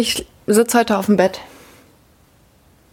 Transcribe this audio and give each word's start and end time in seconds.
Ich 0.00 0.24
sitze 0.46 0.78
heute 0.78 0.96
auf 0.96 1.04
dem 1.06 1.18
Bett. 1.18 1.40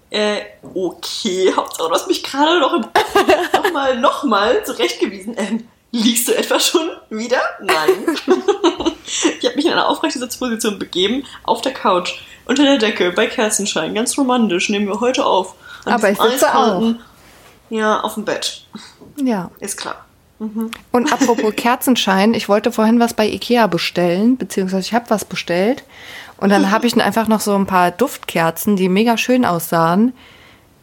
Äh, 0.10 0.42
okay. 0.74 1.54
Hauptsache, 1.56 1.88
du 1.88 1.94
hast 1.96 2.10
mich 2.10 2.22
gerade 2.22 2.60
noch, 2.60 2.78
noch 3.54 3.72
mal, 3.72 3.98
noch 3.98 4.24
mal 4.26 4.62
zurechtgewiesen. 4.66 5.34
Ähm, 5.38 5.66
liegst 5.94 6.28
du 6.28 6.38
etwa 6.38 6.60
schon 6.60 6.90
wieder? 7.10 7.40
Nein. 7.62 8.18
ich 9.40 9.46
habe 9.46 9.56
mich 9.56 9.66
in 9.66 9.72
eine 9.72 9.88
aufrechte 9.88 10.20
Sitzposition 10.20 10.78
begeben, 10.80 11.24
auf 11.44 11.62
der 11.62 11.74
Couch, 11.74 12.20
unter 12.44 12.64
der 12.64 12.78
Decke, 12.78 13.14
bei 13.14 13.28
Kerzenschein. 13.28 13.96
Ganz 13.96 14.18
romantisch, 14.18 14.68
nehmen 14.68 14.88
wir 14.90 15.00
heute 15.00 15.26
auf. 15.26 15.56
An 15.86 15.94
Aber 15.94 16.10
ich 16.12 16.20
sitze 16.20 16.46
eiskalten- 16.50 17.00
Ja, 17.70 18.02
auf 18.02 18.16
dem 18.16 18.26
Bett. 18.26 18.66
Ja. 19.24 19.50
Ist 19.62 19.78
klar. 19.78 20.06
Und 20.40 20.74
apropos 21.14 21.56
Kerzenschein, 21.56 22.34
ich 22.34 22.50
wollte 22.50 22.74
vorhin 22.74 23.00
was 23.00 23.14
bei 23.14 23.28
Ikea 23.28 23.68
bestellen, 23.68 24.36
beziehungsweise 24.36 24.82
ich 24.82 24.94
habe 24.94 25.10
was 25.10 25.24
bestellt. 25.24 25.86
Und 26.38 26.50
dann 26.50 26.72
habe 26.72 26.88
ich 26.88 27.02
einfach 27.02 27.28
noch 27.28 27.40
so 27.40 27.56
ein 27.56 27.66
paar 27.66 27.92
Duftkerzen, 27.92 28.76
die 28.76 28.90
mega 28.90 29.18
schön 29.18 29.46
aussahen. 29.46 30.14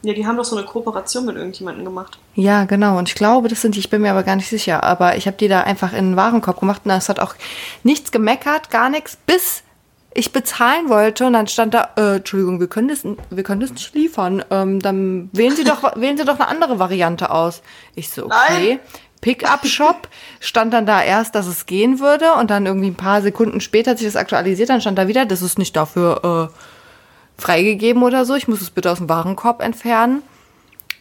Ja, 0.02 0.12
die 0.12 0.26
haben 0.26 0.36
doch 0.36 0.44
so 0.44 0.56
eine 0.56 0.66
Kooperation 0.66 1.24
mit 1.24 1.36
irgendjemandem 1.36 1.84
gemacht. 1.84 2.18
Ja, 2.34 2.64
genau. 2.64 2.98
Und 2.98 3.08
ich 3.08 3.14
glaube, 3.14 3.48
das 3.48 3.62
sind 3.62 3.74
die, 3.74 3.78
ich 3.78 3.88
bin 3.88 4.02
mir 4.02 4.10
aber 4.10 4.22
gar 4.22 4.36
nicht 4.36 4.48
sicher. 4.48 4.84
Aber 4.84 5.16
ich 5.16 5.26
habe 5.26 5.38
die 5.38 5.48
da 5.48 5.62
einfach 5.62 5.94
in 5.94 6.10
den 6.10 6.16
Warenkorb 6.16 6.60
gemacht 6.60 6.82
und 6.84 6.90
es 6.90 7.08
hat 7.08 7.20
auch 7.20 7.34
nichts 7.84 8.12
gemeckert, 8.12 8.70
gar 8.70 8.90
nichts, 8.90 9.16
bis 9.26 9.62
ich 10.14 10.32
bezahlen 10.32 10.88
wollte 10.88 11.26
und 11.26 11.32
dann 11.32 11.48
stand 11.48 11.74
da, 11.74 11.88
äh, 11.96 12.16
Entschuldigung, 12.16 12.60
wir 12.60 12.68
können 12.68 12.88
das, 12.88 13.02
wir 13.04 13.42
können 13.42 13.60
das 13.60 13.72
nicht 13.72 13.94
liefern. 13.94 14.44
Ähm, 14.50 14.80
dann 14.80 15.28
wählen 15.32 15.56
Sie 15.56 15.64
doch, 15.64 15.82
wählen 15.96 16.16
Sie 16.16 16.24
doch 16.24 16.38
eine 16.38 16.48
andere 16.48 16.78
Variante 16.78 17.30
aus. 17.30 17.62
Ich 17.96 18.10
so, 18.10 18.26
okay. 18.26 18.34
Nein. 18.48 18.80
Pickup-Shop 19.24 20.08
stand 20.38 20.74
dann 20.74 20.84
da 20.84 21.02
erst, 21.02 21.34
dass 21.34 21.46
es 21.46 21.64
gehen 21.64 21.98
würde 21.98 22.34
und 22.34 22.50
dann 22.50 22.66
irgendwie 22.66 22.88
ein 22.88 22.94
paar 22.94 23.22
Sekunden 23.22 23.62
später 23.62 23.92
hat 23.92 23.98
sich 23.98 24.06
das 24.06 24.16
aktualisiert, 24.16 24.68
dann 24.68 24.82
stand 24.82 24.98
da 24.98 25.08
wieder, 25.08 25.24
das 25.24 25.40
ist 25.40 25.58
nicht 25.58 25.74
dafür 25.74 26.50
äh, 26.52 27.40
freigegeben 27.42 28.02
oder 28.02 28.26
so, 28.26 28.34
ich 28.34 28.48
muss 28.48 28.60
es 28.60 28.68
bitte 28.68 28.90
aus 28.90 28.98
dem 28.98 29.08
Warenkorb 29.08 29.62
entfernen. 29.62 30.22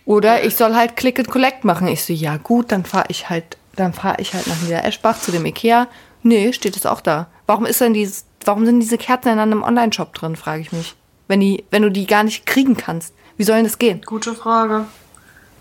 Oder 0.05 0.45
ich 0.45 0.55
soll 0.55 0.73
halt 0.73 0.95
Click 0.95 1.19
and 1.19 1.29
Collect 1.29 1.65
machen. 1.65 1.87
Ich 1.87 2.05
so, 2.05 2.13
ja 2.13 2.37
gut, 2.37 2.71
dann 2.71 2.85
fahre 2.85 3.05
ich 3.09 3.29
halt, 3.29 3.57
dann 3.75 3.93
fahre 3.93 4.21
ich 4.21 4.33
halt 4.33 4.47
nach 4.47 4.61
Niedereschbach 4.61 5.19
zu 5.19 5.31
dem 5.31 5.45
Ikea. 5.45 5.87
Nee, 6.23 6.53
steht 6.53 6.77
es 6.77 6.85
auch 6.85 7.01
da. 7.01 7.27
Warum 7.45 7.65
ist 7.65 7.81
denn 7.81 7.93
dieses, 7.93 8.25
warum 8.45 8.65
sind 8.65 8.79
diese 8.79 8.97
Kerzen 8.97 9.29
in 9.29 9.39
einem 9.39 9.63
Online-Shop 9.63 10.13
drin, 10.13 10.37
frage 10.37 10.61
ich 10.61 10.71
mich. 10.71 10.95
Wenn 11.27 11.41
die, 11.41 11.65
wenn 11.71 11.81
du 11.81 11.91
die 11.91 12.07
gar 12.07 12.23
nicht 12.23 12.45
kriegen 12.45 12.77
kannst. 12.77 13.13
Wie 13.35 13.43
soll 13.43 13.57
denn 13.57 13.65
das 13.65 13.79
gehen? 13.79 14.01
Gute 14.05 14.33
Frage. 14.33 14.85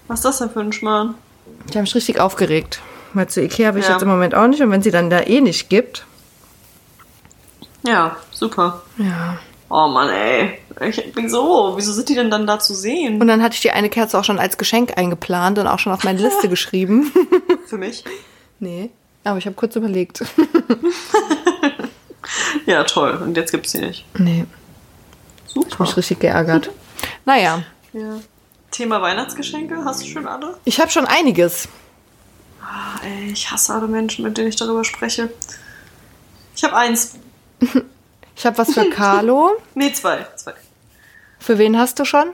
Was 0.06 0.20
ist 0.20 0.24
das 0.24 0.38
denn 0.38 0.50
für 0.50 0.60
ein 0.60 0.72
Schmarrn? 0.72 1.16
Ich 1.68 1.72
habe 1.72 1.82
mich 1.82 1.94
richtig 1.94 2.20
aufgeregt. 2.20 2.80
Weil 3.14 3.28
zu 3.28 3.42
Ikea 3.42 3.74
will 3.74 3.80
ich 3.82 3.86
Ja. 3.88 3.94
jetzt 3.94 4.02
im 4.02 4.08
Moment 4.08 4.34
auch 4.34 4.46
nicht. 4.46 4.60
Und 4.62 4.70
wenn 4.70 4.82
sie 4.82 4.90
dann 4.90 5.10
da 5.10 5.20
eh 5.20 5.40
nicht 5.40 5.68
gibt. 5.68 6.06
Ja, 7.86 8.16
super. 8.30 8.82
Ja. 8.98 9.38
Oh 9.68 9.88
Mann, 9.88 10.08
ey. 10.10 10.58
Ich 10.88 11.12
bin 11.12 11.28
so. 11.28 11.74
Wieso 11.76 11.92
sind 11.92 12.08
die 12.08 12.14
denn 12.14 12.30
dann 12.30 12.46
da 12.46 12.58
zu 12.58 12.74
sehen? 12.74 13.20
Und 13.20 13.26
dann 13.28 13.42
hatte 13.42 13.54
ich 13.54 13.60
die 13.60 13.70
eine 13.70 13.88
Kerze 13.90 14.18
auch 14.18 14.24
schon 14.24 14.38
als 14.38 14.56
Geschenk 14.58 14.96
eingeplant 14.98 15.58
und 15.58 15.66
auch 15.66 15.78
schon 15.78 15.92
auf 15.92 16.04
meine 16.04 16.18
Liste 16.22 16.48
geschrieben. 16.48 17.12
Für 17.66 17.78
mich? 17.78 18.04
nee. 18.60 18.90
Aber 19.24 19.38
ich 19.38 19.46
habe 19.46 19.54
kurz 19.54 19.76
überlegt. 19.76 20.24
Ja, 22.66 22.84
toll. 22.84 23.18
Und 23.22 23.36
jetzt 23.36 23.50
gibt's 23.50 23.72
die 23.72 23.78
nicht. 23.78 24.04
nee. 24.18 24.44
Super. 25.46 25.82
Mich 25.82 25.96
richtig 25.96 26.20
geärgert. 26.20 26.70
Naja. 27.26 27.62
Ja. 27.92 28.20
Thema 28.72 29.00
Weihnachtsgeschenke, 29.00 29.84
hast 29.84 30.02
du 30.02 30.06
schon 30.06 30.26
alle? 30.26 30.56
Ich 30.64 30.80
habe 30.80 30.90
schon 30.90 31.06
einiges. 31.06 31.68
Ah, 32.60 32.98
ey, 33.04 33.30
ich 33.30 33.50
hasse 33.50 33.74
alle 33.74 33.86
Menschen, 33.86 34.24
mit 34.24 34.36
denen 34.36 34.48
ich 34.48 34.56
darüber 34.56 34.82
spreche. 34.82 35.30
Ich 36.56 36.64
habe 36.64 36.76
eins. 36.76 37.14
Ich 38.34 38.46
habe 38.46 38.56
was 38.56 38.72
für 38.72 38.88
Carlo. 38.88 39.50
Nee, 39.74 39.92
zwei. 39.92 40.26
Zwei. 40.36 40.54
Für 41.38 41.58
wen 41.58 41.78
hast 41.78 41.98
du 41.98 42.06
schon? 42.06 42.30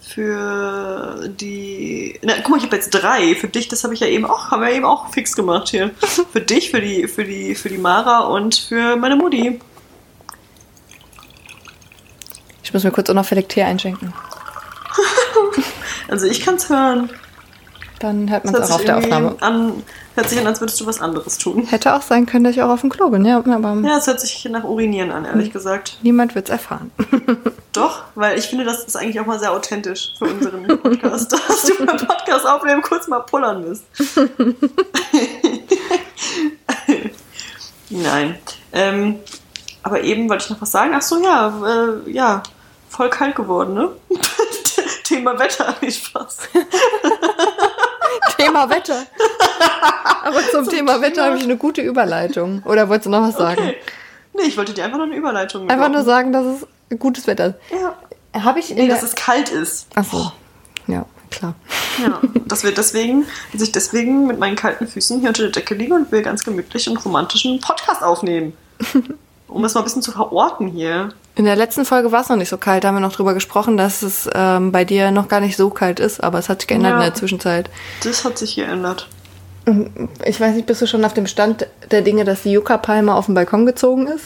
Für 0.00 1.26
die. 1.26 2.20
Na, 2.22 2.34
guck 2.42 2.50
mal, 2.50 2.56
ich 2.58 2.64
habe 2.64 2.76
jetzt 2.76 2.90
drei. 2.90 3.34
Für 3.34 3.48
dich, 3.48 3.68
das 3.68 3.82
habe 3.82 3.94
ich 3.94 4.00
ja 4.00 4.08
eben 4.08 4.26
auch, 4.26 4.50
haben 4.50 4.60
wir 4.60 4.70
eben 4.70 4.84
auch 4.84 5.10
fix 5.10 5.34
gemacht 5.34 5.70
hier. 5.70 5.90
Für 6.32 6.42
dich, 6.42 6.70
für 6.70 6.82
die, 6.82 7.08
für 7.08 7.24
die, 7.24 7.54
für 7.54 7.70
die 7.70 7.78
Mara 7.78 8.26
und 8.26 8.56
für 8.56 8.94
meine 8.96 9.16
Mutti. 9.16 9.58
Ich 12.62 12.74
muss 12.74 12.84
mir 12.84 12.90
kurz 12.90 13.08
unauffällig 13.08 13.48
Tee 13.48 13.62
einschenken. 13.62 14.12
Also 16.08 16.26
ich 16.26 16.40
kann's 16.44 16.68
hören. 16.68 17.08
Dann 18.00 18.28
hört 18.28 18.44
man 18.44 18.54
es 18.56 18.70
auch 18.70 18.74
auf 18.74 18.84
der 18.84 18.98
Aufnahme. 18.98 19.36
An, 19.40 19.82
hört 20.16 20.28
sich 20.28 20.38
an, 20.38 20.46
als 20.46 20.60
würdest 20.60 20.80
du 20.80 20.86
was 20.86 21.00
anderes 21.00 21.38
tun. 21.38 21.64
Hätte 21.66 21.94
auch 21.94 22.02
sein 22.02 22.26
können, 22.26 22.42
dass 22.44 22.54
ich 22.54 22.62
auch 22.62 22.68
auf 22.68 22.80
dem 22.80 22.90
Klo 22.90 23.08
bin, 23.10 23.24
ja. 23.24 23.38
Aber 23.38 23.80
Ja, 23.84 23.96
es 23.98 24.06
hört 24.08 24.20
sich 24.20 24.44
nach 24.50 24.64
Urinieren 24.64 25.12
an, 25.12 25.24
ehrlich 25.24 25.52
gesagt. 25.52 25.98
niemand 26.02 26.34
wird 26.34 26.46
es 26.46 26.50
erfahren. 26.50 26.90
Doch, 27.72 28.02
weil 28.16 28.38
ich 28.38 28.46
finde, 28.46 28.64
das 28.64 28.84
ist 28.84 28.96
eigentlich 28.96 29.20
auch 29.20 29.26
mal 29.26 29.38
sehr 29.38 29.52
authentisch 29.52 30.14
für 30.18 30.24
unseren 30.24 30.66
Podcast, 30.66 31.32
dass 31.48 31.62
du 31.62 31.86
beim 31.86 31.96
Podcast 31.96 32.44
aufnehmen 32.46 32.82
kurz 32.82 33.06
mal 33.06 33.20
pullern 33.20 33.64
bist. 33.64 33.84
Nein. 37.88 38.36
Ähm, 38.72 39.20
aber 39.82 40.02
eben 40.02 40.28
wollte 40.28 40.44
ich 40.44 40.50
noch 40.50 40.60
was 40.60 40.72
sagen. 40.72 40.92
Ach 40.94 41.02
so, 41.02 41.22
ja, 41.22 41.94
äh, 42.06 42.10
ja, 42.10 42.42
voll 42.88 43.10
kalt 43.10 43.36
geworden, 43.36 43.74
ne? 43.74 43.90
Thema 45.12 45.38
Wetter, 45.38 45.74
nicht 45.80 46.04
Spaß. 46.04 46.38
Thema 48.38 48.68
Wetter. 48.70 49.06
Aber 50.24 50.40
zum, 50.50 50.68
Thema 50.68 51.00
Wetter 51.00 51.24
habe 51.24 51.36
ich 51.36 51.44
eine 51.44 51.56
gute 51.56 51.82
Überleitung. 51.82 52.62
Oder 52.64 52.88
wolltest 52.88 53.06
du 53.06 53.10
noch 53.10 53.22
was 53.22 53.36
sagen? 53.36 53.60
Okay. 53.60 53.76
Nee, 54.34 54.42
ich 54.44 54.56
wollte 54.56 54.72
dir 54.72 54.84
einfach 54.84 54.96
nur 54.96 55.06
eine 55.06 55.16
Überleitung 55.16 55.68
Einfach 55.68 55.90
nur 55.90 56.02
sagen, 56.04 56.32
dass 56.32 56.46
es 56.46 56.98
gutes 56.98 57.26
Wetter 57.26 57.48
ist. 57.48 57.56
Ja. 57.70 57.96
Habe 58.42 58.60
ich 58.60 58.70
Nee, 58.74 58.88
dass 58.88 59.02
es 59.02 59.14
kalt 59.14 59.50
ist. 59.50 59.88
Achso. 59.94 60.32
Ja, 60.86 61.04
klar. 61.30 61.54
Ja, 62.02 62.20
dass 62.46 62.64
wir 62.64 62.72
deswegen, 62.72 63.26
dass 63.52 63.60
ich 63.60 63.72
deswegen 63.72 64.26
mit 64.26 64.38
meinen 64.38 64.56
kalten 64.56 64.86
Füßen 64.86 65.20
hier 65.20 65.28
unter 65.28 65.42
der 65.42 65.52
Decke 65.52 65.74
liege 65.74 65.94
und 65.94 66.10
wir 66.10 66.22
ganz 66.22 66.42
gemütlich 66.42 66.88
und 66.88 67.04
romantischen 67.04 67.60
Podcast 67.60 68.02
aufnehmen. 68.02 68.56
Um 69.48 69.62
es 69.66 69.74
mal 69.74 69.82
ein 69.82 69.84
bisschen 69.84 70.00
zu 70.00 70.12
verorten 70.12 70.68
hier. 70.68 71.12
In 71.34 71.44
der 71.46 71.56
letzten 71.56 71.84
Folge 71.86 72.12
war 72.12 72.20
es 72.20 72.28
noch 72.28 72.36
nicht 72.36 72.50
so 72.50 72.58
kalt. 72.58 72.84
Da 72.84 72.88
haben 72.88 72.96
wir 72.96 73.00
noch 73.00 73.14
drüber 73.14 73.32
gesprochen, 73.34 73.76
dass 73.76 74.02
es 74.02 74.28
ähm, 74.34 74.70
bei 74.70 74.84
dir 74.84 75.10
noch 75.10 75.28
gar 75.28 75.40
nicht 75.40 75.56
so 75.56 75.70
kalt 75.70 75.98
ist. 75.98 76.22
Aber 76.22 76.38
es 76.38 76.48
hat 76.48 76.60
sich 76.60 76.68
geändert 76.68 76.92
Ja. 76.92 76.96
in 76.98 77.02
der 77.04 77.14
Zwischenzeit. 77.14 77.70
Das 78.04 78.24
hat 78.24 78.36
sich 78.38 78.54
geändert. 78.56 79.08
Ich 80.24 80.40
weiß 80.40 80.54
nicht, 80.56 80.66
bist 80.66 80.82
du 80.82 80.86
schon 80.86 81.04
auf 81.04 81.14
dem 81.14 81.26
Stand 81.26 81.66
der 81.90 82.02
Dinge, 82.02 82.24
dass 82.24 82.42
die 82.42 82.52
Yucca-Palme 82.52 83.14
auf 83.14 83.26
den 83.26 83.34
Balkon 83.34 83.64
gezogen 83.64 84.08
ist? 84.08 84.24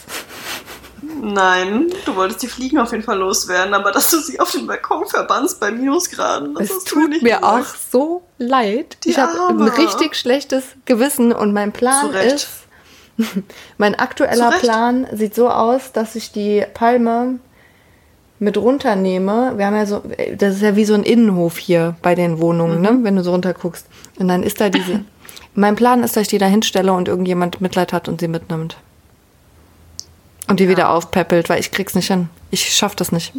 Nein, 1.23 1.87
du 2.05 2.15
wolltest 2.17 2.43
die 2.43 2.47
Fliegen 2.47 2.79
auf 2.79 2.91
jeden 2.93 3.03
Fall 3.05 3.19
loswerden, 3.19 3.75
aber 3.75 3.93
dass 3.93 4.11
du 4.11 4.19
sie 4.19 4.39
auf 4.41 4.51
den 4.51 4.67
Balkon 4.67 5.07
verbannst 5.07 5.61
bei 5.61 5.71
Minusgraden, 5.71 6.55
das 6.55 6.65
Es 6.71 6.77
hast 6.77 6.91
du 6.91 7.01
tut 7.01 7.09
nicht 7.11 7.23
mir 7.23 7.43
auch 7.45 7.59
gesagt. 7.59 7.79
so 7.93 8.23
leid. 8.39 8.99
Die 9.05 9.11
ich 9.11 9.19
habe 9.19 9.33
ein 9.49 9.63
richtig 9.63 10.15
schlechtes 10.17 10.65
Gewissen 10.85 11.33
und 11.33 11.53
mein 11.53 11.73
Plan 11.73 12.13
ist, 12.15 12.49
mein 13.79 13.95
aktueller 13.95 14.49
Zu 14.49 14.55
Recht. 14.55 14.61
Plan 14.63 15.07
sieht 15.13 15.35
so 15.35 15.49
aus, 15.49 15.93
dass 15.93 16.15
ich 16.15 16.33
die 16.33 16.65
Palme 16.75 17.39
mit 18.39 18.57
runternehme. 18.59 19.55
Wir 19.57 19.67
haben 19.67 19.77
ja 19.77 19.87
so, 19.87 20.03
das 20.37 20.57
ist 20.57 20.63
ja 20.63 20.77
wie 20.77 20.85
so 20.85 20.95
ein 20.95 21.03
Innenhof 21.05 21.57
hier 21.57 21.97
bei 22.03 22.15
den 22.15 22.39
Wohnungen, 22.41 22.77
Mhm. 22.77 22.83
ne? 22.83 22.99
wenn 23.03 23.17
du 23.17 23.23
so 23.25 23.31
runterguckst. 23.33 23.87
Und 24.19 24.29
dann 24.29 24.43
ist 24.43 24.61
da 24.61 24.69
diese. 24.69 25.05
mein 25.55 25.75
Plan 25.77 26.03
ist, 26.03 26.17
dass 26.17 26.23
ich 26.23 26.29
die 26.29 26.39
da 26.39 26.47
hinstelle 26.47 26.93
und 26.93 27.09
irgendjemand 27.09 27.61
Mitleid 27.63 27.93
hat 27.95 28.09
und 28.09 28.21
sie 28.21 28.29
mitnimmt. 28.29 28.77
Und 30.49 30.61
die 30.61 30.69
wieder 30.69 30.91
aufpäppelt, 30.91 31.49
weil 31.49 31.59
ich 31.61 31.71
krieg's 31.73 31.95
nicht 31.95 32.09
hin. 32.09 32.29
Ich 32.51 32.73
schaff 32.77 32.95
das 32.95 33.11
nicht. 33.11 33.33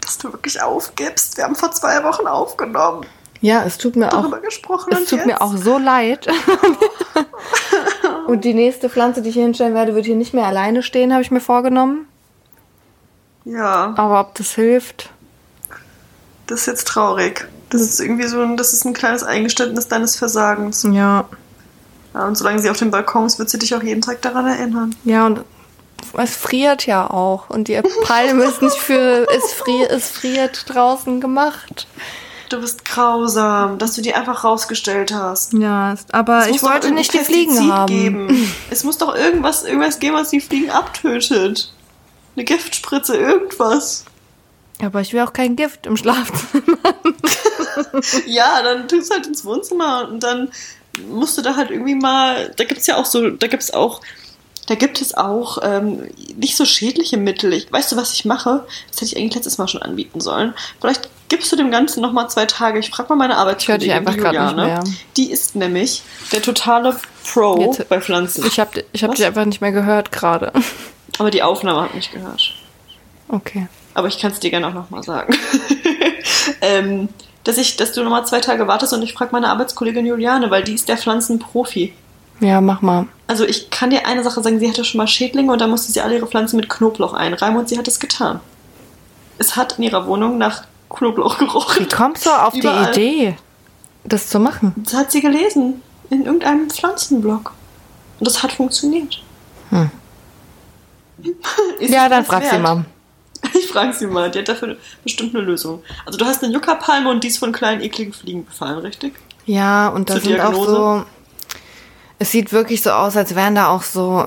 Dass 0.00 0.18
du 0.18 0.32
wirklich 0.32 0.60
aufgibst. 0.62 1.36
Wir 1.36 1.44
haben 1.44 1.54
vor 1.54 1.70
zwei 1.72 2.02
Wochen 2.04 2.26
aufgenommen, 2.26 3.04
Ja, 3.40 3.62
es 3.64 3.76
tut 3.76 3.94
mir 3.96 4.08
auch. 4.08 4.22
darüber 4.22 4.40
gesprochen. 4.40 4.92
Es 4.92 5.04
tut 5.10 5.18
jetzt? 5.18 5.26
mir 5.26 5.42
auch 5.42 5.54
so 5.56 5.78
leid. 5.78 6.26
Und 8.26 8.44
die 8.44 8.54
nächste 8.54 8.88
Pflanze, 8.90 9.22
die 9.22 9.28
ich 9.28 9.34
hier 9.34 9.44
hinstellen 9.44 9.74
werde, 9.74 9.94
wird 9.94 10.06
hier 10.06 10.16
nicht 10.16 10.34
mehr 10.34 10.46
alleine 10.46 10.82
stehen, 10.82 11.12
habe 11.12 11.22
ich 11.22 11.30
mir 11.30 11.40
vorgenommen. 11.40 12.06
Ja, 13.44 13.94
Aber 13.96 14.20
ob 14.20 14.34
das 14.34 14.52
hilft, 14.52 15.10
das 16.46 16.60
ist 16.60 16.66
jetzt 16.66 16.88
traurig. 16.88 17.46
Das 17.70 17.80
ist 17.80 18.00
irgendwie 18.00 18.26
so 18.26 18.40
ein, 18.40 18.56
das 18.56 18.72
ist 18.72 18.84
ein 18.84 18.92
kleines 18.92 19.22
Eingeständnis 19.22 19.88
deines 19.88 20.16
Versagens. 20.16 20.84
ja. 20.92 21.28
Ja, 22.14 22.26
und 22.26 22.38
solange 22.38 22.60
sie 22.60 22.70
auf 22.70 22.78
dem 22.78 22.90
Balkon 22.90 23.26
ist, 23.26 23.38
wird 23.38 23.50
sie 23.50 23.58
dich 23.58 23.74
auch 23.74 23.82
jeden 23.82 24.00
Tag 24.00 24.22
daran 24.22 24.46
erinnern. 24.46 24.96
Ja, 25.04 25.26
und 25.26 25.44
es 26.16 26.34
friert 26.34 26.86
ja 26.86 27.10
auch. 27.10 27.50
Und 27.50 27.68
die 27.68 27.78
Palme 28.04 28.44
ist 28.44 28.62
nicht 28.62 28.78
für, 28.78 29.26
es 29.28 29.52
friert, 29.52 29.90
es 29.90 30.08
friert 30.10 30.64
draußen 30.74 31.20
gemacht. 31.20 31.86
Du 32.48 32.60
bist 32.60 32.84
grausam, 32.84 33.78
dass 33.78 33.94
du 33.94 34.02
die 34.02 34.14
einfach 34.14 34.44
rausgestellt 34.44 35.12
hast. 35.12 35.52
Ja, 35.52 35.96
aber 36.12 36.48
Es 36.48 36.56
ich 36.56 36.62
wollte 36.62 36.92
nicht 36.92 37.12
die 37.12 37.18
Fliegen 37.18 37.72
haben. 37.72 37.86
Geben. 37.92 38.52
Es 38.70 38.84
muss 38.84 38.98
doch 38.98 39.14
irgendwas, 39.14 39.64
irgendwas 39.64 39.98
geben, 39.98 40.14
was 40.14 40.30
die 40.30 40.40
Fliegen 40.40 40.70
abtötet. 40.70 41.72
Eine 42.36 42.44
Giftspritze, 42.44 43.16
irgendwas. 43.16 44.04
Aber 44.82 45.00
ich 45.00 45.12
will 45.12 45.22
auch 45.22 45.32
kein 45.32 45.56
Gift 45.56 45.86
im 45.86 45.96
Schlafzimmer. 45.96 46.76
Ja, 48.26 48.62
dann 48.62 48.88
tust 48.88 49.12
halt 49.12 49.26
ins 49.26 49.44
Wohnzimmer 49.44 50.08
und 50.08 50.22
dann 50.22 50.50
musst 51.08 51.36
du 51.36 51.42
da 51.42 51.56
halt 51.56 51.70
irgendwie 51.70 51.94
mal. 51.94 52.52
Da 52.56 52.64
gibt's 52.64 52.86
ja 52.86 52.96
auch 52.96 53.04
so, 53.04 53.30
da 53.30 53.46
gibt's 53.48 53.72
auch 53.72 54.00
da 54.66 54.74
gibt 54.74 55.00
es 55.00 55.14
auch 55.14 55.58
ähm, 55.62 56.08
nicht 56.36 56.56
so 56.56 56.64
schädliche 56.64 57.16
Mittel. 57.16 57.52
Ich, 57.52 57.70
weißt 57.72 57.92
du, 57.92 57.96
was 57.96 58.12
ich 58.14 58.24
mache? 58.24 58.66
Das 58.90 58.96
hätte 58.96 59.06
ich 59.06 59.16
eigentlich 59.16 59.34
letztes 59.36 59.58
Mal 59.58 59.68
schon 59.68 59.82
anbieten 59.82 60.20
sollen. 60.20 60.54
Vielleicht 60.80 61.08
gibst 61.28 61.50
du 61.52 61.56
dem 61.56 61.70
Ganzen 61.70 62.00
noch 62.00 62.12
mal 62.12 62.28
zwei 62.28 62.46
Tage. 62.46 62.78
Ich 62.78 62.90
frage 62.90 63.08
mal 63.08 63.16
meine 63.16 63.36
Arbeitskollegin, 63.36 63.88
Ich 63.88 63.94
einfach 63.94 64.14
die 64.14 64.20
Juliane. 64.20 64.84
Die 65.16 65.30
ist 65.30 65.56
nämlich 65.56 66.02
der 66.32 66.42
totale 66.42 66.96
Pro 67.30 67.58
Jetzt- 67.60 67.88
bei 67.88 68.00
Pflanzen. 68.00 68.44
Ich 68.46 68.60
habe 68.60 68.84
ich 68.92 69.02
hab 69.02 69.10
Was? 69.10 69.16
dich 69.16 69.26
einfach 69.26 69.44
nicht 69.44 69.60
mehr 69.60 69.72
gehört 69.72 70.12
gerade. 70.12 70.52
Aber 71.18 71.30
die 71.30 71.42
Aufnahme 71.42 71.82
hat 71.82 71.94
mich 71.94 72.10
gehört. 72.10 72.54
Okay. 73.28 73.66
Aber 73.94 74.08
ich 74.08 74.18
kann 74.18 74.30
es 74.30 74.40
dir 74.40 74.50
gerne 74.50 74.68
auch 74.68 74.74
noch 74.74 74.90
mal 74.90 75.02
sagen. 75.02 75.34
ähm, 76.60 77.08
dass, 77.44 77.58
ich, 77.58 77.76
dass 77.76 77.92
du 77.92 78.02
noch 78.02 78.10
mal 78.10 78.24
zwei 78.24 78.40
Tage 78.40 78.66
wartest 78.66 78.92
und 78.92 79.02
ich 79.02 79.14
frage 79.14 79.30
meine 79.32 79.48
Arbeitskollegin 79.48 80.04
Juliane, 80.04 80.50
weil 80.50 80.64
die 80.64 80.74
ist 80.74 80.88
der 80.88 80.98
Pflanzenprofi. 80.98 81.94
Ja, 82.40 82.60
mach 82.60 82.82
mal. 82.82 83.06
Also 83.26 83.46
ich 83.46 83.70
kann 83.70 83.90
dir 83.90 84.06
eine 84.06 84.22
Sache 84.22 84.42
sagen, 84.42 84.60
sie 84.60 84.68
hatte 84.68 84.84
schon 84.84 84.98
mal 84.98 85.06
Schädlinge 85.06 85.50
und 85.50 85.60
da 85.60 85.66
musste 85.66 85.90
sie 85.90 86.00
alle 86.00 86.16
ihre 86.16 86.26
Pflanzen 86.26 86.56
mit 86.56 86.68
Knoblauch 86.68 87.14
einreiben 87.14 87.56
und 87.56 87.68
sie 87.68 87.78
hat 87.78 87.88
es 87.88 87.98
getan. 87.98 88.40
Es 89.38 89.56
hat 89.56 89.78
in 89.78 89.84
ihrer 89.84 90.06
Wohnung 90.06 90.38
nach 90.38 90.64
Knoblauch 90.90 91.40
Wie 91.40 91.44
gerochen. 91.46 91.88
kommst 91.94 92.26
du 92.26 92.30
auf 92.30 92.54
Überall. 92.54 92.92
die 92.92 93.00
Idee, 93.00 93.36
das 94.04 94.28
zu 94.28 94.38
machen? 94.40 94.72
Das 94.76 94.94
hat 94.94 95.10
sie 95.12 95.20
gelesen 95.20 95.82
in 96.10 96.24
irgendeinem 96.26 96.70
Pflanzenblog. 96.70 97.52
Und 98.18 98.26
das 98.26 98.42
hat 98.42 98.52
funktioniert. 98.52 99.22
Hm. 99.70 99.90
Ja, 101.80 102.08
dann 102.08 102.20
das 102.20 102.28
frag 102.28 102.44
sie 102.44 102.52
wert? 102.52 102.62
mal. 102.62 102.84
Ich 103.54 103.68
frage 103.68 103.92
sie 103.92 104.06
mal, 104.06 104.30
die 104.30 104.40
hat 104.40 104.48
dafür 104.48 104.76
bestimmt 105.04 105.34
eine 105.34 105.44
Lösung. 105.44 105.82
Also 106.04 106.18
du 106.18 106.24
hast 106.24 106.42
eine 106.42 106.52
Juckerpalme 106.52 107.08
und 107.10 107.22
die 107.22 107.28
ist 107.28 107.38
von 107.38 107.52
kleinen 107.52 107.80
ekligen 107.80 108.12
Fliegen 108.12 108.44
befallen, 108.44 108.78
richtig? 108.78 109.14
Ja, 109.44 109.88
und 109.88 110.10
da 110.10 110.14
Zur 110.14 110.22
sind 110.22 110.40
auch 110.40 110.54
so. 110.66 111.04
Es 112.18 112.30
sieht 112.32 112.52
wirklich 112.52 112.82
so 112.82 112.90
aus, 112.90 113.16
als 113.16 113.34
wären 113.34 113.54
da 113.54 113.68
auch 113.68 113.82
so 113.82 114.26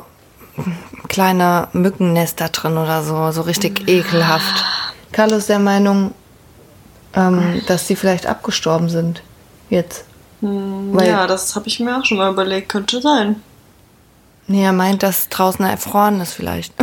kleine 1.10 1.68
Mückennester 1.74 2.50
drin 2.50 2.78
oder 2.78 3.04
so. 3.04 3.32
So 3.32 3.42
richtig 3.42 3.88
ekelhaft. 3.90 4.64
Carlo 5.12 5.38
ist 5.38 5.50
der 5.50 5.60
Meinung, 5.60 6.14
ähm, 7.14 7.62
dass 7.68 7.88
die 7.88 7.96
vielleicht 7.96 8.26
abgestorben 8.26 8.90
sind. 8.90 9.22
Jetzt. 9.70 10.06
Weil- 10.42 11.08
ja, 11.10 11.28
das 11.28 11.56
habe 11.56 11.68
ich 11.68 11.80
mir 11.80 11.98
auch 11.98 12.06
schon 12.06 12.18
mal 12.18 12.32
überlegt, 12.32 12.70
könnte 12.70 13.02
sein. 13.02 13.42
Nee, 14.48 14.64
er 14.64 14.74
meint, 14.74 15.04
dass 15.04 15.30
draußen 15.30 15.64
erfroren 15.66 16.22
ist 16.22 16.34
vielleicht. 16.34 16.74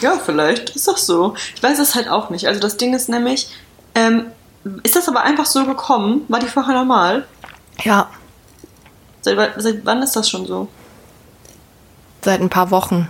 Ja, 0.00 0.18
vielleicht 0.24 0.70
ist 0.70 0.86
das 0.88 1.06
so. 1.06 1.34
Ich 1.54 1.62
weiß 1.62 1.78
es 1.78 1.94
halt 1.94 2.08
auch 2.08 2.28
nicht. 2.30 2.46
Also 2.46 2.60
das 2.60 2.76
Ding 2.76 2.92
ist 2.94 3.08
nämlich, 3.08 3.48
ähm, 3.94 4.26
ist 4.82 4.96
das 4.96 5.08
aber 5.08 5.22
einfach 5.22 5.46
so 5.46 5.64
gekommen? 5.64 6.24
War 6.28 6.40
die 6.40 6.46
vorher 6.48 6.74
normal? 6.74 7.26
ja, 7.84 8.08
Seit, 9.22 9.38
seit 9.62 9.84
wann 9.86 10.02
ist 10.02 10.14
das 10.16 10.28
schon 10.28 10.46
so? 10.46 10.68
seit 12.22 12.40
ein 12.40 12.50
paar 12.50 12.70
Wochen. 12.70 13.08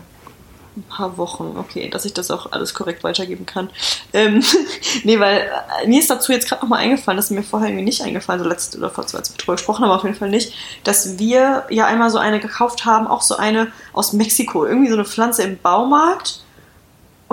Ein 0.74 0.84
paar 0.84 1.18
Wochen, 1.18 1.56
okay, 1.58 1.90
dass 1.90 2.06
ich 2.06 2.14
das 2.14 2.30
auch 2.30 2.52
alles 2.52 2.72
korrekt 2.72 3.04
weitergeben 3.04 3.44
kann. 3.44 3.68
Ähm, 4.12 4.42
nee, 5.04 5.20
weil 5.20 5.50
äh, 5.82 5.86
mir 5.86 6.00
ist 6.00 6.08
dazu 6.08 6.32
jetzt 6.32 6.48
gerade 6.48 6.62
nochmal 6.62 6.80
eingefallen, 6.80 7.16
das 7.16 7.26
ist 7.26 7.30
mir 7.32 7.42
vorher 7.42 7.68
irgendwie 7.68 7.84
nicht 7.84 8.02
eingefallen, 8.02 8.42
so 8.42 8.48
letzte 8.48 8.78
oder 8.78 8.88
vor 8.88 9.06
zwei, 9.06 9.18
wir 9.18 9.36
drüber 9.36 9.54
gesprochen 9.54 9.84
haben, 9.84 9.90
auf 9.90 10.04
jeden 10.04 10.16
Fall 10.16 10.30
nicht, 10.30 10.54
dass 10.84 11.18
wir 11.18 11.66
ja 11.68 11.86
einmal 11.86 12.10
so 12.10 12.18
eine 12.18 12.40
gekauft 12.40 12.84
haben, 12.86 13.06
auch 13.06 13.22
so 13.22 13.36
eine 13.36 13.70
aus 13.92 14.14
Mexiko, 14.14 14.64
irgendwie 14.64 14.88
so 14.88 14.94
eine 14.94 15.04
Pflanze 15.04 15.42
im 15.42 15.58
Baumarkt 15.58 16.41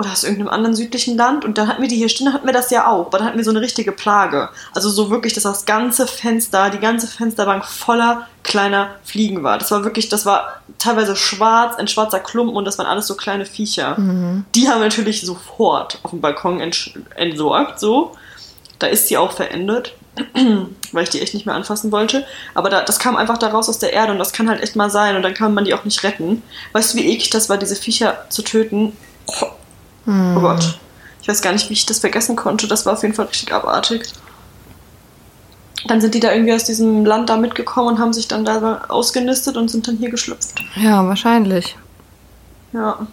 oder 0.00 0.12
aus 0.12 0.24
irgendeinem 0.24 0.48
anderen 0.48 0.74
südlichen 0.74 1.14
Land 1.18 1.44
und 1.44 1.58
dann 1.58 1.68
hatten 1.68 1.82
wir 1.82 1.88
die 1.88 1.96
hier 1.96 2.08
stehen, 2.08 2.24
dann 2.24 2.34
hatten 2.34 2.46
wir 2.46 2.54
das 2.54 2.70
ja 2.70 2.86
auch, 2.86 3.08
aber 3.08 3.18
dann 3.18 3.26
hatten 3.26 3.36
wir 3.36 3.44
so 3.44 3.50
eine 3.50 3.60
richtige 3.60 3.92
Plage. 3.92 4.48
Also 4.74 4.88
so 4.88 5.10
wirklich, 5.10 5.34
dass 5.34 5.42
das 5.42 5.66
ganze 5.66 6.06
Fenster, 6.06 6.70
die 6.70 6.78
ganze 6.78 7.06
Fensterbank 7.06 7.66
voller 7.66 8.26
kleiner 8.42 8.94
Fliegen 9.04 9.42
war. 9.42 9.58
Das 9.58 9.70
war 9.70 9.84
wirklich, 9.84 10.08
das 10.08 10.24
war 10.24 10.62
teilweise 10.78 11.16
schwarz, 11.16 11.76
ein 11.76 11.86
schwarzer 11.86 12.18
Klumpen 12.18 12.56
und 12.56 12.64
das 12.64 12.78
waren 12.78 12.86
alles 12.86 13.06
so 13.06 13.14
kleine 13.14 13.44
Viecher. 13.44 13.96
Die 14.54 14.68
haben 14.68 14.80
wir 14.80 14.86
natürlich 14.86 15.20
sofort 15.20 15.98
auf 16.02 16.12
dem 16.12 16.22
Balkon 16.22 16.60
entsorgt, 17.16 17.78
so. 17.78 18.12
Da 18.78 18.86
ist 18.86 19.08
sie 19.08 19.18
auch 19.18 19.32
verendet, 19.32 19.92
weil 20.92 21.02
ich 21.02 21.10
die 21.10 21.20
echt 21.20 21.34
nicht 21.34 21.44
mehr 21.44 21.54
anfassen 21.54 21.92
wollte. 21.92 22.24
Aber 22.54 22.70
da, 22.70 22.80
das 22.80 22.98
kam 22.98 23.16
einfach 23.16 23.36
da 23.36 23.48
raus 23.48 23.68
aus 23.68 23.78
der 23.78 23.92
Erde 23.92 24.12
und 24.12 24.18
das 24.18 24.32
kann 24.32 24.48
halt 24.48 24.62
echt 24.62 24.76
mal 24.76 24.88
sein 24.88 25.14
und 25.16 25.22
dann 25.22 25.34
kann 25.34 25.52
man 25.52 25.66
die 25.66 25.74
auch 25.74 25.84
nicht 25.84 26.02
retten. 26.04 26.42
Weißt 26.72 26.94
du, 26.94 26.98
wie 26.98 27.12
eklig 27.12 27.28
das 27.28 27.50
war, 27.50 27.58
diese 27.58 27.76
Viecher 27.76 28.24
zu 28.30 28.40
töten? 28.40 28.96
Oh 29.26 29.48
Gott. 30.06 30.78
Ich 31.22 31.28
weiß 31.28 31.42
gar 31.42 31.52
nicht, 31.52 31.68
wie 31.68 31.74
ich 31.74 31.86
das 31.86 31.98
vergessen 31.98 32.36
konnte. 32.36 32.66
Das 32.66 32.86
war 32.86 32.94
auf 32.94 33.02
jeden 33.02 33.14
Fall 33.14 33.26
richtig 33.26 33.52
abartig. 33.52 34.02
Dann 35.86 36.00
sind 36.00 36.14
die 36.14 36.20
da 36.20 36.32
irgendwie 36.32 36.52
aus 36.52 36.64
diesem 36.64 37.04
Land 37.04 37.30
da 37.30 37.36
mitgekommen 37.36 37.88
und 37.88 37.98
haben 37.98 38.12
sich 38.12 38.28
dann 38.28 38.44
da 38.44 38.82
ausgenistet 38.88 39.56
und 39.56 39.70
sind 39.70 39.88
dann 39.88 39.96
hier 39.96 40.10
geschlüpft. 40.10 40.62
Ja, 40.76 41.06
wahrscheinlich. 41.06 41.76
Ja. 42.72 43.06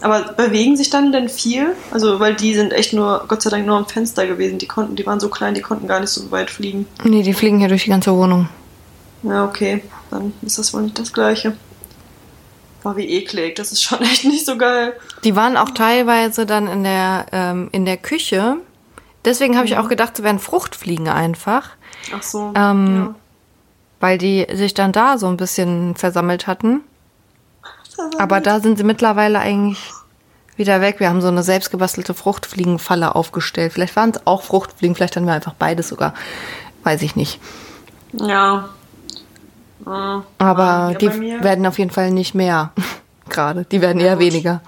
Aber 0.00 0.32
bewegen 0.32 0.76
sich 0.76 0.90
dann 0.90 1.10
denn 1.10 1.28
viel? 1.28 1.74
Also, 1.90 2.20
weil 2.20 2.34
die 2.34 2.54
sind 2.54 2.72
echt 2.72 2.92
nur, 2.92 3.24
Gott 3.26 3.42
sei 3.42 3.50
Dank, 3.50 3.66
nur 3.66 3.76
am 3.76 3.86
Fenster 3.86 4.26
gewesen. 4.26 4.58
Die 4.58 4.66
konnten, 4.66 4.94
die 4.94 5.06
waren 5.06 5.18
so 5.18 5.28
klein, 5.28 5.54
die 5.54 5.60
konnten 5.60 5.88
gar 5.88 6.00
nicht 6.00 6.10
so 6.10 6.30
weit 6.30 6.50
fliegen. 6.50 6.86
Nee, 7.04 7.22
die 7.22 7.34
fliegen 7.34 7.58
hier 7.58 7.68
durch 7.68 7.84
die 7.84 7.90
ganze 7.90 8.14
Wohnung. 8.14 8.48
Ja, 9.24 9.44
okay. 9.44 9.82
Dann 10.10 10.32
ist 10.42 10.58
das 10.58 10.72
wohl 10.72 10.82
nicht 10.82 10.98
das 10.98 11.12
Gleiche. 11.12 11.56
Boah, 12.82 12.96
wie 12.96 13.08
eklig. 13.08 13.56
Das 13.56 13.72
ist 13.72 13.82
schon 13.82 14.00
echt 14.02 14.24
nicht 14.24 14.46
so 14.46 14.56
geil. 14.56 14.94
Die 15.24 15.36
waren 15.36 15.56
auch 15.56 15.70
teilweise 15.70 16.46
dann 16.46 16.66
in 16.68 16.84
der, 16.84 17.26
ähm, 17.32 17.68
in 17.72 17.84
der 17.84 17.96
Küche. 17.96 18.56
Deswegen 19.24 19.56
habe 19.56 19.66
ich 19.66 19.76
auch 19.76 19.88
gedacht, 19.88 20.18
es 20.18 20.24
wären 20.24 20.38
Fruchtfliegen 20.38 21.08
einfach, 21.08 21.70
Ach 22.14 22.22
so. 22.22 22.52
Ähm, 22.54 23.14
weil 24.00 24.16
die 24.16 24.46
sich 24.52 24.74
dann 24.74 24.92
da 24.92 25.18
so 25.18 25.26
ein 25.26 25.36
bisschen 25.36 25.96
versammelt 25.96 26.46
hatten. 26.46 26.82
ja. 27.98 28.10
Aber 28.18 28.40
da 28.40 28.60
sind 28.60 28.78
sie 28.78 28.84
mittlerweile 28.84 29.40
eigentlich 29.40 29.90
wieder 30.56 30.80
weg. 30.80 31.00
Wir 31.00 31.08
haben 31.08 31.20
so 31.20 31.28
eine 31.28 31.42
selbstgebastelte 31.42 32.14
Fruchtfliegenfalle 32.14 33.14
aufgestellt. 33.14 33.72
Vielleicht 33.72 33.96
waren 33.96 34.10
es 34.10 34.26
auch 34.26 34.42
Fruchtfliegen, 34.42 34.94
vielleicht 34.94 35.16
haben 35.16 35.26
wir 35.26 35.32
einfach 35.32 35.54
beides 35.54 35.88
sogar. 35.88 36.14
Weiß 36.84 37.02
ich 37.02 37.16
nicht. 37.16 37.40
Ja. 38.12 38.68
Äh, 39.86 39.90
Aber 40.38 40.90
ja, 40.92 40.94
die 40.94 41.10
werden 41.42 41.66
auf 41.66 41.78
jeden 41.78 41.90
Fall 41.90 42.10
nicht 42.10 42.34
mehr. 42.34 42.72
Gerade. 43.28 43.66
Die 43.70 43.80
werden 43.80 44.00
eher 44.00 44.16
gut. 44.16 44.24
weniger. 44.24 44.62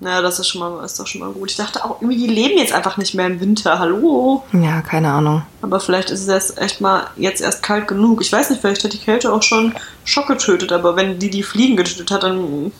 Ja, 0.00 0.20
das 0.20 0.40
ist 0.40 0.48
schon 0.48 0.60
mal, 0.60 0.84
ist 0.84 0.98
doch 0.98 1.06
schon 1.06 1.20
mal 1.20 1.30
gut. 1.30 1.52
Ich 1.52 1.56
dachte 1.56 1.84
auch, 1.84 2.02
irgendwie, 2.02 2.18
die 2.26 2.32
leben 2.32 2.58
jetzt 2.58 2.72
einfach 2.72 2.96
nicht 2.96 3.14
mehr 3.14 3.26
im 3.26 3.38
Winter. 3.40 3.78
Hallo? 3.78 4.42
Ja, 4.52 4.82
keine 4.82 5.12
Ahnung. 5.12 5.42
Aber 5.62 5.78
vielleicht 5.78 6.10
ist 6.10 6.22
es 6.22 6.26
jetzt 6.26 6.58
echt 6.60 6.80
mal 6.80 7.06
jetzt 7.16 7.40
erst 7.40 7.62
kalt 7.62 7.86
genug. 7.86 8.20
Ich 8.20 8.32
weiß 8.32 8.50
nicht, 8.50 8.60
vielleicht 8.60 8.82
hat 8.82 8.92
die 8.92 8.98
Kälte 8.98 9.32
auch 9.32 9.42
schon 9.42 9.72
Schock 10.04 10.26
getötet, 10.26 10.72
aber 10.72 10.96
wenn 10.96 11.20
die 11.20 11.30
die 11.30 11.44
Fliegen 11.44 11.76
getötet 11.76 12.10
hat, 12.10 12.24
dann 12.24 12.72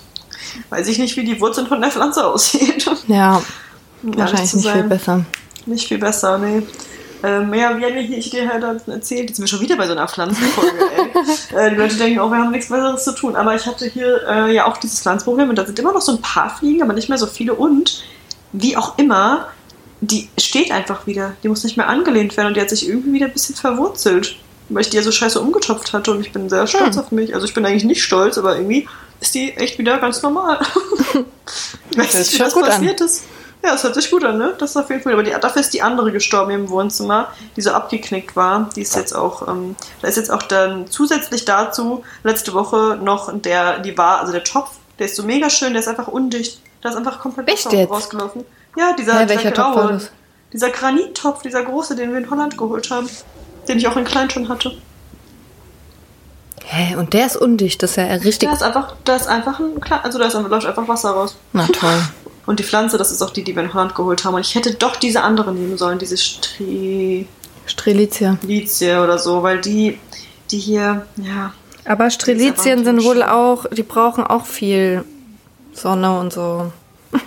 weiß 0.70 0.88
ich 0.88 0.98
nicht, 0.98 1.16
wie 1.16 1.24
die 1.24 1.40
Wurzeln 1.40 1.68
von 1.68 1.80
der 1.80 1.92
Pflanze 1.92 2.26
aussehen. 2.32 2.82
Ja, 3.06 3.40
wahrscheinlich 4.02 4.54
nicht 4.54 4.68
viel 4.68 4.82
besser. 4.82 5.24
Nicht 5.66 5.86
viel 5.88 5.98
besser, 5.98 6.36
nee. 6.38 6.62
Ähm, 7.24 7.54
ja, 7.54 7.74
wie 7.78 8.14
ich 8.16 8.28
dir 8.28 8.46
halt 8.48 8.62
erzählt? 8.62 9.28
Jetzt 9.30 9.36
sind 9.36 9.44
wir 9.44 9.48
schon 9.48 9.60
wieder 9.60 9.76
bei 9.76 9.86
so 9.86 9.92
einer 9.92 10.06
Pflanzenfolge, 10.06 10.72
ey. 10.94 11.56
äh, 11.58 11.70
die 11.70 11.76
Leute 11.76 11.96
denken 11.96 12.20
auch, 12.20 12.30
wir 12.30 12.36
haben 12.36 12.50
nichts 12.50 12.68
Besseres 12.68 13.02
zu 13.04 13.14
tun. 13.14 13.34
Aber 13.34 13.54
ich 13.54 13.64
hatte 13.64 13.86
hier 13.86 14.20
äh, 14.28 14.54
ja 14.54 14.66
auch 14.66 14.76
dieses 14.76 15.00
Pflanzenproblem 15.00 15.48
und 15.48 15.56
da 15.56 15.64
sind 15.64 15.78
immer 15.78 15.92
noch 15.94 16.02
so 16.02 16.12
ein 16.12 16.20
paar 16.20 16.54
Fliegen, 16.54 16.82
aber 16.82 16.92
nicht 16.92 17.08
mehr 17.08 17.16
so 17.16 17.26
viele. 17.26 17.54
Und 17.54 18.04
wie 18.52 18.76
auch 18.76 18.98
immer, 18.98 19.48
die 20.02 20.28
steht 20.38 20.70
einfach 20.70 21.06
wieder. 21.06 21.32
Die 21.42 21.48
muss 21.48 21.64
nicht 21.64 21.78
mehr 21.78 21.88
angelehnt 21.88 22.36
werden 22.36 22.48
und 22.48 22.56
die 22.56 22.60
hat 22.60 22.68
sich 22.68 22.86
irgendwie 22.86 23.14
wieder 23.14 23.26
ein 23.26 23.32
bisschen 23.32 23.54
verwurzelt. 23.54 24.36
Weil 24.68 24.82
ich 24.82 24.90
die 24.90 24.96
ja 24.98 25.02
so 25.02 25.12
scheiße 25.12 25.40
umgetopft 25.40 25.92
hatte 25.94 26.10
und 26.10 26.20
ich 26.20 26.32
bin 26.32 26.50
sehr 26.50 26.66
stolz 26.66 26.96
Hm. 26.96 27.02
auf 27.02 27.10
mich. 27.10 27.34
Also 27.34 27.46
ich 27.46 27.54
bin 27.54 27.64
eigentlich 27.64 27.84
nicht 27.84 28.02
stolz, 28.02 28.36
aber 28.36 28.56
irgendwie 28.56 28.86
ist 29.20 29.34
die 29.34 29.52
echt 29.52 29.78
wieder 29.78 29.98
ganz 29.98 30.20
normal. 30.22 30.58
ich 31.90 31.96
weiß 31.96 31.96
hört 31.96 31.96
nicht, 31.96 32.12
sich 32.12 32.32
wie 32.32 32.36
schon 32.36 32.44
das 32.46 32.54
gut 32.54 32.64
an. 32.64 32.70
passiert 32.70 33.00
ist. 33.00 33.24
Ja, 33.64 33.75
es 33.75 33.83
hört 33.83 33.94
sich 33.94 34.11
gut 34.11 34.23
an, 34.25 34.37
ne? 34.37 34.54
Das 34.59 34.71
ist 34.71 34.76
auf 34.76 34.90
jeden 34.90 35.02
Fall. 35.02 35.14
Aber 35.14 35.23
die, 35.23 35.30
dafür 35.30 35.61
ist 35.61 35.73
die 35.73 35.80
andere 35.80 36.12
gestorben 36.12 36.50
im 36.50 36.68
Wohnzimmer, 36.68 37.28
die 37.56 37.62
so 37.62 37.71
abgeknickt 37.71 38.37
war. 38.37 38.68
Die 38.76 38.83
ist 38.83 38.94
jetzt 38.94 39.14
auch, 39.14 39.49
ähm, 39.49 39.75
da 40.02 40.09
ist 40.09 40.16
jetzt 40.16 40.30
auch 40.30 40.42
dann 40.42 40.87
zusätzlich 40.88 41.47
dazu 41.47 42.04
letzte 42.25 42.52
Woche 42.52 42.99
noch 43.02 43.33
der, 43.33 43.78
die 43.78 43.97
war, 43.97 44.21
also 44.21 44.33
der 44.33 44.44
Topf, 44.44 44.73
der 44.99 45.06
ist 45.06 45.16
so 45.16 45.23
mega 45.23 45.49
schön, 45.49 45.73
der 45.73 45.80
ist 45.80 45.88
einfach 45.88 46.09
undicht. 46.09 46.61
Da 46.83 46.90
ist 46.90 46.97
einfach 46.97 47.21
komplett 47.21 47.49
Echt 47.49 47.64
Wasser 47.64 47.76
jetzt? 47.78 47.90
rausgelaufen. 47.90 48.44
Ja, 48.76 48.92
dieser, 48.92 49.14
Hä, 49.21 49.25
dieser 49.25 49.28
welcher 49.37 49.54
Topf 49.54 49.76
war 49.76 49.92
das? 49.92 50.11
Dieser 50.52 50.71
Granittopf, 50.71 51.42
dieser 51.42 51.62
große, 51.64 51.97
den 51.97 52.12
wir 52.12 52.18
in 52.18 52.30
Holland 52.30 52.59
geholt 52.59 52.90
haben. 52.90 53.09
Den 53.66 53.78
ich 53.78 53.88
auch 53.88 53.97
in 53.97 54.04
klein 54.04 54.28
schon 54.28 54.50
hatte. 54.50 54.76
Hä, 56.66 56.97
und 56.97 57.14
der 57.14 57.26
ist 57.26 57.37
undicht. 57.37 57.83
Das 57.83 57.92
ist 57.92 57.97
ja 57.97 58.04
richtig. 58.04 58.49
Da 58.49 58.54
ist 58.54 58.62
einfach, 58.62 58.94
da 59.04 59.16
ist 59.16 59.26
einfach 59.26 59.59
ein, 59.59 59.80
also 60.02 60.18
da 60.18 60.26
ist 60.26 60.35
einfach, 60.35 60.50
läuft 60.50 60.66
einfach 60.66 60.87
Wasser 60.87 61.11
raus. 61.12 61.37
Na 61.52 61.66
toll. 61.66 62.02
Und 62.46 62.58
die 62.58 62.64
Pflanze, 62.64 62.98
das 62.98 63.10
ist 63.10 63.22
auch 63.22 63.30
die, 63.30 63.42
die 63.42 63.54
wir 63.54 63.62
in 63.62 63.72
Holland 63.72 63.94
geholt 63.94 64.24
haben. 64.24 64.34
Und 64.34 64.46
ich 64.46 64.54
hätte 64.54 64.74
doch 64.74 64.96
diese 64.96 65.22
andere 65.22 65.52
nehmen 65.52 65.78
sollen, 65.78 65.98
diese 65.98 66.16
Strelizie 66.16 67.26
Strelitzia. 67.66 68.38
oder 69.02 69.18
so, 69.18 69.42
weil 69.42 69.60
die, 69.60 69.98
die 70.50 70.58
hier, 70.58 71.06
ja. 71.16 71.52
Aber 71.86 72.10
Strelizien 72.10 72.84
sind 72.84 73.04
wohl 73.04 73.22
auch, 73.22 73.66
die 73.70 73.82
brauchen 73.82 74.24
auch 74.24 74.46
viel 74.46 75.04
Sonne 75.72 76.18
und 76.18 76.32
so. 76.32 76.72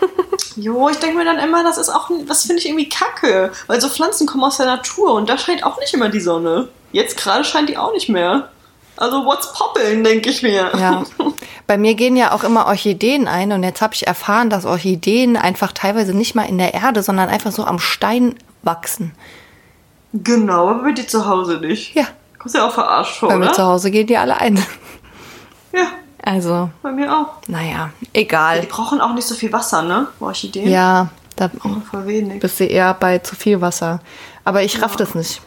Jo, 0.56 0.90
ich 0.90 0.98
denke 0.98 1.18
mir 1.18 1.26
dann 1.26 1.38
immer, 1.38 1.64
das 1.64 1.78
ist 1.78 1.90
auch, 1.90 2.10
das 2.28 2.44
finde 2.44 2.60
ich 2.60 2.68
irgendwie 2.68 2.90
kacke. 2.90 3.52
Weil 3.68 3.80
so 3.80 3.90
Pflanzen 3.90 4.28
kommen 4.28 4.44
aus 4.44 4.58
der 4.58 4.66
Natur 4.66 5.14
und 5.14 5.30
da 5.30 5.38
scheint 5.38 5.64
auch 5.64 5.80
nicht 5.80 5.94
immer 5.94 6.10
die 6.10 6.20
Sonne. 6.20 6.70
Jetzt 6.92 7.18
gerade 7.18 7.44
scheint 7.44 7.70
die 7.70 7.78
auch 7.78 7.94
nicht 7.94 8.10
mehr. 8.10 8.50
Also 8.98 9.24
what's 9.26 9.54
poppin', 9.54 10.04
denke 10.04 10.30
ich 10.30 10.42
mir. 10.44 10.72
Ja. 10.78 11.04
Bei 11.68 11.78
mir 11.78 11.96
gehen 11.96 12.16
ja 12.16 12.32
auch 12.32 12.44
immer 12.44 12.66
Orchideen 12.68 13.28
ein 13.28 13.52
und 13.52 13.62
jetzt 13.64 13.82
habe 13.82 13.94
ich 13.94 14.08
erfahren, 14.08 14.50
dass 14.50 14.66
Orchideen 14.66 15.36
einfach 15.38 15.72
teilweise 15.72 16.14
nicht 16.14 16.34
mal 16.34 16.44
in 16.44 16.58
der 16.58 16.74
Erde, 16.74 17.04
sondern 17.04 17.30
einfach 17.30 17.52
so 17.52 17.66
am 17.66 17.78
Stein 17.80 18.36
wachsen. 18.64 19.14
Genau, 20.14 20.70
aber 20.70 20.84
bei 20.84 20.92
dir 20.94 21.08
zu 21.08 21.28
Hause 21.28 21.60
nicht. 21.60 21.94
Ja. 21.96 22.06
Kommst 22.40 22.56
ja 22.56 22.66
auch 22.68 22.74
verarscht 22.74 23.18
vor, 23.18 23.30
Bei 23.30 23.38
mir 23.38 23.52
zu? 23.52 23.64
Hause 23.64 23.92
gehen 23.92 24.08
die 24.08 24.18
alle 24.18 24.40
ein. 24.40 24.58
Ja, 25.74 25.88
Also, 26.24 26.70
bei 26.82 26.92
mir 26.92 27.12
auch. 27.14 27.28
naja, 27.48 27.90
Die 28.02 28.08
egal. 28.22 28.62
brauchen 28.64 29.02
auch 29.02 29.14
nicht 29.14 29.28
so 29.28 29.36
viel 29.36 29.52
Wasser, 29.52 29.82
ne? 29.82 30.08
Orchideen. 30.20 30.70
Ja, 30.70 31.10
da 31.36 31.52
wenig. 31.94 32.40
bist 32.40 32.60
du 32.60 32.64
eher 32.66 32.94
bei 32.94 33.20
zu 33.20 33.36
viel 33.36 33.60
Wasser. 33.62 34.00
Aber 34.46 34.64
ich 34.64 34.82
raff 34.82 34.96
das 34.96 35.14
nicht. 35.14 35.42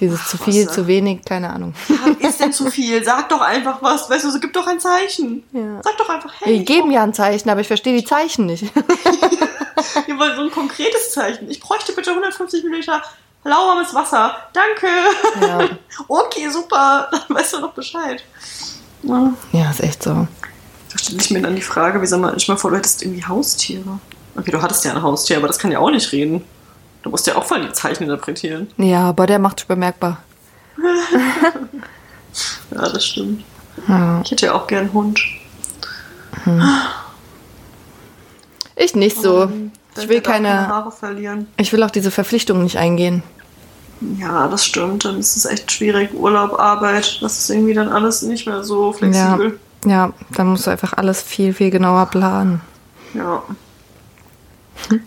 Dieses 0.00 0.28
zu 0.28 0.36
viel, 0.36 0.66
Wasser. 0.66 0.74
zu 0.74 0.86
wenig, 0.86 1.24
keine 1.24 1.50
Ahnung. 1.50 1.74
Was 1.88 2.28
ist 2.30 2.40
denn 2.40 2.52
zu 2.52 2.70
viel? 2.70 3.02
Sag 3.02 3.28
doch 3.30 3.40
einfach 3.40 3.82
was. 3.82 4.10
Weißt 4.10 4.24
du, 4.24 4.30
so 4.30 4.38
gib 4.40 4.52
doch 4.52 4.66
ein 4.66 4.78
Zeichen. 4.78 5.42
Ja. 5.52 5.80
Sag 5.82 5.96
doch 5.96 6.08
einfach, 6.08 6.32
hey. 6.40 6.58
Die 6.58 6.64
geben 6.64 6.90
ja 6.90 7.02
ein 7.02 7.14
Zeichen, 7.14 7.48
aber 7.48 7.60
ich 7.62 7.66
verstehe 7.66 7.96
die 7.96 8.04
Zeichen 8.04 8.46
nicht. 8.46 8.64
Wir 10.06 10.18
wollen 10.18 10.36
so 10.36 10.42
ein 10.42 10.50
konkretes 10.50 11.12
Zeichen. 11.12 11.50
Ich 11.50 11.60
bräuchte 11.60 11.92
bitte 11.92 12.10
150 12.10 12.64
Milliliter 12.64 13.02
lauwarmes 13.44 13.94
Wasser. 13.94 14.36
Danke. 14.52 14.86
Ja. 15.40 15.68
Okay, 16.08 16.48
super. 16.50 17.08
Dann 17.10 17.36
weißt 17.36 17.54
du 17.54 17.60
noch 17.60 17.72
Bescheid. 17.72 18.22
Ja. 19.02 19.32
Ja, 19.52 19.70
ist 19.70 19.80
echt 19.80 20.02
so. 20.02 20.26
Da 20.92 20.98
stelle 20.98 21.20
ich 21.20 21.30
mir 21.30 21.42
dann 21.42 21.56
die 21.56 21.62
Frage, 21.62 22.00
wie 22.02 22.06
sag 22.06 22.20
mal, 22.20 22.34
ich 22.36 22.48
mal 22.48 22.56
vor, 22.56 22.70
du 22.70 22.76
hättest 22.76 23.02
irgendwie 23.02 23.24
Haustiere. 23.24 23.98
Okay, 24.36 24.50
du 24.50 24.60
hattest 24.60 24.84
ja 24.84 24.92
ein 24.92 25.02
Haustier, 25.02 25.38
aber 25.38 25.46
das 25.46 25.58
kann 25.58 25.70
ja 25.70 25.78
auch 25.78 25.90
nicht 25.90 26.12
reden. 26.12 26.44
Du 27.06 27.10
musst 27.10 27.24
ja 27.28 27.36
auch 27.36 27.44
voll 27.44 27.60
die 27.64 27.72
Zeichen 27.72 28.02
interpretieren. 28.02 28.66
Ja, 28.78 29.10
aber 29.10 29.28
der 29.28 29.38
macht 29.38 29.60
sich 29.60 29.68
bemerkbar. 29.68 30.18
Ja, 32.70 32.88
das 32.90 33.06
stimmt. 33.06 33.44
Ja. 33.88 34.20
Ich 34.22 34.30
hätte 34.30 34.46
ja 34.46 34.54
auch 34.54 34.66
gern 34.66 34.80
einen 34.80 34.92
Hund. 34.92 35.20
Ich 38.74 38.94
nicht 38.94 39.16
so. 39.16 39.50
Ich 39.96 40.08
will 40.08 40.20
keine, 40.20 40.68
Haare 40.68 40.92
verlieren. 40.92 41.46
ich 41.56 41.72
will 41.72 41.82
auch 41.82 41.90
diese 41.90 42.10
Verpflichtungen 42.10 42.64
nicht 42.64 42.76
eingehen. 42.76 43.22
Ja, 44.18 44.48
das 44.48 44.66
stimmt. 44.66 45.06
Dann 45.06 45.18
ist 45.18 45.36
es 45.36 45.46
echt 45.46 45.72
schwierig. 45.72 46.12
Urlaub, 46.12 46.58
Arbeit, 46.58 47.22
das 47.22 47.38
ist 47.38 47.48
irgendwie 47.50 47.72
dann 47.72 47.88
alles 47.88 48.20
nicht 48.20 48.46
mehr 48.46 48.64
so 48.64 48.92
flexibel. 48.92 49.58
Ja, 49.86 50.12
dann 50.32 50.48
musst 50.48 50.66
du 50.66 50.70
einfach 50.72 50.92
alles 50.92 51.22
viel, 51.22 51.54
viel 51.54 51.70
genauer 51.70 52.06
planen. 52.06 52.60
Ja. 53.14 53.42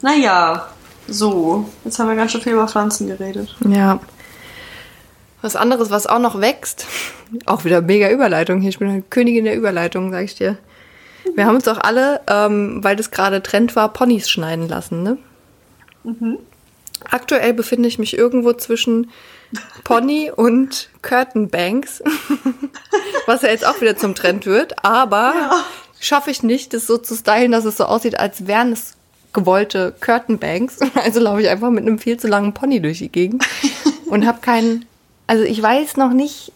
Naja, 0.01 0.65
so. 1.13 1.69
Jetzt 1.85 1.99
haben 1.99 2.09
wir 2.09 2.15
ganz 2.15 2.31
schön 2.31 2.41
viel 2.41 2.53
über 2.53 2.67
Pflanzen 2.67 3.07
geredet. 3.07 3.55
Ja. 3.67 3.99
Was 5.41 5.55
anderes, 5.55 5.89
was 5.89 6.07
auch 6.07 6.19
noch 6.19 6.41
wächst, 6.41 6.85
auch 7.45 7.63
wieder 7.63 7.81
mega 7.81 8.09
Überleitung 8.09 8.59
hier. 8.59 8.69
Ich 8.69 8.79
bin 8.79 8.89
eine 8.89 9.01
Königin 9.01 9.45
der 9.45 9.55
Überleitung, 9.55 10.11
sag 10.11 10.23
ich 10.23 10.35
dir. 10.35 10.57
Wir 11.35 11.45
haben 11.45 11.55
uns 11.55 11.67
auch 11.67 11.77
alle, 11.77 12.21
ähm, 12.27 12.83
weil 12.83 12.95
das 12.95 13.11
gerade 13.11 13.41
Trend 13.41 13.75
war, 13.75 13.93
Ponys 13.93 14.29
schneiden 14.29 14.67
lassen, 14.67 15.03
ne? 15.03 15.17
Aktuell 17.09 17.53
befinde 17.53 17.87
ich 17.87 17.99
mich 17.99 18.17
irgendwo 18.17 18.53
zwischen 18.53 19.11
Pony 19.83 20.31
und 20.35 20.89
Curtain 21.01 21.49
Banks, 21.49 22.03
was 23.25 23.41
ja 23.41 23.49
jetzt 23.49 23.65
auch 23.65 23.79
wieder 23.81 23.95
zum 23.95 24.15
Trend 24.15 24.45
wird, 24.45 24.83
aber 24.83 25.33
schaffe 25.99 26.31
ich 26.31 26.43
nicht, 26.43 26.73
das 26.73 26.87
so 26.87 26.97
zu 26.97 27.15
stylen, 27.15 27.51
dass 27.51 27.65
es 27.65 27.77
so 27.77 27.85
aussieht, 27.85 28.19
als 28.19 28.47
wären 28.47 28.71
es 28.71 28.95
gewollte 29.39 29.93
Curtain 29.99 30.37
Banks. 30.37 30.79
Also 30.95 31.19
laufe 31.19 31.41
ich 31.41 31.49
einfach 31.49 31.69
mit 31.69 31.85
einem 31.85 31.99
viel 31.99 32.17
zu 32.17 32.27
langen 32.27 32.53
Pony 32.53 32.81
durch 32.81 32.99
die 32.99 33.09
Gegend 33.09 33.45
und 34.07 34.25
habe 34.25 34.39
keinen. 34.41 34.85
Also 35.27 35.43
ich 35.43 35.61
weiß 35.61 35.97
noch 35.97 36.11
nicht, 36.11 36.51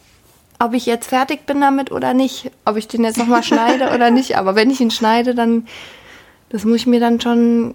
ob 0.59 0.73
ich 0.73 0.85
jetzt 0.85 1.07
fertig 1.07 1.45
bin 1.45 1.61
damit 1.61 1.91
oder 1.91 2.13
nicht, 2.13 2.51
ob 2.65 2.77
ich 2.77 2.87
den 2.87 3.03
jetzt 3.03 3.17
noch 3.17 3.27
mal 3.27 3.43
schneide 3.43 3.93
oder 3.93 4.11
nicht. 4.11 4.37
Aber 4.37 4.55
wenn 4.55 4.69
ich 4.69 4.81
ihn 4.81 4.91
schneide, 4.91 5.35
dann 5.35 5.67
das 6.49 6.65
muss 6.65 6.77
ich 6.77 6.87
mir 6.87 6.99
dann 6.99 7.19
schon 7.19 7.73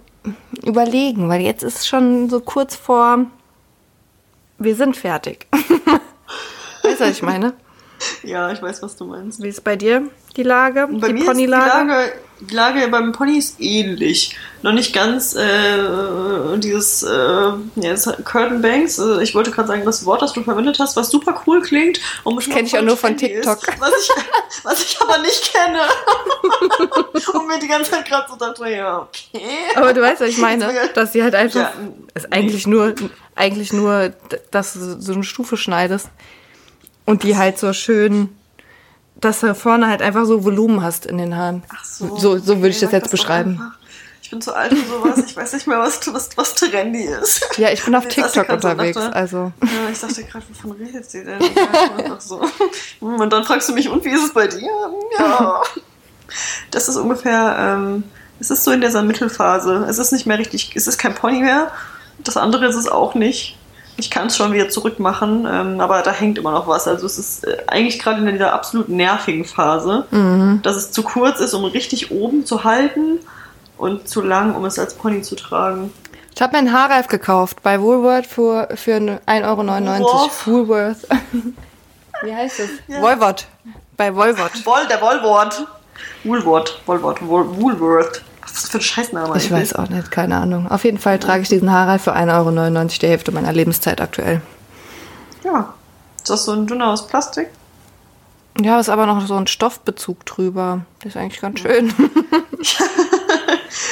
überlegen, 0.65 1.29
weil 1.29 1.41
jetzt 1.41 1.63
ist 1.63 1.89
schon 1.89 2.29
so 2.29 2.41
kurz 2.41 2.77
vor, 2.77 3.27
wir 4.59 4.77
sind 4.77 4.97
fertig. 4.97 5.47
weißt 6.83 7.01
du, 7.01 7.05
was 7.05 7.11
ich 7.11 7.23
meine? 7.23 7.55
Ja, 8.23 8.51
ich 8.53 8.61
weiß, 8.61 8.83
was 8.83 8.97
du 8.97 9.05
meinst. 9.05 9.43
Wie 9.43 9.49
ist 9.49 9.65
bei 9.65 9.77
dir 9.77 10.03
die 10.37 10.43
Lage, 10.43 10.89
Bei 10.91 11.09
die 11.09 11.13
mir 11.15 11.19
ist 11.19 11.23
die 11.23 11.27
Ponylage? 11.27 11.89
Lage, 11.89 12.13
die 12.41 12.55
Lage 12.55 12.89
beim 12.89 13.13
Pony 13.13 13.39
ist 13.39 13.61
ähnlich. 13.61 14.37
Noch 14.63 14.73
nicht 14.73 14.93
ganz 14.93 15.35
äh, 15.35 16.59
dieses 16.59 17.03
äh, 17.03 17.09
ja, 17.09 17.95
Curtain 18.25 18.63
Banks. 18.63 18.99
Äh, 18.99 19.23
ich 19.23 19.35
wollte 19.35 19.51
gerade 19.51 19.69
sagen, 19.69 19.85
das 19.85 20.05
Wort, 20.05 20.23
das 20.23 20.33
du 20.33 20.43
verwendet 20.43 20.79
hast, 20.79 20.97
was 20.97 21.11
super 21.11 21.43
cool 21.47 21.61
klingt. 21.63 22.01
Und 22.25 22.37
bestimmt 22.37 22.57
Kenn 22.57 22.67
ich 22.67 22.77
auch 22.77 22.83
nur 22.83 22.97
von 22.97 23.17
TikTok. 23.17 23.59
Ist, 23.69 23.81
was, 23.81 23.93
ich, 24.01 24.11
was 24.65 24.85
ich 24.85 25.01
aber 25.01 25.19
nicht 25.19 25.53
kenne. 25.53 25.81
und 27.33 27.49
mir 27.49 27.59
die 27.59 27.69
ganze 27.69 27.91
Zeit 27.91 28.07
gerade 28.07 28.29
so 28.31 28.37
dachte, 28.37 28.69
ja, 28.69 28.99
okay. 28.99 29.41
Aber 29.75 29.93
du 29.93 30.01
weißt, 30.01 30.21
was 30.21 30.29
ich 30.29 30.39
meine, 30.39 30.73
dass 30.95 31.13
sie 31.13 31.23
halt 31.23 31.35
einfach, 31.35 31.61
Ja, 31.61 31.73
ist 32.15 32.33
eigentlich 32.33 32.67
nur, 32.67 32.95
eigentlich 33.35 33.73
nur, 33.73 34.13
dass 34.51 34.75
du 34.75 35.01
so 35.01 35.13
eine 35.13 35.25
Stufe 35.25 35.57
schneidest 35.57 36.09
und 37.09 37.23
die 37.23 37.39
halt 37.39 37.59
so 37.59 37.73
schön, 37.73 38.29
dass 39.17 39.41
du 39.41 39.55
vorne 39.55 39.89
halt 39.89 40.03
einfach 40.03 40.27
so 40.27 40.45
Volumen 40.45 40.83
hast 40.83 41.07
in 41.07 41.17
den 41.17 41.35
Haaren. 41.35 41.63
Ach 41.75 41.83
so, 41.83 42.19
so, 42.19 42.37
so 42.37 42.57
würde 42.57 42.69
ich 42.69 42.81
das 42.81 42.93
jetzt 42.93 43.11
beschreiben. 43.11 43.73
Ich 44.23 44.29
bin 44.29 44.43
zu 44.43 44.55
alt 44.55 44.75
für 44.75 44.87
sowas. 44.87 45.25
Ich 45.27 45.35
weiß 45.35 45.55
nicht 45.55 45.67
mehr, 45.67 45.79
was, 45.79 46.13
was, 46.13 46.37
was 46.37 46.55
trendy 46.55 47.05
ist. 47.05 47.49
Ja, 47.57 47.71
ich 47.71 47.83
bin 47.83 47.95
auf 47.95 48.07
TikTok 48.09 48.51
unterwegs, 48.51 48.99
dachte, 48.99 49.17
also. 49.17 49.53
Ja, 49.63 49.89
ich 49.91 49.99
dachte 49.99 50.23
gerade, 50.23 50.45
wovon 50.51 50.73
redet 50.73 51.11
sie 51.11 51.25
denn? 51.25 51.41
Ja, 51.41 52.21
so. 52.21 52.43
Und 53.01 53.33
dann 53.33 53.43
fragst 53.45 53.71
du 53.71 53.73
mich, 53.73 53.89
und 53.89 54.05
wie 54.05 54.11
ist 54.11 54.25
es 54.25 54.35
bei 54.35 54.47
dir? 54.47 54.69
Ja. 55.19 55.63
Das 56.71 56.91
ist 56.91 56.97
ungefähr, 56.97 57.57
ähm, 57.59 58.05
es 58.39 58.51
ist 58.51 58.65
so 58.65 58.71
in 58.71 58.83
dieser 58.83 59.03
Mittelphase. 59.03 59.87
Es 59.89 59.97
ist 59.97 60.13
nicht 60.13 60.27
mehr 60.27 60.39
richtig, 60.39 60.73
es 60.77 60.87
ist 60.87 60.99
kein 60.99 61.15
Pony 61.15 61.41
mehr. 61.41 61.73
Das 62.19 62.37
andere 62.37 62.67
ist 62.67 62.77
es 62.77 62.87
auch 62.87 63.15
nicht. 63.15 63.58
Ich 64.01 64.11
kann 64.11 64.29
es 64.29 64.37
schon 64.37 64.53
wieder 64.53 64.69
zurückmachen, 64.69 65.45
ähm, 65.51 65.81
aber 65.81 66.03
da 66.03 66.13
hängt 66.13 66.39
immer 66.39 66.53
noch 66.53 66.69
was. 66.69 66.87
Also 66.87 67.05
es 67.05 67.19
ist 67.19 67.45
äh, 67.45 67.57
eigentlich 67.67 67.99
gerade 67.99 68.21
in 68.21 68.27
dieser 68.33 68.53
absolut 68.53 68.89
nervigen 68.89 69.45
Phase, 69.45 70.07
Mhm. 70.13 70.61
dass 70.63 70.77
es 70.77 70.93
zu 70.93 71.03
kurz 71.03 71.41
ist, 71.41 71.53
um 71.53 71.65
richtig 71.65 72.13
oben 72.13 72.47
zu 72.47 72.63
halten 72.65 73.19
und 73.77 74.09
zu 74.09 74.21
lang, 74.23 74.55
um 74.55 74.65
es 74.65 74.79
als 74.79 74.95
Pony 74.95 75.23
zu 75.23 75.35
tragen. 75.35 75.93
Ich 76.35 76.41
habe 76.41 76.53
mir 76.53 76.59
einen 76.59 76.73
Haarreif 76.73 77.09
gekauft 77.09 77.63
bei 77.65 77.81
Woolworth 77.81 78.27
für, 78.27 78.69
für 78.77 78.93
1,99 79.27 80.01
Euro. 80.01 80.31
Woolworth. 80.45 80.47
Woolworth. 80.47 81.09
Wie 82.23 82.35
heißt 82.35 82.61
es? 82.61 82.71
Ja. 82.87 83.03
Woolworth. 83.03 83.47
Bei 83.97 84.15
Woolworth. 84.15 84.65
Woll, 84.65 84.87
der 84.89 85.01
Wollwort. 85.01 85.67
Woolworth, 86.23 86.81
Woolworth, 86.87 87.21
Wool- 87.27 87.57
Woolworth. 87.61 88.23
Was 88.49 88.57
ist 88.57 88.65
das 88.65 88.71
für 88.71 88.79
ein 88.79 88.83
Scheißname 88.83 89.37
Ich 89.37 89.51
weiß 89.51 89.75
auch 89.75 89.89
nicht, 89.89 90.11
keine 90.11 90.37
Ahnung. 90.37 90.71
Auf 90.71 90.85
jeden 90.85 90.99
Fall 90.99 91.19
trage 91.19 91.43
ich 91.43 91.49
diesen 91.49 91.71
Haarreif 91.71 92.03
für 92.03 92.17
1,99 92.17 92.35
Euro, 92.35 92.89
die 93.01 93.07
Hälfte 93.07 93.33
meiner 93.33 93.53
Lebenszeit 93.53 94.01
aktuell. 94.01 94.41
Ja. 95.45 95.75
Ist 96.17 96.31
das 96.31 96.45
so 96.45 96.53
ein 96.53 96.67
dünner 96.67 96.89
aus 96.89 97.07
Plastik? 97.07 97.49
Ja, 98.61 98.81
ist 98.81 98.89
aber 98.89 99.07
noch 99.07 99.25
so 99.27 99.37
ein 99.37 99.47
Stoffbezug 99.47 100.27
drüber. 100.27 100.81
Das 101.01 101.15
ist 101.15 101.17
eigentlich 101.17 101.41
ganz 101.41 101.61
schön. 101.61 101.93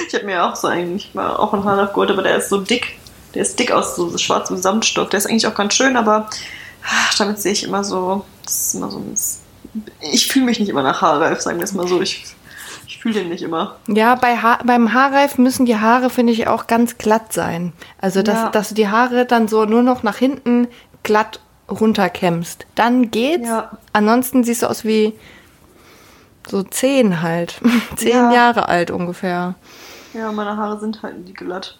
Ich 0.08 0.14
habe 0.14 0.25
mir 0.25 0.44
auch 0.44 0.56
so 0.56 0.68
eigentlich 0.68 1.14
mal 1.14 1.36
auch 1.36 1.52
einen 1.52 1.64
Haarreif 1.64 1.90
geholt, 1.90 2.10
aber 2.10 2.22
der 2.22 2.38
ist 2.38 2.48
so 2.48 2.60
dick. 2.60 2.98
Der 3.34 3.42
ist 3.42 3.58
dick 3.58 3.70
aus 3.70 3.96
so, 3.96 4.16
schwarzem 4.18 4.56
Samtstoff. 4.56 5.08
Der 5.10 5.18
ist 5.18 5.26
eigentlich 5.26 5.46
auch 5.46 5.54
ganz 5.54 5.75
schön, 5.75 5.96
aber 5.96 6.28
ach, 6.84 7.18
damit 7.18 7.40
sehe 7.40 7.52
ich 7.52 7.64
immer 7.64 7.84
so. 7.84 8.25
Das 8.44 8.68
ist 8.68 8.75
immer 8.75 8.90
so 8.90 8.98
ein. 8.98 9.14
Ich 10.00 10.28
fühle 10.28 10.46
mich 10.46 10.58
nicht 10.58 10.68
immer 10.68 10.82
nach 10.82 11.02
Haarreif, 11.02 11.40
sagen 11.40 11.58
wir 11.58 11.64
es 11.64 11.72
mal 11.72 11.86
so. 11.86 12.00
Ich 12.00 12.25
fühle 13.12 13.20
den 13.20 13.28
nicht 13.30 13.42
immer. 13.42 13.76
Ja, 13.88 14.14
bei 14.16 14.36
ha 14.36 14.58
beim 14.64 14.92
Haarreif 14.92 15.38
müssen 15.38 15.66
die 15.66 15.76
Haare, 15.78 16.10
finde 16.10 16.32
ich, 16.32 16.48
auch 16.48 16.66
ganz 16.66 16.98
glatt 16.98 17.32
sein. 17.32 17.72
Also, 18.00 18.22
dass, 18.22 18.36
Ja. 18.36 18.48
dass 18.50 18.68
du 18.70 18.75
die 18.75 18.88
Haare 18.88 19.26
dann 19.26 19.48
so 19.48 19.64
nur 19.64 19.82
noch 19.82 20.02
nach 20.02 20.16
hinten 20.16 20.68
glatt 21.02 21.40
runterkämmst. 21.68 22.66
Dann 22.75 23.10
geht's. 23.10 23.48
Ja. 23.48 23.70
Ansonsten 23.92 24.44
siehst 24.44 24.62
du 24.62 24.66
aus 24.70 24.84
wie 24.84 25.14
so 26.48 26.62
zehn 26.62 27.22
halt. 27.22 27.60
Zehn 27.96 28.10
Ja. 28.10 28.32
Jahre 28.32 28.68
alt 28.68 28.90
ungefähr. 28.90 29.54
Ja, 30.14 30.30
meine 30.32 30.56
Haare 30.56 30.78
sind 30.80 31.02
halt 31.02 31.25
nie 31.25 31.32
glatt. 31.32 31.78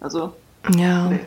Also, 0.00 0.32
Ja. 0.76 1.06
nee. 1.10 1.20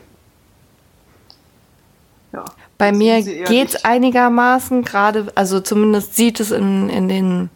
Ja. 2.31 2.45
Bei 2.77 2.89
Das 2.89 2.97
mir 2.97 3.21
geht's 3.21 3.73
nicht. 3.73 3.85
einigermaßen 3.85 4.83
gerade, 4.83 5.27
also 5.35 5.59
zumindest 5.59 6.15
sieht 6.15 6.39
es 6.39 6.51
in, 6.51 6.89
in 6.89 7.07
den 7.07 7.49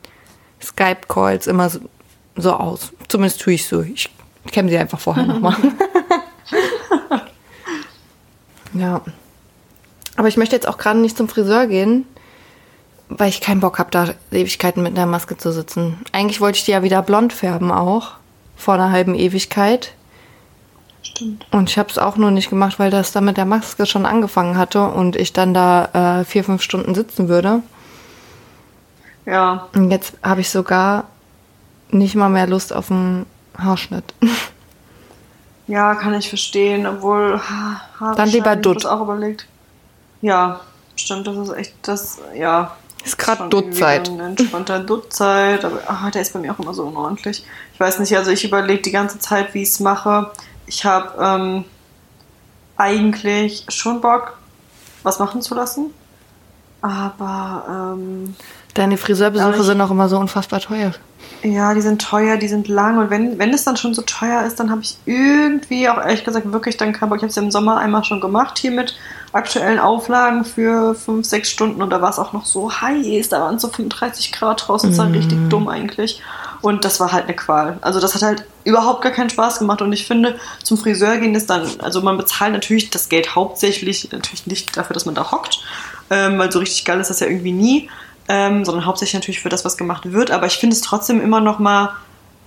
Skype-Calls 0.62 1.48
immer 1.48 1.70
so, 1.70 1.80
so 2.36 2.54
aus. 2.54 2.92
Zumindest 3.08 3.42
tue 3.42 3.54
ich 3.54 3.68
so. 3.68 3.82
Ich 3.82 4.10
kenne 4.52 4.70
sie 4.70 4.78
einfach 4.78 5.00
vorher 5.00 5.26
nochmal. 5.26 5.56
ja. 8.74 9.02
Aber 10.16 10.28
ich 10.28 10.38
möchte 10.38 10.56
jetzt 10.56 10.68
auch 10.68 10.78
gerade 10.78 11.00
nicht 11.00 11.18
zum 11.18 11.30
Friseur 11.30 11.68
gehen, 11.68 12.06
weil 13.10 13.30
ich 13.30 13.42
keinen 13.42 13.60
Bock 13.60 13.80
habe, 13.80 13.92
da 13.92 14.10
Ewigkeiten 14.32 14.84
mit 14.84 14.98
einer 14.98 15.06
Maske 15.06 15.38
zu 15.38 15.52
sitzen. 15.52 16.00
Eigentlich 16.12 16.42
wollte 16.42 16.58
ich 16.58 16.66
die 16.66 16.72
ja 16.72 16.84
wieder 16.84 17.02
blond 17.02 17.34
färben 17.34 17.72
auch. 17.72 18.14
Vor 18.56 18.74
einer 18.74 18.92
halben 18.92 19.14
Ewigkeit. 19.14 19.94
Stimmt. 21.04 21.46
Und 21.52 21.70
ich 21.70 21.78
habe 21.78 21.90
es 21.90 22.00
auch 22.00 22.18
nur 22.18 22.32
nicht 22.32 22.50
gemacht, 22.50 22.80
weil 22.80 22.90
das 22.90 23.12
dann 23.12 23.26
mit 23.26 23.38
der 23.38 23.46
Maske 23.46 23.86
schon 23.86 24.06
angefangen 24.06 24.58
hatte 24.58 24.88
und 24.88 25.16
ich 25.16 25.32
dann 25.32 25.54
da 25.54 26.22
äh, 26.22 26.26
vier, 26.26 26.44
fünf 26.44 26.64
Stunden 26.64 26.96
sitzen 26.96 27.30
würde. 27.30 27.62
Ja, 29.28 29.68
Und 29.76 29.92
jetzt 29.92 30.14
habe 30.24 30.40
ich 30.40 30.50
sogar 30.50 31.04
nicht 31.90 32.16
mal 32.16 32.30
mehr 32.30 32.48
Lust 32.48 32.74
auf 32.74 32.90
einen 32.90 33.26
Haarschnitt. 33.58 34.14
ja, 35.68 35.96
kann 35.96 36.14
ich 36.14 36.30
verstehen, 36.30 36.88
obwohl 36.88 37.38
ha, 37.38 37.82
Haare 38.00 38.16
Dann 38.16 38.30
lieber 38.30 38.56
Dutt. 38.56 38.78
das 38.78 38.86
auch 38.86 39.02
überlegt. 39.02 39.46
Ja, 40.22 40.62
stimmt, 40.96 41.28
das 41.28 41.36
ist 41.36 41.54
echt 41.54 41.74
das, 41.82 42.20
ja. 42.36 42.76
Ist 43.04 43.18
irgendwie 43.28 43.50
Duttzeit. 43.50 44.08
Entspannter 44.08 44.80
Duttzeit, 44.86 45.64
aber 45.66 45.82
ah, 45.88 46.10
der 46.10 46.22
ist 46.22 46.32
bei 46.32 46.40
mir 46.40 46.54
auch 46.54 46.60
immer 46.60 46.74
so 46.74 46.84
unordentlich. 46.84 47.46
Ich 47.74 47.80
weiß 47.80 48.00
nicht, 48.00 48.16
also 48.16 48.32
ich 48.32 48.46
überlege 48.46 48.82
die 48.82 48.92
ganze 48.92 49.20
Zeit, 49.20 49.54
wie 49.54 49.62
ich 49.62 49.70
es 49.70 49.80
mache. 49.82 50.32
Ich 50.68 50.86
habe 50.86 51.22
ähm, 51.22 51.66
eigentlich 52.78 53.66
schon 53.68 54.00
Bock, 54.00 54.38
was 55.04 55.20
machen 55.20 55.42
zu 55.42 55.54
lassen. 55.54 55.94
Aber 56.82 57.96
ähm, 57.98 58.36
Deine 58.78 58.98
Friseurbesuche 58.98 59.58
ich- 59.58 59.64
sind 59.64 59.82
auch 59.82 59.90
immer 59.92 60.08
so 60.08 60.18
unfassbar 60.18 60.60
teuer. 60.60 60.92
Ja, 61.44 61.74
die 61.74 61.82
sind 61.82 62.02
teuer, 62.02 62.38
die 62.38 62.48
sind 62.48 62.68
lang 62.68 62.98
und 62.98 63.10
wenn, 63.10 63.38
wenn 63.38 63.54
es 63.54 63.64
dann 63.64 63.78
schon 63.78 63.94
so 63.94 64.02
teuer 64.02 64.44
ist, 64.44 64.60
dann 64.60 64.72
habe 64.72 64.82
ich 64.82 64.98
irgendwie 65.06 65.88
auch 65.88 65.98
ehrlich 65.98 66.24
gesagt 66.24 66.52
wirklich 66.52 66.78
dann 66.78 66.94
keinen 66.94 67.10
Bock. 67.10 67.18
Ich 67.18 67.24
habe 67.24 67.30
es 67.30 67.36
ja 67.36 67.42
im 67.44 67.52
Sommer 67.52 67.78
einmal 67.78 68.04
schon 68.04 68.22
gemacht 68.22 68.58
hier 68.58 68.72
mit 68.72 68.96
aktuellen 69.34 69.78
Auflagen 69.80 70.46
für 70.46 70.96
fünf, 70.96 71.26
sechs 71.28 71.50
Stunden 71.52 71.82
und 71.82 71.90
da 71.92 72.02
war 72.02 72.10
es 72.10 72.18
auch 72.18 72.34
noch 72.34 72.46
so 72.46 72.72
heiß, 72.72 73.30
da 73.30 73.42
waren 73.42 73.60
so 73.60 73.68
35 73.68 74.32
Grad 74.32 74.68
draußen, 74.68 74.90
das 74.90 74.98
war 75.00 75.12
richtig 75.12 75.38
dumm 75.50 75.68
eigentlich. 75.68 76.22
Und 76.62 76.86
das 76.86 77.00
war 77.00 77.12
halt 77.12 77.26
eine 77.26 77.36
Qual. 77.36 77.78
Also 77.82 78.00
das 78.00 78.16
hat 78.16 78.24
halt 78.24 78.46
überhaupt 78.64 79.04
gar 79.04 79.12
keinen 79.12 79.30
Spaß 79.30 79.60
gemacht 79.60 79.82
und 79.84 79.94
ich 79.94 80.08
finde, 80.08 80.38
zum 80.64 80.78
Friseur 80.78 81.18
gehen 81.18 81.36
ist 81.36 81.50
dann, 81.52 81.68
also 81.80 82.02
man 82.02 82.18
bezahlt 82.18 82.54
natürlich 82.54 82.90
das 82.90 83.10
Geld 83.10 83.36
hauptsächlich, 83.36 84.10
natürlich 84.12 84.48
nicht 84.48 84.76
dafür, 84.76 84.96
dass 84.96 85.06
man 85.06 85.14
da 85.14 85.32
hockt, 85.32 85.60
ähm, 86.10 86.40
weil 86.40 86.52
so 86.52 86.58
richtig 86.60 86.84
geil 86.84 87.00
ist 87.00 87.10
das 87.10 87.20
ja 87.20 87.28
irgendwie 87.28 87.52
nie 87.52 87.90
ähm, 88.28 88.66
sondern 88.66 88.86
hauptsächlich 88.86 89.16
natürlich 89.16 89.40
für 89.40 89.50
das, 89.50 89.66
was 89.66 89.78
gemacht 89.78 90.12
wird. 90.12 90.32
Aber 90.32 90.46
ich 90.46 90.58
finde 90.58 90.76
es 90.76 90.82
trotzdem 90.82 91.22
immer 91.22 91.40
noch 91.42 91.60
mal 91.60 91.92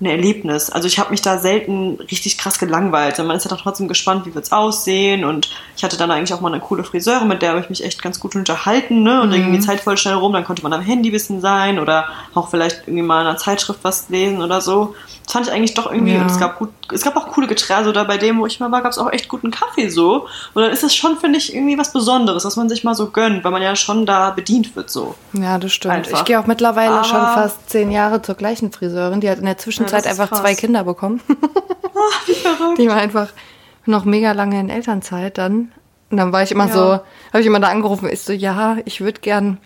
ein 0.01 0.07
Erlebnis. 0.07 0.71
Also 0.71 0.87
ich 0.89 0.99
habe 0.99 1.11
mich 1.11 1.23
da 1.23 1.39
selten 1.39 1.99
richtig 2.11 2.39
krass 2.39 2.59
gelangweilt. 2.59 3.19
Man 3.19 3.37
ist 3.37 3.45
ja 3.45 3.51
doch 3.51 3.61
trotzdem 3.61 3.89
gespannt, 3.89 4.27
wie 4.27 4.35
wird's 4.35 4.53
aussehen. 4.53 5.25
Und 5.25 5.51
ich 5.77 5.85
hatte 5.85 5.97
dann 5.97 6.11
eigentlich 6.11 6.33
auch 6.35 6.41
mal 6.41 6.53
eine 6.53 6.61
coole 6.61 6.85
Friseurin, 6.85 7.29
mit 7.29 7.43
der 7.43 7.51
habe 7.51 7.61
ich 7.61 7.69
mich 7.71 7.85
echt 7.85 8.03
ganz 8.03 8.19
gut 8.21 8.35
unterhalten. 8.35 9.03
Ne? 9.03 9.21
Und 9.23 9.31
dann 9.31 9.41
ging 9.43 9.53
die 9.53 9.61
Zeit 9.61 9.81
voll 9.81 9.97
schnell 9.99 10.15
rum. 10.15 10.33
Dann 10.33 10.45
konnte 10.45 10.63
man 10.63 10.73
am 10.73 10.81
Handy 10.81 11.11
bisschen 11.11 11.41
sein 11.41 11.79
oder 11.79 12.07
auch 12.35 12.49
vielleicht 12.49 12.83
irgendwie 12.87 13.03
mal 13.03 13.21
in 13.23 13.27
einer 13.29 13.37
Zeitschrift 13.37 13.81
was 13.83 14.09
lesen 14.09 14.43
oder 14.43 14.61
so. 14.61 14.95
Das 15.25 15.35
fand 15.35 15.47
ich 15.47 15.53
eigentlich 15.53 15.75
doch 15.75 15.93
irgendwie. 15.93 16.15
Ja. 16.15 16.23
Und 16.23 16.27
es 16.31 16.39
gab 16.41 16.59
gut, 16.59 16.71
es 16.93 17.03
gab 17.03 17.17
auch 17.17 17.29
coole 17.29 17.47
Getränke. 17.47 17.77
Also 17.77 17.93
da 17.93 18.03
bei 18.05 18.17
dem, 18.19 18.41
wo 18.41 18.47
ich 18.47 18.59
mal 18.59 18.73
war, 18.73 18.83
gab 18.83 18.91
es 18.91 18.99
auch 18.99 19.13
echt 19.13 19.29
guten 19.29 19.51
Kaffee 19.53 19.89
so. 19.89 20.27
Und 20.55 20.63
dann 20.63 20.73
ist 20.73 20.83
es 20.83 20.95
schon, 20.95 21.19
finde 21.19 21.39
ich, 21.39 21.55
irgendwie 21.55 21.79
was 21.79 21.93
Besonderes, 21.93 22.45
was 22.45 22.57
man 22.57 22.69
sich 22.69 22.83
mal 22.83 22.95
so 22.97 23.11
gönnt, 23.11 23.45
weil 23.45 23.53
man 23.53 23.63
ja 23.63 23.77
schon 23.77 24.07
da 24.07 24.31
bedient 24.31 24.75
wird 24.75 24.91
so. 24.91 25.15
Ja, 25.35 25.59
das 25.59 25.73
stimmt. 25.73 25.95
Einfach. 25.95 26.19
Ich 26.19 26.25
gehe 26.25 26.41
auch 26.41 26.47
mittlerweile 26.47 26.95
Aber- 26.97 27.05
schon 27.05 27.21
fast 27.21 27.71
zehn 27.71 27.93
Jahre 27.93 28.23
zur 28.23 28.35
gleichen 28.35 28.73
Friseurin. 28.73 29.21
Die 29.21 29.31
hat 29.31 29.39
in 29.39 29.45
der 29.45 29.59
Zwischenzeit 29.59 29.90
Ist 29.99 30.07
einfach 30.07 30.29
krass. 30.31 30.41
zwei 30.41 30.55
Kinder 30.55 30.85
bekommen. 30.85 31.21
Wie 32.27 32.35
verrückt. 32.35 32.79
Die 32.79 32.89
war 32.89 32.97
einfach 32.97 33.29
noch 33.87 34.05
mega 34.05 34.33
lange 34.33 34.59
in 34.61 34.69
Elternzeit 34.71 35.39
dann. 35.39 35.73
Und 36.11 36.17
dann 36.17 36.33
war 36.33 36.43
ich 36.43 36.51
immer 36.53 36.67
Ja. 36.69 36.73
so, 36.73 36.81
habe 37.33 37.41
ich 37.41 37.47
immer 37.47 37.61
da 37.61 37.69
angerufen, 37.69 38.09
ich 38.11 38.21
so, 38.23 38.33
ja, 38.33 38.77
ich 38.85 39.01
würde 39.01 39.21
gern 39.21 39.59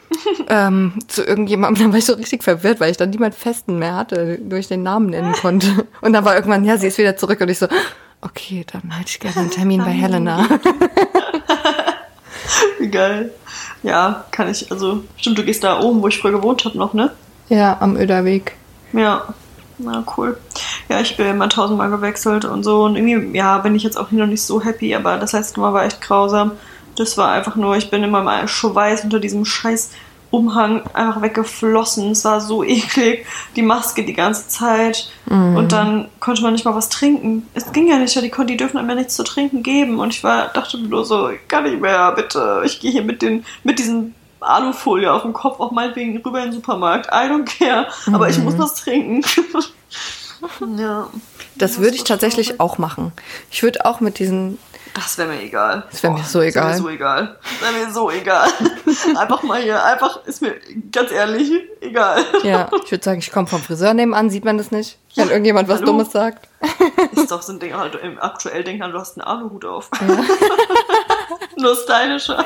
ähm, 0.48 0.94
zu 1.08 1.24
irgendjemandem, 1.24 1.84
dann 1.84 1.92
war 1.92 1.98
ich 1.98 2.04
so 2.04 2.14
richtig 2.14 2.42
verwirrt, 2.42 2.80
weil 2.80 2.90
ich 2.90 2.96
dann 2.96 3.10
niemand 3.10 3.34
Festen 3.34 3.78
mehr 3.78 3.94
hatte, 3.96 4.38
wo 4.48 4.56
ich 4.56 4.68
den 4.68 4.82
Namen 4.82 5.06
nennen 5.10 5.32
konnte. 5.32 5.86
Und 6.00 6.12
dann 6.12 6.24
war 6.24 6.34
irgendwann, 6.34 6.64
ja, 6.64 6.76
sie 6.76 6.88
ist 6.88 6.98
wieder 6.98 7.16
zurück 7.16 7.40
und 7.40 7.48
ich 7.48 7.58
so, 7.58 7.66
okay, 8.20 8.64
dann 8.70 8.90
hätte 8.90 9.08
ich 9.10 9.20
gerne 9.20 9.36
einen 9.38 9.50
Termin 9.50 9.80
bei 9.84 9.90
Helena. 9.90 10.46
Wie 12.78 12.88
geil. 12.88 13.32
Ja, 13.82 14.24
kann 14.30 14.48
ich, 14.50 14.70
also, 14.70 15.02
stimmt, 15.16 15.38
du 15.38 15.44
gehst 15.44 15.64
da 15.64 15.80
oben, 15.80 16.02
wo 16.02 16.08
ich 16.08 16.18
früher 16.18 16.32
gewohnt 16.32 16.64
habe 16.64 16.76
noch, 16.78 16.92
ne? 16.94 17.10
Ja, 17.48 17.76
am 17.80 17.96
Öderweg. 17.96 18.52
Ja. 18.92 19.34
Na, 19.82 20.04
cool. 20.16 20.36
Ja, 20.88 21.00
ich 21.00 21.16
bin 21.16 21.26
immer 21.26 21.48
tausendmal 21.48 21.90
gewechselt 21.90 22.44
und 22.44 22.62
so. 22.62 22.84
Und 22.84 22.96
irgendwie, 22.96 23.36
ja, 23.36 23.58
bin 23.58 23.74
ich 23.74 23.82
jetzt 23.82 23.98
auch 23.98 24.10
noch 24.10 24.26
nicht 24.26 24.42
so 24.42 24.62
happy, 24.62 24.94
aber 24.94 25.18
das 25.18 25.32
letzte 25.32 25.60
Mal 25.60 25.72
war 25.72 25.84
echt 25.84 26.00
grausam. 26.00 26.52
Das 26.96 27.16
war 27.16 27.32
einfach 27.32 27.56
nur, 27.56 27.76
ich 27.76 27.90
bin 27.90 28.02
immer 28.02 28.22
mal 28.22 28.46
Schweiß 28.46 29.04
unter 29.04 29.18
diesem 29.18 29.44
scheiß 29.44 29.90
Umhang 30.30 30.82
einfach 30.94 31.20
weggeflossen. 31.20 32.10
Es 32.10 32.24
war 32.24 32.40
so 32.40 32.64
eklig. 32.64 33.26
Die 33.54 33.62
Maske 33.62 34.04
die 34.04 34.14
ganze 34.14 34.48
Zeit. 34.48 35.10
Und 35.26 35.72
dann 35.72 36.08
konnte 36.20 36.42
man 36.42 36.52
nicht 36.52 36.64
mal 36.64 36.74
was 36.74 36.88
trinken. 36.88 37.46
Es 37.54 37.70
ging 37.72 37.86
ja 37.88 37.98
nicht, 37.98 38.14
ja, 38.14 38.22
die, 38.22 38.32
die 38.46 38.56
dürfen 38.56 38.78
einem 38.78 38.88
ja 38.88 38.94
nichts 38.94 39.14
zu 39.14 39.24
trinken 39.24 39.62
geben. 39.62 39.98
Und 39.98 40.14
ich 40.14 40.24
war, 40.24 40.48
dachte 40.48 40.78
nur 40.78 41.04
so, 41.04 41.28
ich 41.28 41.46
kann 41.48 41.64
nicht 41.64 41.80
mehr, 41.80 42.12
bitte. 42.12 42.62
Ich 42.64 42.80
gehe 42.80 42.90
hier 42.90 43.04
mit, 43.04 43.22
den, 43.22 43.44
mit 43.62 43.78
diesen 43.78 44.14
Alufolie 44.42 45.12
auf 45.12 45.22
dem 45.22 45.32
Kopf 45.32 45.60
auch 45.60 45.70
meinetwegen 45.72 46.16
rüber 46.18 46.38
in 46.38 46.46
den 46.46 46.52
Supermarkt. 46.54 47.06
I 47.08 47.28
don't 47.30 47.44
care. 47.44 47.86
Aber 48.12 48.28
ich 48.28 48.38
muss 48.38 48.58
was 48.58 48.74
trinken. 48.74 49.22
ja. 50.78 51.08
Das 51.56 51.78
würde 51.78 51.94
ich 51.96 52.04
tatsächlich 52.04 52.60
auch 52.60 52.78
machen. 52.78 53.12
Ich 53.50 53.62
würde 53.62 53.84
auch 53.84 54.00
mit 54.00 54.18
diesen, 54.18 54.58
Das 54.94 55.16
wäre 55.18 55.28
mir 55.28 55.42
egal. 55.42 55.84
Das 55.90 56.02
wär 56.02 56.10
mir 56.10 56.24
so 56.24 56.40
egal. 56.40 56.72
Das 56.72 56.82
wäre 56.82 56.82
mir 56.82 56.82
so 56.82 56.90
egal. 56.90 57.38
Das 57.42 57.74
wäre 57.74 57.86
mir 57.86 57.92
so 57.92 58.10
egal. 58.10 58.48
einfach 59.16 59.42
mal 59.42 59.60
hier, 59.60 59.84
einfach 59.84 60.24
ist 60.24 60.42
mir 60.42 60.54
ganz 60.90 61.10
ehrlich 61.10 61.52
egal. 61.80 62.24
ja, 62.42 62.70
ich 62.84 62.90
würde 62.90 63.04
sagen, 63.04 63.18
ich 63.20 63.30
komme 63.30 63.46
vom 63.46 63.60
Friseur 63.60 63.94
nebenan, 63.94 64.30
sieht 64.30 64.44
man 64.44 64.58
das 64.58 64.70
nicht, 64.70 64.98
wenn 65.14 65.28
irgendjemand 65.28 65.68
was 65.68 65.80
hallo? 65.80 65.92
Dummes 65.92 66.10
sagt. 66.10 66.48
Ist 67.12 67.30
doch 67.30 67.42
so 67.42 67.52
ein 67.52 67.60
Ding, 67.60 67.74
halt, 67.76 67.98
aktuell 68.20 68.64
denken 68.64 68.82
an, 68.82 68.92
du 68.92 68.98
hast 68.98 69.18
einen 69.18 69.26
Aluhut 69.26 69.64
auf. 69.64 69.90
Nur 71.56 71.76
stylischer. 71.76 72.44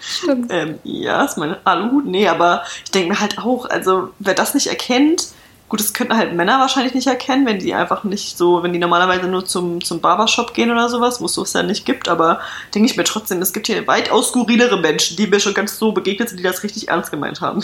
Stimmt. 0.00 0.52
Ähm, 0.52 0.78
ja, 0.84 1.24
ist 1.24 1.38
mein 1.38 1.56
Aluhut. 1.64 2.06
Nee, 2.06 2.28
aber 2.28 2.62
ich 2.84 2.90
denke 2.90 3.10
mir 3.10 3.20
halt 3.20 3.38
auch, 3.38 3.68
also 3.68 4.10
wer 4.18 4.34
das 4.34 4.54
nicht 4.54 4.68
erkennt, 4.68 5.28
gut, 5.68 5.80
das 5.80 5.92
könnten 5.92 6.16
halt 6.16 6.34
Männer 6.34 6.60
wahrscheinlich 6.60 6.94
nicht 6.94 7.06
erkennen, 7.06 7.44
wenn 7.46 7.58
die 7.58 7.74
einfach 7.74 8.04
nicht 8.04 8.38
so, 8.38 8.62
wenn 8.62 8.72
die 8.72 8.78
normalerweise 8.78 9.26
nur 9.28 9.44
zum, 9.44 9.82
zum 9.84 10.00
Barbershop 10.00 10.54
gehen 10.54 10.70
oder 10.70 10.88
sowas, 10.88 11.20
wo 11.20 11.26
es 11.26 11.34
sowas 11.34 11.52
ja 11.52 11.62
nicht 11.62 11.84
gibt, 11.84 12.08
aber 12.08 12.40
denke 12.74 12.88
ich 12.88 12.96
mir 12.96 13.04
trotzdem, 13.04 13.42
es 13.42 13.52
gibt 13.52 13.66
hier 13.66 13.86
weitaus 13.86 14.28
skurrilere 14.28 14.78
Menschen, 14.80 15.16
die 15.16 15.26
mir 15.26 15.40
schon 15.40 15.54
ganz 15.54 15.78
so 15.78 15.92
begegnet 15.92 16.30
sind, 16.30 16.38
die 16.38 16.44
das 16.44 16.62
richtig 16.62 16.88
ernst 16.88 17.10
gemeint 17.10 17.40
haben. 17.40 17.62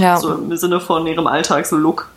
Ja, 0.00 0.18
So 0.18 0.32
im 0.34 0.56
Sinne 0.56 0.80
von 0.80 1.06
ihrem 1.06 1.26
Alltagslook. 1.26 2.10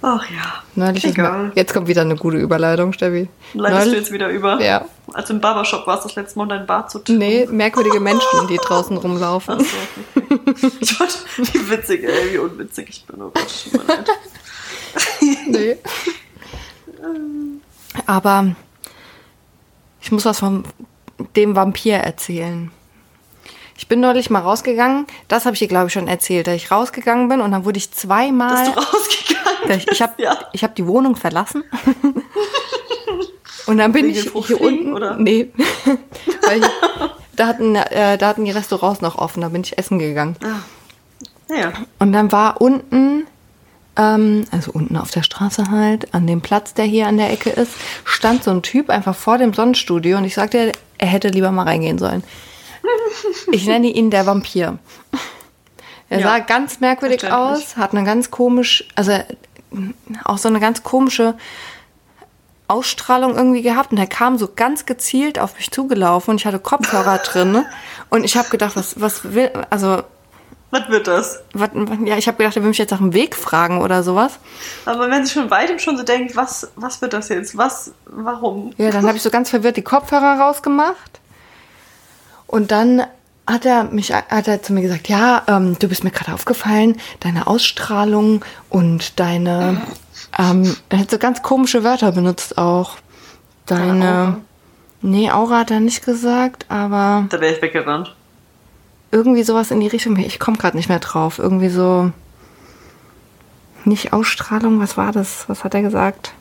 Ach 0.00 0.24
ja. 0.30 0.62
neulich 0.76 1.04
Egal. 1.04 1.50
jetzt 1.56 1.72
kommt 1.74 1.88
wieder 1.88 2.02
eine 2.02 2.14
gute 2.14 2.36
Überleitung, 2.36 2.92
Steffi. 2.92 3.28
Leitest 3.54 3.54
du 3.54 3.90
Neulich, 3.90 3.94
jetzt 3.94 4.12
wieder 4.12 4.28
über? 4.28 4.60
Ja. 4.62 4.84
Als 5.12 5.26
du 5.28 5.34
im 5.34 5.40
Barbershop 5.40 5.86
warst, 5.86 6.04
das 6.04 6.14
letzte 6.14 6.38
Mal 6.38 6.44
um 6.44 6.48
dein 6.50 6.66
Bart 6.66 6.90
zu 6.90 7.00
tun. 7.00 7.18
nee, 7.18 7.46
merkwürdige 7.50 7.98
Menschen, 7.98 8.46
die 8.48 8.58
draußen 8.58 8.96
rumlaufen. 8.96 9.58
Ach 9.60 9.64
so, 9.64 10.20
okay. 10.20 10.70
Ich 10.80 11.00
wollte, 11.00 11.14
wie 11.36 11.70
witzig, 11.70 12.04
ey, 12.04 12.32
wie 12.32 12.38
unwitzig 12.38 12.88
ich 12.88 13.04
bin. 13.06 13.22
Oh 13.22 13.30
Gott, 13.34 13.64
tut 13.64 13.72
mir 13.72 13.94
leid. 13.94 14.08
Nee. 15.48 15.76
Aber 18.06 18.54
ich 20.00 20.12
muss 20.12 20.24
was 20.24 20.38
von 20.38 20.64
dem 21.36 21.56
Vampir 21.56 21.96
erzählen. 21.96 22.70
Ich 23.78 23.86
bin 23.86 24.00
neulich 24.00 24.28
mal 24.28 24.40
rausgegangen. 24.40 25.06
Das 25.28 25.44
habe 25.46 25.54
ich 25.54 25.60
dir, 25.60 25.68
glaube 25.68 25.86
ich, 25.86 25.92
schon 25.92 26.08
erzählt. 26.08 26.48
Da 26.48 26.52
ich 26.52 26.70
rausgegangen 26.70 27.28
bin 27.28 27.40
und 27.40 27.52
dann 27.52 27.64
wurde 27.64 27.78
ich 27.78 27.92
zweimal. 27.92 28.64
Bist 28.64 28.76
du 28.76 28.80
rausgegangen? 28.80 29.82
Ich 29.92 30.02
habe 30.02 30.20
Ja. 30.22 30.36
ich 30.52 30.64
hab 30.64 30.74
die 30.74 30.86
Wohnung 30.86 31.14
verlassen. 31.16 31.62
Und 33.66 33.78
dann 33.78 33.92
bin 33.92 34.06
Wegen 34.06 34.16
ich 34.16 34.46
hier 34.46 34.60
unten. 34.60 34.94
oder? 34.94 35.16
Nee. 35.16 35.50
Weil 36.46 36.58
ich, 36.60 36.66
da, 37.36 37.46
hatten, 37.46 37.76
äh, 37.76 38.16
da 38.18 38.28
hatten 38.28 38.44
die 38.44 38.50
Restaurants 38.50 39.00
noch 39.00 39.16
offen. 39.16 39.42
Da 39.42 39.48
bin 39.50 39.62
ich 39.62 39.76
essen 39.78 39.98
gegangen. 39.98 40.36
Naja. 41.48 41.72
Und 41.98 42.12
dann 42.12 42.32
war 42.32 42.60
unten, 42.60 43.26
ähm, 43.96 44.44
also 44.50 44.72
unten 44.72 44.96
auf 44.96 45.10
der 45.10 45.22
Straße 45.22 45.70
halt, 45.70 46.14
an 46.14 46.26
dem 46.26 46.40
Platz, 46.40 46.74
der 46.74 46.86
hier 46.86 47.06
an 47.06 47.16
der 47.18 47.30
Ecke 47.30 47.50
ist, 47.50 47.72
stand 48.04 48.42
so 48.42 48.50
ein 48.50 48.62
Typ 48.62 48.88
einfach 48.90 49.14
vor 49.14 49.38
dem 49.38 49.52
Sonnenstudio 49.52 50.16
und 50.16 50.24
ich 50.24 50.34
sagte, 50.34 50.72
er 50.98 51.06
hätte 51.08 51.28
lieber 51.28 51.52
mal 51.52 51.64
reingehen 51.64 51.98
sollen. 51.98 52.24
Ich 53.52 53.66
nenne 53.66 53.88
ihn 53.88 54.10
der 54.10 54.26
Vampir. 54.26 54.78
Er 56.10 56.20
Ja, 56.20 56.26
sah 56.28 56.38
ganz 56.38 56.80
merkwürdig 56.80 57.30
aus, 57.30 57.76
hat 57.76 57.92
eine 57.92 58.04
ganz 58.04 58.30
komisch, 58.30 58.84
also 58.94 59.12
auch 60.24 60.38
so 60.38 60.48
eine 60.48 60.60
ganz 60.60 60.82
komische 60.82 61.34
Ausstrahlung 62.66 63.34
irgendwie 63.36 63.62
gehabt 63.62 63.92
und 63.92 63.98
er 63.98 64.06
kam 64.06 64.36
so 64.38 64.48
ganz 64.54 64.86
gezielt 64.86 65.38
auf 65.38 65.56
mich 65.56 65.70
zugelaufen 65.70 66.32
und 66.32 66.36
ich 66.36 66.46
hatte 66.46 66.58
Kopfhörer 66.58 67.18
drin 67.24 67.64
und 68.10 68.24
ich 68.24 68.36
habe 68.36 68.48
gedacht, 68.50 68.76
was, 68.76 69.00
was 69.00 69.32
will, 69.32 69.50
also 69.70 70.02
Was 70.70 70.88
wird 70.88 71.06
das? 71.06 71.40
was, 71.54 71.70
ja, 72.04 72.16
ich 72.18 72.26
habe 72.26 72.36
gedacht, 72.38 72.56
er 72.56 72.62
will 72.62 72.68
mich 72.68 72.78
jetzt 72.78 72.90
nach 72.90 72.98
dem 72.98 73.14
Weg 73.14 73.36
fragen 73.36 73.80
oder 73.80 74.02
sowas. 74.02 74.38
Aber 74.84 75.10
wenn 75.10 75.24
sich 75.24 75.34
von 75.34 75.50
weitem 75.50 75.78
schon 75.78 75.96
so 75.96 76.02
denkt, 76.02 76.36
was, 76.36 76.70
was 76.76 77.00
wird 77.00 77.12
das 77.14 77.28
jetzt? 77.30 77.56
Was, 77.56 77.92
warum? 78.06 78.72
Ja, 78.76 78.90
dann 78.90 79.06
habe 79.06 79.16
ich 79.16 79.22
so 79.22 79.30
ganz 79.30 79.48
verwirrt 79.50 79.76
die 79.78 79.82
Kopfhörer 79.82 80.38
rausgemacht. 80.40 81.17
Und 82.48 82.72
dann 82.72 83.02
hat 83.46 83.64
er 83.64 83.84
mich, 83.84 84.12
hat 84.12 84.48
er 84.48 84.62
zu 84.62 84.72
mir 84.72 84.82
gesagt, 84.82 85.08
ja, 85.08 85.42
ähm, 85.46 85.78
du 85.78 85.88
bist 85.88 86.02
mir 86.04 86.10
gerade 86.10 86.34
aufgefallen, 86.34 86.96
deine 87.20 87.46
Ausstrahlung 87.46 88.44
und 88.68 89.20
deine, 89.20 89.80
Ähm, 90.36 90.76
er 90.90 90.98
hat 90.98 91.10
so 91.10 91.16
ganz 91.18 91.42
komische 91.42 91.84
Wörter 91.84 92.12
benutzt 92.12 92.58
auch. 92.58 92.96
Deine. 93.66 94.04
Aura. 94.04 94.36
Nee, 95.00 95.30
Aura 95.30 95.58
hat 95.60 95.70
er 95.70 95.80
nicht 95.80 96.04
gesagt, 96.04 96.66
aber 96.68 97.26
Da 97.30 97.40
wäre 97.40 97.54
ich 97.54 97.62
weggerannt. 97.62 98.14
irgendwie 99.12 99.44
sowas 99.44 99.70
in 99.70 99.80
die 99.80 99.86
Richtung. 99.86 100.16
Ich 100.18 100.38
komme 100.40 100.58
gerade 100.58 100.76
nicht 100.76 100.88
mehr 100.90 100.98
drauf. 100.98 101.38
Irgendwie 101.38 101.68
so. 101.70 102.10
Nicht 103.84 104.12
Ausstrahlung, 104.12 104.80
was 104.80 104.96
war 104.98 105.12
das? 105.12 105.44
Was 105.48 105.64
hat 105.64 105.72
er 105.74 105.82
gesagt? 105.82 106.32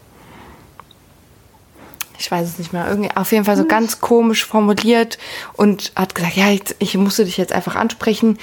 Ich 2.19 2.31
weiß 2.31 2.47
es 2.47 2.59
nicht 2.59 2.73
mehr. 2.73 2.87
Irgendwie 2.87 3.11
auf 3.15 3.31
jeden 3.31 3.45
Fall 3.45 3.57
so 3.57 3.65
ganz 3.65 4.01
komisch 4.01 4.45
formuliert 4.45 5.17
und 5.53 5.91
hat 5.95 6.15
gesagt, 6.15 6.35
ja, 6.35 6.49
ich, 6.49 6.75
ich 6.79 6.97
musste 6.97 7.25
dich 7.25 7.37
jetzt 7.37 7.53
einfach 7.53 7.75
ansprechen. 7.75 8.37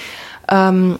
Ähm, 0.49 0.99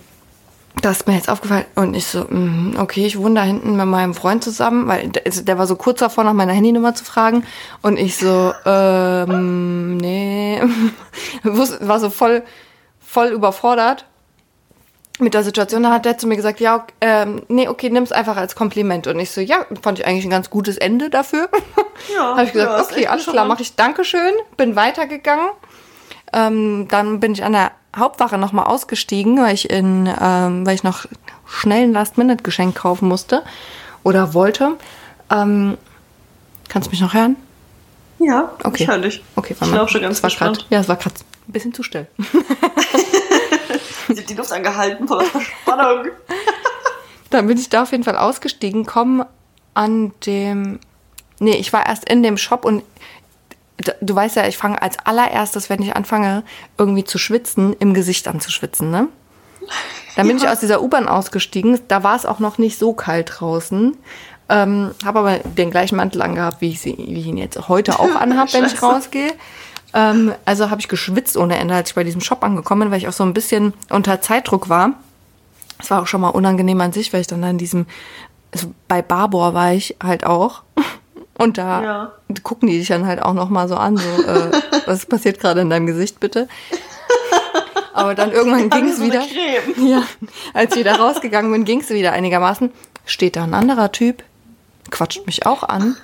das 0.82 0.98
ist 0.98 1.08
mir 1.08 1.16
jetzt 1.16 1.30
aufgefallen. 1.30 1.66
Und 1.76 1.94
ich 1.94 2.06
so, 2.06 2.26
mm, 2.26 2.76
okay, 2.78 3.06
ich 3.06 3.18
wohne 3.18 3.36
da 3.36 3.44
hinten 3.44 3.76
mit 3.76 3.86
meinem 3.86 4.14
Freund 4.14 4.44
zusammen, 4.44 4.88
weil 4.88 5.08
der, 5.08 5.26
also 5.26 5.42
der 5.42 5.58
war 5.58 5.68
so 5.68 5.76
kurz 5.76 6.00
davor, 6.00 6.24
nach 6.24 6.34
meiner 6.34 6.54
Handynummer 6.54 6.94
zu 6.96 7.06
fragen. 7.06 7.44
Und 7.82 7.98
ich 7.98 8.18
so, 8.18 8.54
ähm, 8.66 9.98
nee. 9.98 10.62
War 11.44 12.00
so 12.00 12.10
voll, 12.10 12.44
voll 13.00 13.28
überfordert 13.28 14.06
mit 15.20 15.34
der 15.34 15.44
Situation. 15.44 15.84
Da 15.84 15.92
hat 15.92 16.06
er 16.06 16.18
zu 16.18 16.28
mir 16.28 16.36
gesagt, 16.36 16.60
ja, 16.60 16.86
ähm, 17.02 17.44
nee, 17.48 17.68
okay, 17.68 17.90
nimm's 17.90 18.12
einfach 18.12 18.36
als 18.38 18.56
Kompliment. 18.56 19.08
Und 19.08 19.20
ich 19.20 19.32
so, 19.32 19.40
ja, 19.42 19.66
fand 19.82 20.00
ich 20.00 20.06
eigentlich 20.06 20.26
ein 20.26 20.30
ganz 20.30 20.50
gutes 20.50 20.78
Ende 20.78 21.10
dafür. 21.10 21.50
Ja, 22.14 22.32
Habe 22.36 22.44
ich 22.44 22.52
gesagt, 22.52 22.72
ja, 22.72 22.84
okay, 22.84 23.08
alles 23.08 23.26
klar, 23.26 23.46
mache 23.46 23.62
ich 23.62 23.76
Dankeschön, 23.78 24.34
bin 24.58 24.76
weitergegangen. 24.76 25.48
Ähm, 26.34 26.88
dann 26.90 27.22
bin 27.22 27.32
ich 27.32 27.44
an 27.46 27.54
der 27.54 27.72
Hauptwache 27.96 28.38
nochmal 28.38 28.66
ausgestiegen, 28.66 29.40
weil 29.42 29.54
ich 29.54 29.70
in, 29.70 30.10
ähm, 30.22 30.66
weil 30.68 30.76
ich 30.76 30.84
noch 30.84 31.06
schnell 31.48 31.84
ein 31.84 31.94
Last-Minute-Geschenk 31.94 32.76
kaufen 32.76 33.08
musste 33.08 33.44
oder 34.04 34.34
wollte. 34.34 34.74
Ähm, 35.32 35.78
kannst 36.68 36.88
du 36.88 36.92
mich 36.92 37.00
noch 37.02 37.14
hören? 37.14 37.38
Ja, 38.20 38.52
Okay. 38.64 38.84
ich 38.84 38.90
höre 38.90 38.98
dich. 39.00 39.24
Okay, 39.38 39.56
ich 39.60 39.68
mal. 39.68 39.78
lausche 39.78 40.02
ganz 40.02 40.18
Es 40.18 40.24
war 40.24 40.30
grad. 40.30 40.66
Ja, 40.70 40.82
es 40.82 40.90
war 40.90 40.98
gerade 40.98 41.16
ein 41.48 41.52
bisschen 41.54 41.74
zu 41.74 41.82
still. 41.82 42.08
Die 44.24 44.34
Luft 44.34 44.52
angehalten 44.52 45.08
vor 45.08 45.20
der 45.20 45.42
Spannung. 45.42 46.08
Dann 47.30 47.48
bin 47.48 47.58
ich 47.58 47.70
da 47.70 47.84
auf 47.84 47.92
jeden 47.92 48.04
Fall 48.04 48.18
ausgestiegen, 48.18 48.86
komme 48.86 49.28
an 49.74 50.14
dem. 50.26 50.80
Nee, 51.40 51.56
ich 51.56 51.74
war 51.74 51.86
erst 51.86 52.08
in 52.10 52.24
dem 52.24 52.38
Shop 52.38 52.64
und 52.64 52.84
du 54.02 54.16
weißt 54.16 54.38
ja, 54.38 54.48
ich 54.48 54.58
fange 54.58 54.82
als 54.82 54.98
allererstes, 55.00 55.70
wenn 55.70 55.82
ich 55.82 55.96
anfange, 55.96 56.44
irgendwie 56.78 57.04
zu 57.04 57.18
schwitzen, 57.18 57.76
im 57.80 57.94
Gesicht 57.94 58.28
an 58.28 58.40
zu 58.40 58.52
schwitzen, 58.52 58.90
ne? 58.90 59.10
Dann 60.16 60.28
bin 60.28 60.38
ich 60.38 60.48
aus 60.48 60.60
dieser 60.60 60.82
U-Bahn 60.82 61.10
ausgestiegen. 61.10 61.80
Da 61.90 62.04
war 62.04 62.16
es 62.16 62.26
auch 62.26 62.40
noch 62.40 62.58
nicht 62.58 62.78
so 62.78 62.94
kalt 62.94 63.34
draußen. 63.36 63.98
Ähm, 64.48 64.92
habe 65.04 65.20
aber 65.20 65.40
den 65.40 65.72
gleichen 65.72 65.98
Mantel 65.98 66.22
angehabt, 66.22 66.62
wie 66.62 66.70
ich, 66.70 66.80
sie, 66.80 66.96
wie 66.98 67.20
ich 67.20 67.26
ihn 67.26 67.38
jetzt 67.38 67.68
heute 67.68 68.00
auch 68.00 68.16
anhabe, 68.16 68.54
wenn 68.54 68.66
ich 68.66 68.82
rausgehe. 68.82 69.34
Ähm, 69.96 70.34
also 70.46 70.70
habe 70.70 70.82
ich 70.82 70.88
geschwitzt 70.90 71.38
ohne 71.38 71.58
Ende, 71.58 71.74
als 71.74 71.90
ich 71.90 71.96
bei 71.96 72.04
diesem 72.04 72.22
Shop 72.22 72.44
angekommen 72.44 72.82
bin, 72.82 72.92
weil 72.92 72.98
ich 73.00 73.08
auch 73.08 73.14
so 73.14 73.24
ein 73.24 73.34
bisschen 73.34 73.74
unter 73.90 74.22
Zeitdruck 74.22 74.68
war. 74.70 74.92
Es 75.80 75.90
war 75.90 76.02
auch 76.02 76.08
schon 76.08 76.22
mal 76.22 76.30
unangenehm 76.30 76.80
an 76.82 76.92
sich, 76.94 77.12
weil 77.14 77.22
ich 77.22 77.28
dann 77.28 77.42
in 77.44 77.58
diesem, 77.58 77.86
also 78.54 78.74
bei 78.88 79.02
Barbour 79.02 79.54
war 79.54 79.74
ich 79.74 79.96
halt 80.04 80.26
auch. 80.26 80.62
Und 81.38 81.58
da 81.58 81.84
Ja. 81.84 82.12
gucken 82.44 82.70
die 82.70 82.78
dich 82.78 82.88
dann 82.90 83.06
halt 83.08 83.22
auch 83.22 83.34
noch 83.34 83.50
mal 83.50 83.68
so 83.68 83.76
an, 83.76 83.98
so, 83.98 84.24
äh, 84.24 84.52
was 84.86 85.06
passiert 85.06 85.40
gerade 85.40 85.62
in 85.62 85.70
deinem 85.70 85.86
Gesicht, 85.88 86.20
bitte? 86.22 86.48
Aber 87.94 88.16
dann 88.16 88.32
irgendwann 88.32 88.70
ging 88.70 88.90
es 88.90 88.98
so 88.98 89.04
wieder. 89.06 89.22
Ja, 89.78 90.04
als 90.54 90.74
ich 90.76 90.80
wieder 90.82 90.98
rausgegangen 90.98 91.52
bin, 91.52 91.64
ging 91.66 91.80
es 91.82 91.90
wieder 91.90 92.12
einigermaßen. 92.12 92.72
Steht 93.06 93.36
da 93.38 93.44
ein 93.44 93.54
anderer 93.54 93.92
Typ, 93.92 94.24
quatscht 94.92 95.26
mich 95.26 95.46
auch 95.46 95.64
an, 95.64 95.96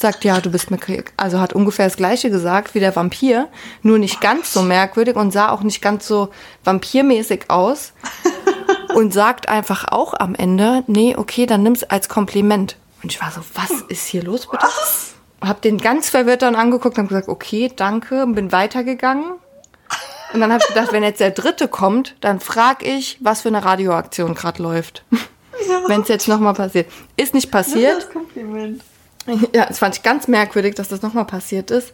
sagt, 0.00 0.24
ja, 0.24 0.40
du 0.40 0.50
bist 0.50 0.70
mir, 0.70 0.78
also 1.16 1.40
hat 1.40 1.52
ungefähr 1.52 1.86
das 1.86 1.96
Gleiche 1.96 2.30
gesagt 2.30 2.74
wie 2.74 2.80
der 2.80 2.94
Vampir, 2.96 3.48
nur 3.82 3.98
nicht 3.98 4.20
ganz 4.20 4.52
so 4.52 4.62
merkwürdig 4.62 5.16
und 5.16 5.30
sah 5.30 5.50
auch 5.50 5.62
nicht 5.62 5.82
ganz 5.82 6.06
so 6.06 6.30
vampirmäßig 6.64 7.44
aus 7.48 7.92
und 8.94 9.12
sagt 9.12 9.48
einfach 9.48 9.88
auch 9.88 10.14
am 10.14 10.34
Ende, 10.34 10.84
nee, 10.86 11.14
okay, 11.16 11.46
dann 11.46 11.62
nimm's 11.62 11.84
als 11.84 12.08
Kompliment. 12.08 12.76
Und 13.02 13.12
ich 13.12 13.20
war 13.20 13.30
so, 13.30 13.40
was 13.54 13.82
ist 13.88 14.06
hier 14.06 14.22
los 14.22 14.46
bitte? 14.50 14.66
Hab 15.40 15.62
den 15.62 15.78
ganz 15.78 16.10
verwirrt 16.10 16.42
dann 16.42 16.54
angeguckt 16.54 16.98
und 16.98 17.08
gesagt, 17.08 17.28
okay, 17.28 17.72
danke, 17.74 18.22
und 18.22 18.34
bin 18.34 18.52
weitergegangen. 18.52 19.32
Und 20.32 20.40
dann 20.40 20.52
habe 20.52 20.62
ich 20.62 20.68
gedacht, 20.68 20.92
wenn 20.92 21.02
jetzt 21.02 21.20
der 21.20 21.30
dritte 21.30 21.66
kommt, 21.66 22.14
dann 22.20 22.40
frag 22.40 22.84
ich, 22.86 23.18
was 23.20 23.42
für 23.42 23.48
eine 23.48 23.64
Radioaktion 23.64 24.34
gerade 24.34 24.62
läuft. 24.62 25.04
Wenn 25.88 26.02
es 26.02 26.08
jetzt 26.08 26.28
nochmal 26.28 26.54
passiert. 26.54 26.90
Ist 27.16 27.34
nicht 27.34 27.50
passiert. 27.50 27.96
Das 27.96 28.10
Kompliment. 28.10 28.82
Ja, 29.26 29.66
das 29.66 29.78
fand 29.78 29.96
ich 29.96 30.02
ganz 30.02 30.28
merkwürdig, 30.28 30.74
dass 30.74 30.88
das 30.88 31.02
nochmal 31.02 31.24
passiert 31.26 31.70
ist. 31.70 31.92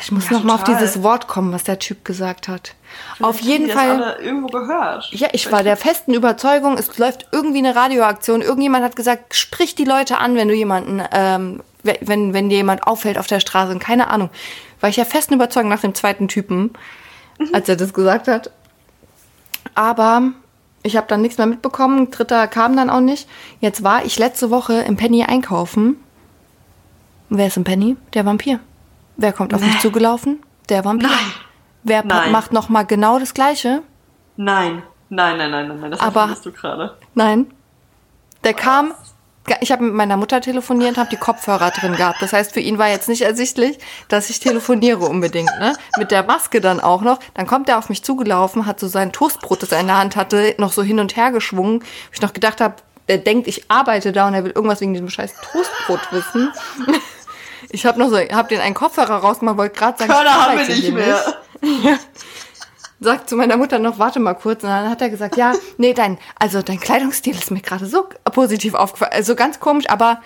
Ich 0.00 0.12
muss 0.12 0.26
Ja, 0.30 0.36
noch 0.36 0.44
mal 0.44 0.54
auf 0.54 0.64
dieses 0.64 1.02
Wort 1.02 1.26
kommen, 1.26 1.52
was 1.52 1.64
der 1.64 1.78
Typ 1.78 2.04
gesagt 2.04 2.46
hat. 2.46 2.74
auf 3.20 3.38
Vielleicht 3.38 3.48
jeden 3.60 3.76
haben 3.76 3.98
die 3.98 4.02
Fall. 4.04 4.16
Irgendwo 4.22 4.46
gehört. 4.48 5.08
Ja, 5.12 5.28
ich 5.32 5.50
war 5.50 5.62
der 5.64 5.76
festen 5.76 6.14
Überzeugung, 6.14 6.78
es 6.78 6.96
läuft 6.98 7.26
irgendwie 7.32 7.58
eine 7.58 7.74
Radioaktion. 7.74 8.42
Irgendjemand 8.42 8.84
hat 8.84 8.94
gesagt, 8.94 9.34
sprich 9.34 9.74
die 9.74 9.84
Leute 9.84 10.18
an, 10.18 10.36
wenn 10.36 10.46
du 10.48 10.54
jemanden, 10.54 11.02
ähm, 11.10 11.62
we- 11.82 11.98
wenn, 12.00 12.32
wenn 12.32 12.48
dir 12.48 12.56
jemand 12.58 12.86
auffällt 12.86 13.18
auf 13.18 13.26
der 13.26 13.40
Straße. 13.40 13.72
Und 13.72 13.80
keine 13.80 14.08
Ahnung. 14.08 14.30
War 14.80 14.88
ich 14.88 14.96
ja 14.96 15.04
festen 15.04 15.34
Überzeugung 15.34 15.68
nach 15.70 15.80
dem 15.80 15.94
zweiten 15.96 16.28
Typen, 16.28 16.72
als 17.52 17.68
er 17.68 17.76
das 17.76 17.92
gesagt 17.92 18.28
hat. 18.28 18.50
Aber 19.74 20.22
ich 20.82 20.96
habe 20.96 21.06
dann 21.06 21.22
nichts 21.22 21.38
mehr 21.38 21.46
mitbekommen. 21.46 22.10
Dritter 22.10 22.46
kam 22.48 22.76
dann 22.76 22.90
auch 22.90 23.00
nicht. 23.00 23.28
Jetzt 23.60 23.82
war 23.84 24.04
ich 24.04 24.18
letzte 24.18 24.50
Woche 24.50 24.74
im 24.80 24.96
Penny 24.96 25.24
einkaufen. 25.24 25.96
Wer 27.28 27.46
ist 27.46 27.56
im 27.56 27.64
Penny? 27.64 27.96
Der 28.14 28.26
Vampir. 28.26 28.60
Wer 29.16 29.32
kommt 29.32 29.54
auf 29.54 29.60
mich 29.60 29.78
zugelaufen? 29.80 30.42
Der 30.68 30.84
Vampir. 30.84 31.08
Nein. 31.08 31.32
Wer 31.84 32.04
Nein. 32.04 32.30
macht 32.32 32.52
noch 32.52 32.68
mal 32.68 32.82
genau 32.84 33.18
das 33.18 33.34
Gleiche? 33.34 33.82
Nein, 34.36 34.82
nein, 35.08 35.36
nein, 35.38 35.50
nein, 35.50 35.68
nein, 35.68 35.80
nein. 35.80 35.90
Das 35.90 36.00
Aber- 36.00 36.34
du 36.42 36.52
gerade. 36.52 36.96
Nein. 37.14 37.46
Der 38.44 38.54
kam. 38.54 38.92
Ich 39.60 39.72
habe 39.72 39.82
mit 39.84 39.94
meiner 39.94 40.16
Mutter 40.16 40.40
telefoniert 40.40 40.90
und 40.90 40.98
habe 40.98 41.10
die 41.10 41.16
Kopfhörer 41.16 41.70
drin 41.70 41.96
gehabt. 41.96 42.22
Das 42.22 42.32
heißt, 42.32 42.52
für 42.52 42.60
ihn 42.60 42.78
war 42.78 42.88
jetzt 42.88 43.08
nicht 43.08 43.22
ersichtlich, 43.22 43.78
dass 44.08 44.30
ich 44.30 44.38
telefoniere 44.38 45.00
unbedingt. 45.00 45.50
Ne? 45.58 45.74
Mit 45.98 46.12
der 46.12 46.22
Maske 46.22 46.60
dann 46.60 46.80
auch 46.80 47.02
noch. 47.02 47.18
Dann 47.34 47.46
kommt 47.46 47.68
er 47.68 47.78
auf 47.78 47.88
mich 47.88 48.04
zugelaufen, 48.04 48.66
hat 48.66 48.78
so 48.78 48.86
sein 48.86 49.10
Toastbrot, 49.10 49.62
das 49.62 49.72
er 49.72 49.80
in 49.80 49.88
der 49.88 49.98
Hand 49.98 50.14
hatte, 50.14 50.54
noch 50.58 50.72
so 50.72 50.82
hin 50.82 51.00
und 51.00 51.16
her 51.16 51.32
geschwungen. 51.32 51.80
Wo 51.80 52.12
ich 52.12 52.22
noch 52.22 52.32
gedacht 52.32 52.60
habe, 52.60 52.76
der 53.08 53.18
denkt, 53.18 53.48
ich 53.48 53.68
arbeite 53.68 54.12
da 54.12 54.28
und 54.28 54.34
er 54.34 54.44
will 54.44 54.52
irgendwas 54.52 54.80
wegen 54.80 54.92
diesem 54.92 55.10
scheiß 55.10 55.34
Toastbrot 55.50 56.12
wissen. 56.12 56.52
Ich 57.70 57.86
habe 57.86 57.98
noch 57.98 58.10
so, 58.10 58.18
habe 58.18 58.48
den 58.48 58.60
einen 58.60 58.74
Kopfhörer 58.74 59.16
rausgemacht, 59.16 59.56
wollte 59.56 59.78
gerade 59.78 59.98
sagen, 59.98 60.12
Körner 60.12 60.30
ich 60.30 60.36
haben 60.36 60.56
wir 60.56 60.60
arbeite 60.60 60.72
nicht 60.72 60.92
mehr. 60.92 61.98
Sagt 63.02 63.28
zu 63.28 63.36
meiner 63.36 63.56
Mutter 63.56 63.78
noch, 63.78 63.98
warte 63.98 64.20
mal 64.20 64.34
kurz. 64.34 64.62
Und 64.62 64.70
dann 64.70 64.88
hat 64.88 65.02
er 65.02 65.10
gesagt, 65.10 65.36
ja, 65.36 65.52
nee, 65.78 65.92
dein, 65.92 66.18
also 66.38 66.62
dein 66.62 66.80
Kleidungsstil 66.80 67.34
ist 67.34 67.50
mir 67.50 67.60
gerade 67.60 67.86
so 67.86 68.06
positiv 68.32 68.74
aufgefallen. 68.74 69.12
Also 69.12 69.34
ganz 69.34 69.60
komisch, 69.60 69.88
aber 69.88 70.20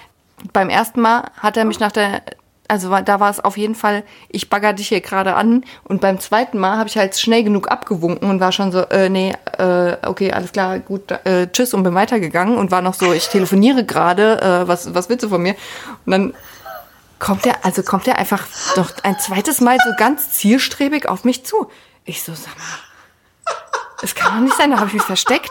beim 0.52 0.68
ersten 0.68 1.00
Mal 1.00 1.30
hat 1.38 1.56
er 1.56 1.64
mich 1.64 1.80
nach 1.80 1.92
der, 1.92 2.22
also 2.68 2.90
da 3.00 3.20
war 3.20 3.30
es 3.30 3.40
auf 3.40 3.56
jeden 3.56 3.74
Fall, 3.74 4.02
ich 4.28 4.50
bagger 4.50 4.72
dich 4.72 4.88
hier 4.88 5.00
gerade 5.00 5.34
an. 5.34 5.64
Und 5.84 6.00
beim 6.00 6.20
zweiten 6.20 6.58
Mal 6.58 6.76
habe 6.76 6.88
ich 6.88 6.98
halt 6.98 7.16
schnell 7.16 7.44
genug 7.44 7.70
abgewunken 7.70 8.28
und 8.28 8.40
war 8.40 8.52
schon 8.52 8.72
so, 8.72 8.80
äh, 8.88 9.08
nee, 9.08 9.32
äh, 9.58 9.96
okay, 10.06 10.32
alles 10.32 10.52
klar, 10.52 10.78
gut, 10.78 11.10
äh, 11.24 11.48
tschüss 11.50 11.74
und 11.74 11.82
bin 11.82 11.94
weitergegangen 11.94 12.58
und 12.58 12.70
war 12.70 12.82
noch 12.82 12.94
so, 12.94 13.12
ich 13.12 13.28
telefoniere 13.28 13.84
gerade, 13.84 14.40
äh, 14.42 14.68
was, 14.68 14.94
was 14.94 15.08
willst 15.08 15.24
du 15.24 15.28
von 15.28 15.42
mir? 15.42 15.54
Und 16.04 16.12
dann 16.12 16.34
kommt 17.18 17.46
er, 17.46 17.64
also 17.64 17.82
kommt 17.82 18.06
er 18.06 18.18
einfach 18.18 18.46
doch 18.74 18.92
ein 19.02 19.18
zweites 19.18 19.60
Mal 19.60 19.78
so 19.84 19.92
ganz 19.96 20.32
zielstrebig 20.32 21.08
auf 21.08 21.24
mich 21.24 21.46
zu. 21.46 21.70
Ich 22.06 22.22
so, 22.22 22.32
sag 22.34 22.56
mal, 22.56 23.54
es 24.02 24.14
kann 24.14 24.34
doch 24.36 24.40
nicht 24.42 24.56
sein, 24.56 24.70
da 24.70 24.76
habe 24.78 24.86
ich 24.88 24.94
mich 24.94 25.02
versteckt. 25.02 25.50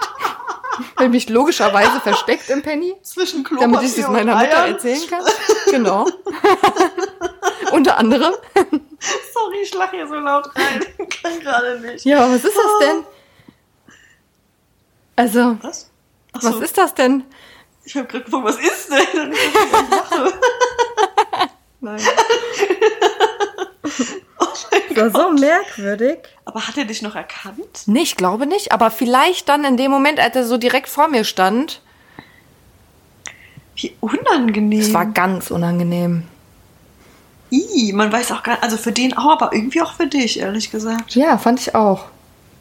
Habe 0.97 1.09
mich 1.09 1.29
logischerweise 1.29 2.01
versteckt 2.01 2.49
im 2.49 2.61
Penny, 2.61 2.95
Zwischen 3.01 3.43
Klopapier 3.43 3.71
damit 3.73 3.89
ich 3.89 3.97
es 3.97 4.07
meiner 4.09 4.35
Mutter 4.35 4.57
Eiern. 4.63 4.73
erzählen 4.73 5.09
kann. 5.09 5.23
Genau. 5.71 6.05
Unter 7.71 7.97
anderem. 7.97 8.33
Sorry, 9.33 9.57
ich 9.63 9.73
lache 9.73 9.95
hier 9.97 10.07
so 10.07 10.15
laut 10.15 10.47
rein. 10.55 10.85
Kann 11.21 11.39
gerade 11.39 11.79
nicht. 11.79 12.03
Ja, 12.05 12.23
aber 12.25 12.33
was 12.35 12.43
ist 12.43 12.57
das 12.57 12.79
denn? 12.81 13.05
Also, 15.15 15.57
Was? 15.61 15.89
was 16.33 16.45
Achso, 16.45 16.59
ist 16.59 16.77
das 16.77 16.93
denn? 16.93 17.23
ich 17.85 17.95
habe 17.95 18.07
gerade 18.07 18.25
gefragt, 18.25 18.43
was 18.45 18.57
ist 18.57 18.89
denn? 18.89 19.21
Und 19.27 19.33
ich 19.33 19.53
Nein. 21.79 22.01
Das 24.95 25.13
war 25.13 25.29
so 25.29 25.33
merkwürdig. 25.33 26.17
Aber 26.45 26.67
hat 26.67 26.77
er 26.77 26.85
dich 26.85 27.01
noch 27.01 27.15
erkannt? 27.15 27.83
Nee, 27.85 28.01
ich 28.01 28.15
glaube 28.15 28.45
nicht, 28.45 28.71
aber 28.71 28.91
vielleicht 28.91 29.49
dann 29.49 29.63
in 29.63 29.77
dem 29.77 29.91
Moment, 29.91 30.19
als 30.19 30.35
er 30.35 30.45
so 30.45 30.57
direkt 30.57 30.89
vor 30.89 31.07
mir 31.07 31.23
stand. 31.23 31.81
Wie 33.75 33.95
unangenehm. 33.99 34.79
Es 34.79 34.93
war 34.93 35.05
ganz 35.05 35.51
unangenehm. 35.51 36.23
I, 37.51 37.93
man 37.93 38.11
weiß 38.11 38.31
auch 38.31 38.43
gar 38.43 38.61
also 38.63 38.77
für 38.77 38.91
den 38.91 39.15
auch, 39.15 39.31
aber 39.31 39.53
irgendwie 39.53 39.81
auch 39.81 39.93
für 39.93 40.07
dich, 40.07 40.39
ehrlich 40.39 40.71
gesagt. 40.71 41.15
Ja, 41.15 41.37
fand 41.37 41.59
ich 41.59 41.75
auch. 41.75 42.05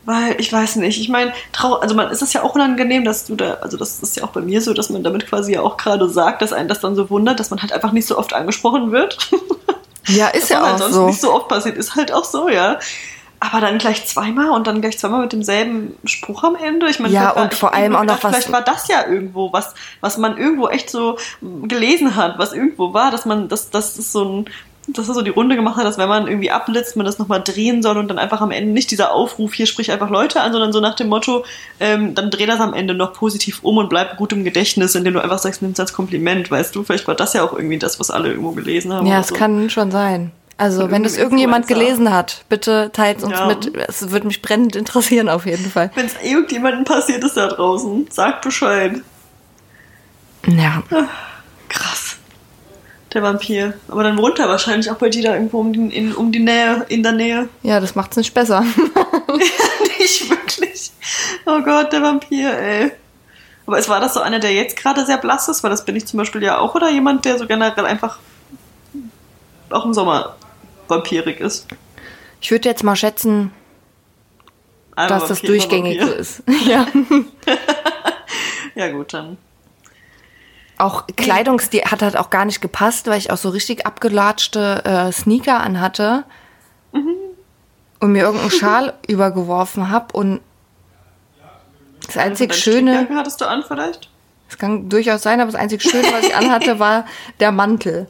Weil 0.05 0.38
ich 0.38 0.53
weiß 0.53 0.77
nicht, 0.77 1.01
ich 1.01 1.09
meine, 1.09 1.33
trau 1.53 1.75
also 1.77 1.94
man 1.94 2.11
ist 2.11 2.20
es 2.20 2.35
ja 2.35 2.42
auch 2.42 2.55
unangenehm, 2.55 3.05
dass 3.05 3.25
du 3.25 3.37
da, 3.37 3.55
also 3.55 3.79
das 3.79 4.01
ist 4.01 4.16
ja 4.16 4.25
auch 4.25 4.31
bei 4.31 4.42
mir 4.42 4.61
so, 4.61 4.75
dass 4.75 4.90
man 4.90 5.03
damit 5.03 5.27
quasi 5.27 5.55
ja 5.55 5.62
auch 5.62 5.79
gerade 5.79 6.09
sagt, 6.11 6.42
dass 6.42 6.53
einen 6.53 6.68
das 6.68 6.81
dann 6.81 6.94
so 6.94 7.09
wundert, 7.09 7.40
dass 7.40 7.51
man 7.51 7.62
halt 7.62 7.73
einfach 7.73 7.92
nicht 7.92 8.07
so 8.07 8.18
oft 8.18 8.35
angesprochen 8.35 8.92
wird. 8.92 9.31
Ja, 10.09 10.29
ist 10.29 10.51
ja 10.51 10.61
was 10.61 10.64
auch 10.64 10.69
halt 10.71 10.79
sonst 10.81 10.95
so. 10.95 11.07
nicht 11.07 11.21
so 11.21 11.33
oft 11.35 11.49
passiert, 11.49 11.77
ist 11.77 11.95
halt 11.97 12.12
auch 12.12 12.25
so, 12.25 12.49
ja. 12.49 12.79
Aber 13.40 13.61
dann 13.61 13.77
gleich 13.79 14.07
zweimal 14.07 14.51
und 14.51 14.67
dann 14.67 14.81
gleich 14.81 14.99
zweimal 14.99 15.21
mit 15.21 15.33
demselben 15.33 15.99
Spruch 16.05 16.45
am 16.45 16.57
Ende. 16.57 16.88
Ich 16.88 16.99
meine, 16.99 17.12
Ja, 17.12 17.21
vielleicht 17.21 17.37
war- 17.37 17.43
und 17.43 17.55
vor 17.55 17.75
allem 17.75 17.95
auch 17.95 18.05
noch 18.05 18.17
gedacht, 18.17 18.25
was- 18.25 18.31
Vielleicht 18.33 18.53
war 18.53 18.62
das 18.62 18.88
ja 18.88 19.07
irgendwo 19.07 19.53
was, 19.53 19.75
was 20.01 20.17
man 20.17 20.38
irgendwo 20.38 20.69
echt 20.69 20.88
so 20.88 21.19
gelesen 21.43 22.17
hat, 22.17 22.38
was 22.38 22.53
irgendwo 22.55 22.95
war, 22.95 23.11
dass 23.11 23.27
man, 23.27 23.49
dass 23.49 23.69
das 23.71 23.99
ist 23.99 24.12
so 24.12 24.25
ein, 24.25 24.45
dass 24.88 25.09
er 25.09 25.14
so 25.14 25.23
die 25.23 25.31
Runde 25.31 25.57
gemacht 25.57 25.77
hat, 25.77 25.85
dass 25.85 25.99
wenn 25.99 26.09
man 26.09 26.27
irgendwie 26.27 26.51
abblitzt, 26.51 26.97
man 26.97 27.07
das 27.07 27.18
nochmal 27.18 27.42
drehen 27.42 27.83
soll 27.83 27.97
und 27.97 28.09
dann 28.09 28.18
einfach 28.18 28.40
am 28.40 28.51
Ende 28.51 28.73
nicht 28.73 28.90
dieser 28.90 29.12
Aufruf, 29.12 29.55
hier 29.55 29.66
sprich 29.66 29.90
einfach 29.90 30.11
Leute 30.11 30.40
an, 30.40 30.53
sondern 30.53 30.73
so 30.73 30.81
nach 30.81 30.94
dem 30.94 31.09
Motto, 31.09 31.44
ähm, 31.81 32.14
dann 32.14 32.31
dreh 32.31 32.47
das 32.47 32.61
am 32.61 32.75
Ende 32.75 32.94
noch 32.94 33.12
positiv 33.14 33.61
um 33.62 33.79
und 33.79 33.88
bleib 33.88 34.16
gut 34.16 34.33
im 34.33 34.44
Gedächtnis, 34.44 34.94
indem 34.94 35.14
du 35.14 35.23
einfach 35.23 35.38
sagst, 35.38 35.62
nimm's 35.62 35.81
als 35.81 35.92
Kompliment, 35.92 36.51
weißt 36.51 36.75
du? 36.75 36.85
Vielleicht 36.85 37.09
war 37.09 37.14
das 37.14 37.33
ja 37.33 37.42
auch 37.42 37.53
irgendwie 37.55 37.79
das, 37.79 37.99
was 37.99 38.11
alle 38.11 38.29
irgendwo 38.31 38.53
gelesen 38.53 38.92
haben. 38.92 39.07
Ja, 39.07 39.20
es 39.20 39.29
so. 39.29 39.35
kann 39.35 39.70
schon 39.70 39.90
sein. 39.90 40.33
Also, 40.57 40.88
wenn 40.90 41.03
das 41.03 41.16
irgendjemand 41.16 41.66
gelesen 41.66 42.12
hat, 42.12 42.44
bitte 42.49 42.90
teilt 42.92 43.25
uns 43.25 43.33
Ja. 43.33 43.47
mit. 43.47 43.75
Es 43.88 44.11
würde 44.12 44.29
mich 44.29 44.40
brennend 44.40 44.77
interessieren, 44.77 45.29
auf 45.29 45.47
jeden 45.47 45.68
Fall. 45.68 45.90
Wenn 45.97 46.07
es 46.07 46.14
irgendjemandem 46.23 46.85
passiert 46.85 47.25
ist 47.25 47.37
da 47.37 47.49
draußen, 47.49 48.07
sagt 48.11 48.42
Bescheid. 48.42 49.01
Ja. 50.47 50.83
Krass. 51.68 52.04
Der 53.14 53.22
Vampir. 53.22 53.74
Aber 53.88 54.03
dann 54.03 54.18
wohnt 54.18 54.38
er 54.40 54.48
wahrscheinlich 54.48 54.90
auch 54.90 54.96
bei 54.96 55.09
dir 55.09 55.22
da 55.22 55.35
irgendwo 55.35 55.61
um 55.61 55.72
die, 55.72 55.96
in, 55.96 56.14
um 56.14 56.33
die 56.33 56.40
Nähe, 56.40 56.85
in 56.88 57.03
der 57.05 57.12
Nähe. 57.12 57.48
Ja, 57.62 57.79
das 57.81 57.94
macht's 57.94 58.16
nicht 58.16 58.35
besser. 58.35 58.61
Nicht 59.98 60.29
wirklich. 60.29 60.90
Oh 61.46 61.61
Gott, 61.62 61.92
der 61.92 62.03
Vampir, 62.03 62.53
ey. 62.59 62.90
Aber 63.66 63.79
es 63.79 63.88
war 63.88 64.00
das 64.00 64.14
so 64.14 64.20
einer, 64.20 64.40
der 64.40 64.53
jetzt 64.53 64.77
gerade 64.77 65.07
sehr 65.07 65.16
blass 65.18 65.48
ist, 65.48 65.62
weil 65.62 65.70
das 65.70 65.85
bin 65.85 65.96
ich 65.96 66.05
zum 66.07 66.18
Beispiel 66.18 66.42
ja 66.42 66.59
auch, 66.59 66.74
oder 66.74 66.90
jemand, 66.90 67.24
der 67.24 67.38
so 67.38 67.46
generell 67.46 67.87
einfach 67.87 68.18
auch 69.70 69.85
im 69.87 69.94
Sommer 69.94 70.37
vampirig 70.88 71.40
ist. 71.40 71.66
Ich 72.40 72.50
würde 72.50 72.68
jetzt 72.68 72.83
mal 72.83 72.96
schätzen, 72.96 73.53
Einmal 74.96 75.20
dass 75.20 75.29
das 75.29 75.38
Vampir, 75.42 75.48
immer 75.55 75.59
durchgängig 75.59 76.00
so 76.00 76.07
Vampir. 76.07 76.18
ist. 76.20 76.42
Ja. 76.66 76.87
Ja 78.77 78.90
gut, 78.90 79.14
dann. 79.14 79.38
Auch 80.77 81.07
Kleidungsstil 81.17 81.83
hat 81.83 82.03
halt 82.03 82.17
auch 82.17 82.31
gar 82.31 82.45
nicht 82.45 82.61
gepasst, 82.61 83.07
weil 83.07 83.19
ich 83.19 83.31
auch 83.31 83.37
so 83.37 83.49
richtig 83.51 83.87
abgelatschte 83.87 84.85
äh, 84.85 85.13
Sneaker 85.13 85.61
anhatte 85.61 86.25
und 88.01 88.13
mir 88.13 88.25
irgendeinen 88.25 88.51
Schal 88.51 88.95
übergeworfen 89.07 89.91
habe 89.91 90.13
und 90.13 90.41
das 92.07 92.17
einzig 92.19 92.51
Deine 92.51 92.61
Schöne, 92.61 93.09
hattest 93.15 93.41
du 93.41 93.47
an 93.47 93.63
vielleicht? 93.67 94.11
es 94.49 94.59
kann 94.59 94.89
durchaus 94.89 95.23
sein, 95.23 95.41
aber 95.41 95.51
das 95.51 95.61
einzig 95.61 95.83
Schöne, 95.83 96.07
was 96.13 96.25
ich 96.25 96.35
anhatte, 96.35 96.79
war 96.79 97.07
der 97.41 97.51
Mantel. 97.51 98.09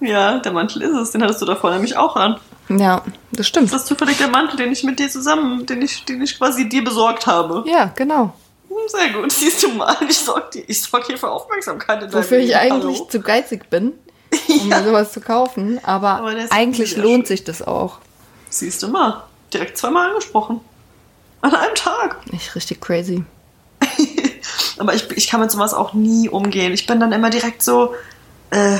Ja, 0.00 0.38
der 0.38 0.52
Mantel 0.52 0.82
ist 0.82 0.96
es. 0.96 1.10
Den 1.10 1.22
hattest 1.22 1.42
du 1.42 1.46
davor 1.46 1.70
nämlich 1.70 1.96
auch 1.96 2.16
an. 2.16 2.36
Ja, 2.68 3.02
das 3.32 3.46
stimmt. 3.46 3.72
Das 3.72 3.82
ist 3.82 3.86
zufällig 3.86 4.16
der 4.18 4.28
Mantel, 4.28 4.56
den 4.56 4.72
ich 4.72 4.84
mit 4.84 4.98
dir 4.98 5.08
zusammen, 5.08 5.66
den 5.66 5.82
ich, 5.82 6.04
den 6.04 6.22
ich 6.22 6.38
quasi 6.38 6.68
dir 6.68 6.84
besorgt 6.84 7.26
habe. 7.26 7.64
Ja, 7.66 7.90
genau. 7.94 8.32
Hm, 8.70 8.76
Sehr 8.88 9.10
gut, 9.12 9.32
siehst 9.32 9.62
du 9.64 9.68
mal. 9.72 9.96
Ich 10.08 10.18
sorg, 10.18 10.52
dir, 10.52 10.62
ich 10.66 10.80
sorg 10.80 11.04
hier 11.06 11.18
für 11.18 11.28
Aufmerksamkeit 11.30 12.02
in 12.04 12.12
Wofür 12.12 12.38
ich 12.38 12.56
eigentlich 12.56 12.98
Hallo. 12.98 13.08
zu 13.10 13.20
geizig 13.20 13.68
bin, 13.68 13.92
um 14.48 14.68
mir 14.68 14.84
sowas 14.84 15.12
zu 15.12 15.20
kaufen. 15.20 15.80
Aber, 15.84 16.10
Aber 16.18 16.34
eigentlich 16.50 16.96
lohnt 16.96 17.26
schön. 17.26 17.36
sich 17.36 17.44
das 17.44 17.60
auch. 17.62 17.98
Siehst 18.48 18.82
du 18.82 18.88
mal. 18.88 19.24
Direkt 19.52 19.76
zweimal 19.76 20.10
angesprochen. 20.10 20.60
An 21.40 21.54
einem 21.54 21.74
Tag. 21.74 22.30
Nicht 22.32 22.54
richtig 22.54 22.80
crazy. 22.80 23.24
Aber 24.78 24.94
ich, 24.94 25.10
ich 25.10 25.28
kann 25.28 25.40
mit 25.40 25.50
sowas 25.50 25.74
auch 25.74 25.92
nie 25.92 26.28
umgehen. 26.28 26.72
Ich 26.72 26.86
bin 26.86 27.00
dann 27.00 27.10
immer 27.12 27.30
direkt 27.30 27.62
so, 27.62 27.94
äh, 28.50 28.78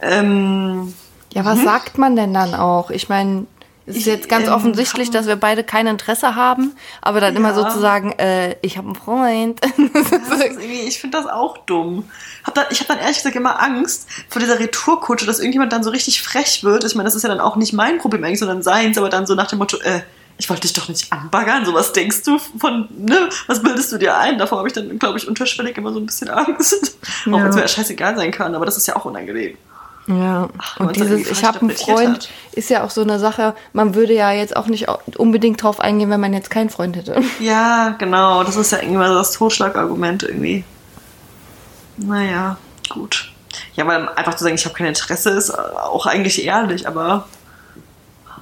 ähm, 0.00 0.94
Ja, 1.34 1.44
was 1.44 1.62
sagt 1.62 1.98
man 1.98 2.14
denn 2.16 2.32
dann 2.34 2.54
auch? 2.54 2.90
Ich 2.90 3.08
meine, 3.08 3.46
es 3.88 3.96
ist 3.96 4.00
Ich, 4.02 4.06
jetzt 4.06 4.28
ganz 4.28 4.46
ähm, 4.46 4.52
offensichtlich, 4.52 5.10
dass 5.10 5.26
wir 5.26 5.36
beide 5.36 5.64
kein 5.64 5.86
Interesse 5.86 6.34
haben, 6.34 6.76
aber 7.02 7.20
dann 7.20 7.34
immer 7.36 7.50
Ja. 7.50 7.54
sozusagen, 7.54 8.12
äh, 8.12 8.56
ich 8.62 8.76
habe 8.76 8.88
einen 8.88 8.96
Freund. 8.96 9.60
irgendwie, 9.76 10.80
ich 10.82 11.00
finde 11.00 11.18
das 11.18 11.26
auch 11.26 11.58
dumm. 11.58 12.08
Hab 12.44 12.54
dann, 12.54 12.66
ich 12.70 12.80
habe 12.80 12.88
dann 12.88 12.98
ehrlich 12.98 13.16
gesagt 13.18 13.36
immer 13.36 13.62
Angst 13.62 14.08
vor 14.28 14.40
dieser 14.40 14.58
Retourkutsche, 14.58 15.26
dass 15.26 15.38
irgendjemand 15.38 15.72
dann 15.72 15.82
so 15.82 15.90
richtig 15.90 16.22
frech 16.22 16.62
wird. 16.64 16.84
Ich 16.84 16.94
meine, 16.94 17.06
das 17.06 17.14
ist 17.14 17.22
ja 17.22 17.28
dann 17.28 17.40
auch 17.40 17.56
nicht 17.56 17.72
mein 17.72 17.98
Problem 17.98 18.22
eigentlich, 18.24 18.38
sondern 18.38 18.62
seins, 18.62 18.98
aber 18.98 19.08
dann 19.08 19.26
so 19.26 19.34
nach 19.34 19.46
dem 19.48 19.58
Motto, 19.58 19.78
äh, 19.78 20.00
ich 20.40 20.48
wollte 20.48 20.62
dich 20.62 20.72
doch 20.72 20.88
nicht 20.88 21.12
anbaggern, 21.12 21.64
so 21.64 21.74
was 21.74 21.92
denkst 21.92 22.22
du 22.22 22.38
von, 22.38 22.88
ne, 22.96 23.28
was 23.48 23.60
bildest 23.60 23.90
du 23.90 23.98
dir 23.98 24.16
ein? 24.16 24.38
Davor 24.38 24.58
habe 24.58 24.68
ich 24.68 24.74
dann, 24.74 24.96
glaube 24.98 25.18
ich, 25.18 25.26
unterschwellig 25.26 25.76
immer 25.76 25.92
so 25.92 25.98
ein 25.98 26.06
bisschen 26.06 26.30
Angst. 26.30 26.96
Auch 27.26 27.26
Ja. 27.26 27.42
wenn 27.42 27.48
es 27.48 27.54
mir 27.56 27.62
ja 27.62 27.68
scheißegal 27.68 28.16
sein 28.16 28.30
kann, 28.30 28.54
aber 28.54 28.64
das 28.64 28.76
ist 28.76 28.86
ja 28.86 28.94
auch 28.94 29.04
unangenehm. 29.04 29.56
Ja, 30.08 30.48
man's 30.48 30.50
und 30.78 30.96
dieses, 30.96 31.10
irgendwie 31.10 31.30
ich 31.32 31.44
habe 31.44 31.60
einen 31.60 31.70
Freund, 31.70 32.18
hat. 32.24 32.28
ist 32.52 32.70
ja 32.70 32.82
auch 32.82 32.88
so 32.90 33.02
eine 33.02 33.18
Sache, 33.18 33.54
man 33.74 33.94
würde 33.94 34.14
ja 34.14 34.32
jetzt 34.32 34.56
auch 34.56 34.66
nicht 34.66 34.86
unbedingt 35.18 35.62
drauf 35.62 35.80
eingehen, 35.80 36.08
wenn 36.08 36.20
man 36.20 36.32
jetzt 36.32 36.48
keinen 36.50 36.70
Freund 36.70 36.96
hätte. 36.96 37.20
Ja, 37.40 37.90
genau, 37.98 38.42
das 38.42 38.56
ist 38.56 38.72
ja 38.72 38.80
irgendwann 38.80 39.12
das 39.14 39.32
Totschlagargument 39.32 40.22
irgendwie. 40.22 40.64
Naja, 41.98 42.56
gut. 42.88 43.32
Ja, 43.74 43.86
weil 43.86 44.08
einfach 44.10 44.34
zu 44.34 44.44
sagen, 44.44 44.54
ich 44.54 44.64
habe 44.64 44.74
kein 44.74 44.86
Interesse, 44.86 45.30
ist 45.30 45.50
auch 45.50 46.06
eigentlich 46.06 46.42
ehrlich, 46.44 46.88
aber 46.88 47.28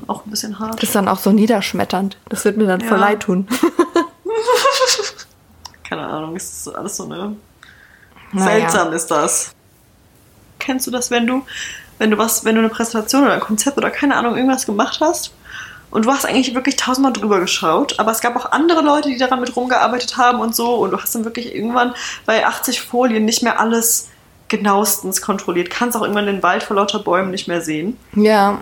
auch 0.07 0.25
ein 0.25 0.31
bisschen 0.31 0.59
hart. 0.61 0.75
Das 0.77 0.85
ist 0.91 0.95
dann 0.95 1.09
auch 1.09 1.19
so 1.19 1.33
niederschmetternd. 1.33 2.17
Das 2.29 2.45
wird 2.45 2.59
mir 2.59 2.67
dann 2.67 2.81
voll 2.81 2.99
Ja. 2.99 3.07
leid 3.07 3.21
tun. 3.21 3.49
Keine 5.89 6.07
Ahnung, 6.07 6.37
ist 6.37 6.69
alles 6.69 6.97
so 6.97 7.05
eine. 7.05 7.37
Naja. 8.33 8.69
Seltsam 8.71 8.93
ist 8.93 9.11
das. 9.11 9.53
Kennst 10.67 10.85
du 10.89 10.91
das, 10.91 11.13
wenn 11.13 11.29
du, 11.29 11.47
wenn 11.99 12.11
du 12.11 12.19
was, 12.19 12.45
wenn 12.45 12.57
du 12.57 12.61
eine 12.61 12.69
Präsentation 12.69 13.23
oder 13.23 13.35
ein 13.35 13.41
Konzept 13.41 13.79
oder 13.79 13.91
keine 13.91 14.17
Ahnung, 14.17 14.35
irgendwas 14.35 14.67
gemacht 14.67 14.99
hast 15.01 15.33
und 15.93 16.07
du 16.07 16.11
hast 16.11 16.27
eigentlich 16.27 16.57
wirklich 16.57 16.75
tausendmal 16.75 17.13
drüber 17.13 17.39
geschaut, 17.39 18.01
aber 18.01 18.11
es 18.11 18.21
gab 18.21 18.35
auch 18.35 18.51
andere 18.51 18.83
Leute, 18.83 19.09
die 19.09 19.17
daran 19.17 19.41
mit 19.41 19.55
rumgearbeitet 19.55 20.17
haben 20.17 20.41
und 20.41 20.57
so 20.57 20.75
und 20.75 20.91
du 20.91 20.99
hast 21.01 21.15
dann 21.15 21.25
wirklich 21.25 21.55
irgendwann 21.55 21.95
bei 22.27 22.45
80 22.45 22.81
Folien 22.81 23.25
nicht 23.25 23.45
mehr 23.45 23.61
alles 23.61 24.09
genauestens 24.49 25.23
kontrolliert, 25.23 25.71
kannst 25.71 25.97
auch 25.97 26.03
irgendwann 26.03 26.27
den 26.27 26.43
Wald 26.43 26.65
vor 26.65 26.75
lauter 26.75 26.99
Bäumen 26.99 27.31
nicht 27.31 27.47
mehr 27.47 27.61
sehen. 27.61 27.97
Ja, 28.17 28.61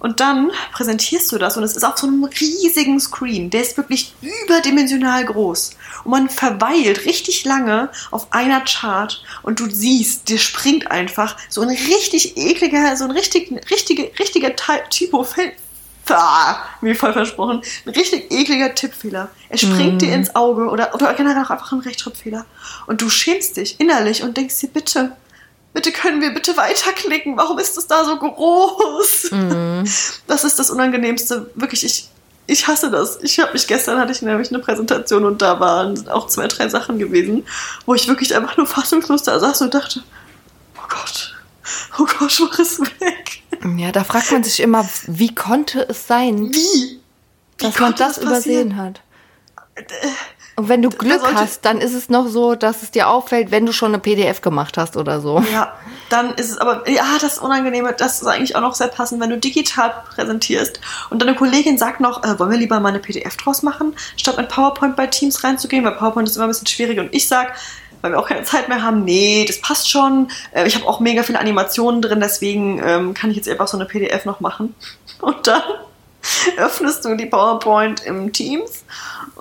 Und 0.00 0.20
dann 0.20 0.50
präsentierst 0.72 1.30
du 1.30 1.38
das 1.38 1.56
und 1.56 1.62
es 1.62 1.76
ist 1.76 1.84
auf 1.84 1.98
so 1.98 2.06
einem 2.06 2.24
riesigen 2.24 2.98
Screen. 2.98 3.50
Der 3.50 3.60
ist 3.62 3.76
wirklich 3.76 4.14
überdimensional 4.44 5.24
groß. 5.26 5.70
Und 6.04 6.10
man 6.10 6.28
verweilt 6.30 7.04
richtig 7.04 7.44
lange 7.44 7.90
auf 8.10 8.32
einer 8.32 8.62
Chart 8.62 9.22
und 9.42 9.60
du 9.60 9.70
siehst, 9.70 10.28
dir 10.28 10.38
springt 10.38 10.90
einfach 10.90 11.36
so 11.48 11.60
ein 11.60 11.68
richtig 11.68 12.36
ekliger, 12.36 12.96
so 12.96 13.04
ein 13.04 13.10
richtig, 13.10 13.52
richtige, 13.70 14.10
richtiger 14.18 14.56
Ty- 14.56 14.88
Typo 14.90 15.22
fällt. 15.22 15.52
Ah, 16.08 16.56
mir 16.80 16.96
voll 16.96 17.12
versprochen. 17.12 17.62
Ein 17.86 17.90
richtig 17.92 18.32
ekliger 18.32 18.74
Tippfehler. 18.74 19.30
Er 19.48 19.58
springt 19.58 20.02
dir 20.02 20.12
ins 20.12 20.34
Auge 20.34 20.68
oder, 20.68 20.92
oder 20.94 21.14
generell 21.14 21.44
auch 21.44 21.50
einfach 21.50 21.70
ein 21.72 21.80
Rechtschreibfehler. 21.80 22.46
Und 22.86 23.00
du 23.02 23.08
schämst 23.10 23.58
dich 23.58 23.78
innerlich 23.78 24.22
und 24.24 24.36
denkst 24.36 24.58
dir, 24.58 24.68
bitte, 24.70 25.12
bitte 25.72 25.92
können 25.92 26.20
wir 26.20 26.32
bitte 26.34 26.56
weiterklicken. 26.56 27.36
Warum 27.36 27.58
ist 27.58 27.76
es 27.76 27.86
da 27.86 28.04
so 28.04 28.16
groß? 28.18 29.30
Das 30.26 30.44
ist 30.44 30.58
das 30.58 30.70
Unangenehmste. 30.70 31.50
Wirklich, 31.54 31.84
ich, 31.84 32.08
ich 32.46 32.66
hasse 32.68 32.90
das. 32.90 33.18
Ich 33.22 33.38
habe 33.40 33.52
mich 33.52 33.66
gestern 33.66 33.98
hatte 33.98 34.12
ich 34.12 34.22
nämlich 34.22 34.50
eine 34.50 34.58
Präsentation 34.60 35.24
und 35.24 35.40
da 35.42 35.58
waren 35.60 36.08
auch 36.08 36.26
zwei, 36.28 36.46
drei 36.48 36.68
Sachen 36.68 36.98
gewesen, 36.98 37.46
wo 37.86 37.94
ich 37.94 38.06
wirklich 38.08 38.34
einfach 38.36 38.56
nur 38.56 38.66
fassungslos 38.66 39.22
da 39.22 39.38
saß 39.38 39.62
und 39.62 39.74
dachte, 39.74 40.02
oh 40.76 40.86
Gott, 40.88 41.34
oh 41.98 42.06
Gott, 42.18 42.40
mach 42.40 42.58
es 42.58 42.80
weg. 42.80 43.42
ja, 43.78 43.92
da 43.92 44.04
fragt 44.04 44.32
man 44.32 44.44
sich 44.44 44.60
immer, 44.60 44.88
wie 45.06 45.34
konnte 45.34 45.88
es 45.88 46.06
sein, 46.06 46.52
Wie? 46.52 47.00
Wie 47.58 47.64
dass 47.64 47.78
man 47.78 47.94
das 47.94 48.20
passieren? 48.20 48.72
übersehen 48.72 48.76
hat? 48.76 49.00
Und 50.60 50.68
wenn 50.68 50.82
du 50.82 50.90
Glück 50.90 51.20
sollte- 51.20 51.36
hast, 51.36 51.64
dann 51.64 51.78
ist 51.80 51.94
es 51.94 52.10
noch 52.10 52.28
so, 52.28 52.54
dass 52.54 52.82
es 52.82 52.90
dir 52.90 53.08
auffällt, 53.08 53.50
wenn 53.50 53.64
du 53.64 53.72
schon 53.72 53.88
eine 53.94 53.98
PDF 53.98 54.42
gemacht 54.42 54.76
hast 54.76 54.96
oder 54.98 55.20
so. 55.20 55.42
Ja, 55.52 55.72
dann 56.10 56.34
ist 56.34 56.50
es 56.50 56.58
aber, 56.58 56.86
ja, 56.86 57.04
das 57.18 57.38
Unangenehme, 57.38 57.94
das 57.96 58.20
ist 58.20 58.28
eigentlich 58.28 58.56
auch 58.56 58.60
noch 58.60 58.74
sehr 58.74 58.88
passend, 58.88 59.22
wenn 59.22 59.30
du 59.30 59.38
digital 59.38 59.94
präsentierst 60.14 60.80
und 61.08 61.22
deine 61.22 61.34
Kollegin 61.34 61.78
sagt 61.78 62.00
noch, 62.00 62.22
äh, 62.24 62.38
wollen 62.38 62.50
wir 62.50 62.58
lieber 62.58 62.78
mal 62.78 62.90
eine 62.90 62.98
PDF 62.98 63.38
draus 63.38 63.62
machen, 63.62 63.96
statt 64.18 64.36
mit 64.36 64.48
PowerPoint 64.50 64.96
bei 64.96 65.06
Teams 65.06 65.42
reinzugehen, 65.42 65.82
weil 65.84 65.92
PowerPoint 65.92 66.28
ist 66.28 66.36
immer 66.36 66.44
ein 66.44 66.50
bisschen 66.50 66.66
schwierig 66.66 66.98
und 66.98 67.14
ich 67.14 67.26
sag, 67.26 67.54
weil 68.02 68.12
wir 68.12 68.18
auch 68.18 68.28
keine 68.28 68.42
Zeit 68.44 68.68
mehr 68.68 68.82
haben, 68.82 69.04
nee, 69.04 69.44
das 69.46 69.60
passt 69.62 69.90
schon. 69.90 70.28
Äh, 70.52 70.66
ich 70.66 70.74
habe 70.74 70.86
auch 70.86 71.00
mega 71.00 71.22
viele 71.22 71.38
Animationen 71.38 72.02
drin, 72.02 72.20
deswegen 72.20 72.80
ähm, 72.84 73.14
kann 73.14 73.30
ich 73.30 73.36
jetzt 73.36 73.48
einfach 73.48 73.68
so 73.68 73.78
eine 73.78 73.86
PDF 73.86 74.24
noch 74.26 74.40
machen. 74.40 74.74
Und 75.20 75.46
dann 75.46 75.62
öffnest 76.58 77.04
du 77.04 77.14
die 77.14 77.26
PowerPoint 77.26 78.04
im 78.04 78.32
Teams. 78.32 78.84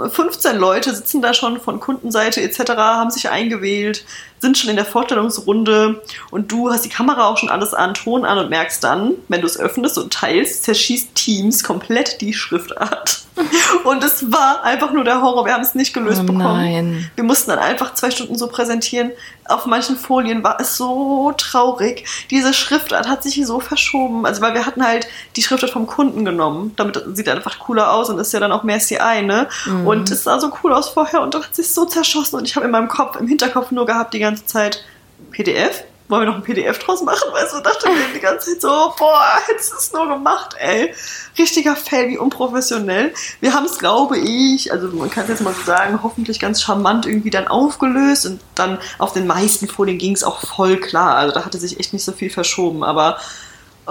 15 0.07 0.57
Leute 0.57 0.95
sitzen 0.95 1.21
da 1.21 1.33
schon 1.33 1.59
von 1.59 1.79
Kundenseite 1.79 2.41
etc., 2.41 2.59
haben 2.77 3.11
sich 3.11 3.29
eingewählt. 3.29 4.05
sind 4.39 4.57
schon 4.57 4.69
in 4.69 4.77
der 4.77 4.85
Vorstellungsrunde 4.85 6.01
und 6.31 6.51
du 6.51 6.71
hast 6.71 6.85
die 6.85 6.89
Kamera 6.89 7.27
auch 7.27 7.37
schon 7.37 7.49
alles 7.49 7.73
an, 7.73 7.93
Ton 7.93 8.23
an 8.23 8.37
und 8.37 8.49
merkst 8.49 8.83
dann, 8.83 9.15
wenn 9.27 9.41
du 9.41 9.47
es 9.47 9.59
öffnest 9.59 9.97
und 9.97 10.13
teilst, 10.13 10.63
zerschießt 10.63 11.13
Teams 11.15 11.63
komplett 11.63 12.21
die 12.21 12.33
Schriftart. 12.33 13.23
Und 13.85 14.03
es 14.03 14.31
war 14.33 14.63
einfach 14.63 14.91
nur 14.91 15.05
der 15.05 15.21
Horror. 15.21 15.45
Wir 15.45 15.53
haben 15.53 15.61
es 15.63 15.73
nicht 15.73 15.93
gelöst 15.93 16.19
Oh 16.21 16.25
bekommen. 16.25 16.43
nein. 16.43 17.11
Wir 17.15 17.23
mussten 17.23 17.49
dann 17.49 17.59
einfach 17.59 17.93
zwei 17.93 18.11
Stunden 18.11 18.35
so 18.37 18.47
präsentieren. 18.47 19.11
Auf 19.49 19.65
manchen 19.65 19.97
Folien 19.97 20.43
war 20.43 20.59
es 20.59 20.77
so 20.77 21.33
traurig. 21.37 22.05
Diese 22.29 22.53
Schriftart 22.53 23.07
hat 23.07 23.23
sich 23.23 23.45
so 23.45 23.59
verschoben. 23.59 24.25
Also, 24.25 24.41
weil 24.41 24.53
wir 24.53 24.65
hatten 24.65 24.85
halt 24.85 25.07
die 25.35 25.41
Schriftart 25.41 25.71
vom 25.71 25.87
Kunden 25.87 26.25
genommen. 26.25 26.73
Damit 26.75 27.01
sieht 27.13 27.27
er 27.27 27.35
einfach 27.35 27.59
cooler 27.59 27.91
aus 27.91 28.09
und 28.09 28.19
ist 28.19 28.33
ja 28.33 28.39
dann 28.39 28.51
auch 28.51 28.63
mehr 28.63 28.79
CI, 28.79 29.21
ne? 29.23 29.47
Und 29.85 30.09
es 30.11 30.23
sah 30.23 30.39
so 30.39 30.51
cool 30.63 30.73
aus 30.73 30.89
vorher 30.89 31.21
und 31.21 31.33
dann 31.33 31.43
hat 31.43 31.55
sich 31.55 31.73
so 31.73 31.85
zerschossen. 31.85 32.37
Und 32.37 32.47
ich 32.47 32.55
habe 32.55 32.65
in 32.65 32.71
meinem 32.71 32.87
Kopf, 32.87 33.15
im 33.19 33.27
Hinterkopf 33.27 33.71
nur 33.71 33.85
gehabt 33.85 34.13
die 34.13 34.19
ganze 34.19 34.45
Zeit 34.45 34.83
PDF. 35.31 35.83
Wollen 36.09 36.23
wir 36.23 36.31
noch 36.31 36.37
ein 36.37 36.43
PDF 36.43 36.79
draus 36.79 37.03
machen? 37.03 37.31
Weißt 37.31 37.53
du, 37.53 37.59
dachte 37.59 37.87
mir 37.87 37.95
die 38.15 38.19
ganze 38.19 38.53
Zeit 38.53 38.61
so, 38.61 38.93
boah, 38.97 39.37
hättest 39.45 39.71
du 39.71 39.77
es 39.77 39.93
nur 39.93 40.07
gemacht, 40.07 40.55
ey. 40.57 40.91
Richtiger 41.37 41.75
Fail, 41.75 42.09
wie 42.09 42.17
unprofessionell. 42.17 43.13
Wir 43.41 43.53
haben 43.53 43.67
es, 43.67 43.77
glaube 43.77 44.17
ich, 44.17 44.71
also 44.71 44.87
man 44.87 45.11
kann 45.11 45.25
es 45.25 45.29
jetzt 45.29 45.41
mal 45.41 45.53
so 45.53 45.61
sagen, 45.61 45.99
hoffentlich 46.01 46.39
ganz 46.39 46.63
charmant 46.63 47.05
irgendwie 47.05 47.29
dann 47.29 47.47
aufgelöst 47.47 48.25
und 48.25 48.41
dann 48.55 48.79
auf 48.97 49.13
den 49.13 49.27
meisten 49.27 49.67
Folien 49.67 49.99
ging 49.99 50.13
es 50.13 50.23
auch 50.23 50.41
voll 50.41 50.77
klar. 50.77 51.15
Also 51.15 51.31
da 51.31 51.45
hatte 51.45 51.59
sich 51.59 51.79
echt 51.79 51.93
nicht 51.93 52.03
so 52.03 52.11
viel 52.11 52.31
verschoben, 52.31 52.83
aber 52.83 53.19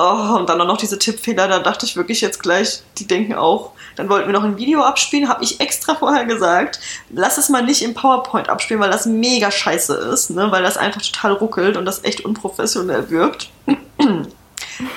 Oh, 0.01 0.37
und 0.37 0.49
dann 0.49 0.61
auch 0.61 0.67
noch 0.67 0.77
diese 0.77 0.97
Tippfehler, 0.97 1.49
da 1.49 1.59
dachte 1.59 1.85
ich 1.85 1.97
wirklich 1.97 2.21
jetzt 2.21 2.41
gleich, 2.41 2.83
die 2.99 3.09
denken 3.09 3.35
auch, 3.35 3.73
dann 3.97 4.09
wollten 4.09 4.29
wir 4.29 4.33
noch 4.33 4.45
ein 4.45 4.57
Video 4.57 4.85
abspielen, 4.85 5.29
habe 5.29 5.43
ich 5.43 5.59
extra 5.59 5.97
vorher 5.97 6.25
gesagt, 6.25 6.79
lass 7.11 7.37
es 7.37 7.49
mal 7.49 7.65
nicht 7.65 7.83
im 7.83 7.95
PowerPoint 7.95 8.49
abspielen, 8.49 8.81
weil 8.81 8.93
das 8.93 9.07
mega 9.07 9.51
scheiße 9.51 9.93
ist, 9.95 10.31
ne? 10.31 10.53
weil 10.53 10.63
das 10.63 10.77
einfach 10.77 11.03
total 11.03 11.33
ruckelt 11.33 11.77
und 11.77 11.85
das 11.85 12.05
echt 12.05 12.25
unprofessionell 12.25 13.11
wirkt. 13.11 13.51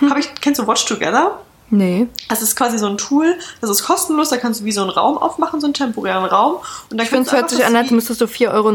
Hab 0.08 0.18
ich, 0.20 0.30
kennst 0.40 0.62
du 0.62 0.68
Watch 0.68 0.86
Together? 0.86 1.40
Nee. 1.72 2.08
Das 2.28 2.42
ist 2.42 2.58
quasi 2.58 2.78
so 2.78 2.88
ein 2.88 2.98
Tool, 2.98 3.38
das 3.62 3.70
ist 3.70 3.84
kostenlos, 3.84 4.30
da 4.30 4.38
kannst 4.38 4.60
du 4.60 4.66
wie 4.66 4.74
so 4.74 4.82
einen 4.82 4.90
Raum 4.90 5.18
aufmachen, 5.18 5.62
so 5.62 5.68
einen 5.68 5.74
temporären 5.74 6.26
Raum. 6.26 6.58
Und 6.90 6.98
dann 6.98 7.06
Ich 7.06 7.10
finde, 7.10 7.28
es 7.28 7.32
hört 7.32 7.50
sich 7.50 7.66
an, 7.66 7.76
als 7.76 7.92
müsstest 7.92 8.20
du 8.20 8.26
4,99 8.26 8.52
Euro 8.54 8.70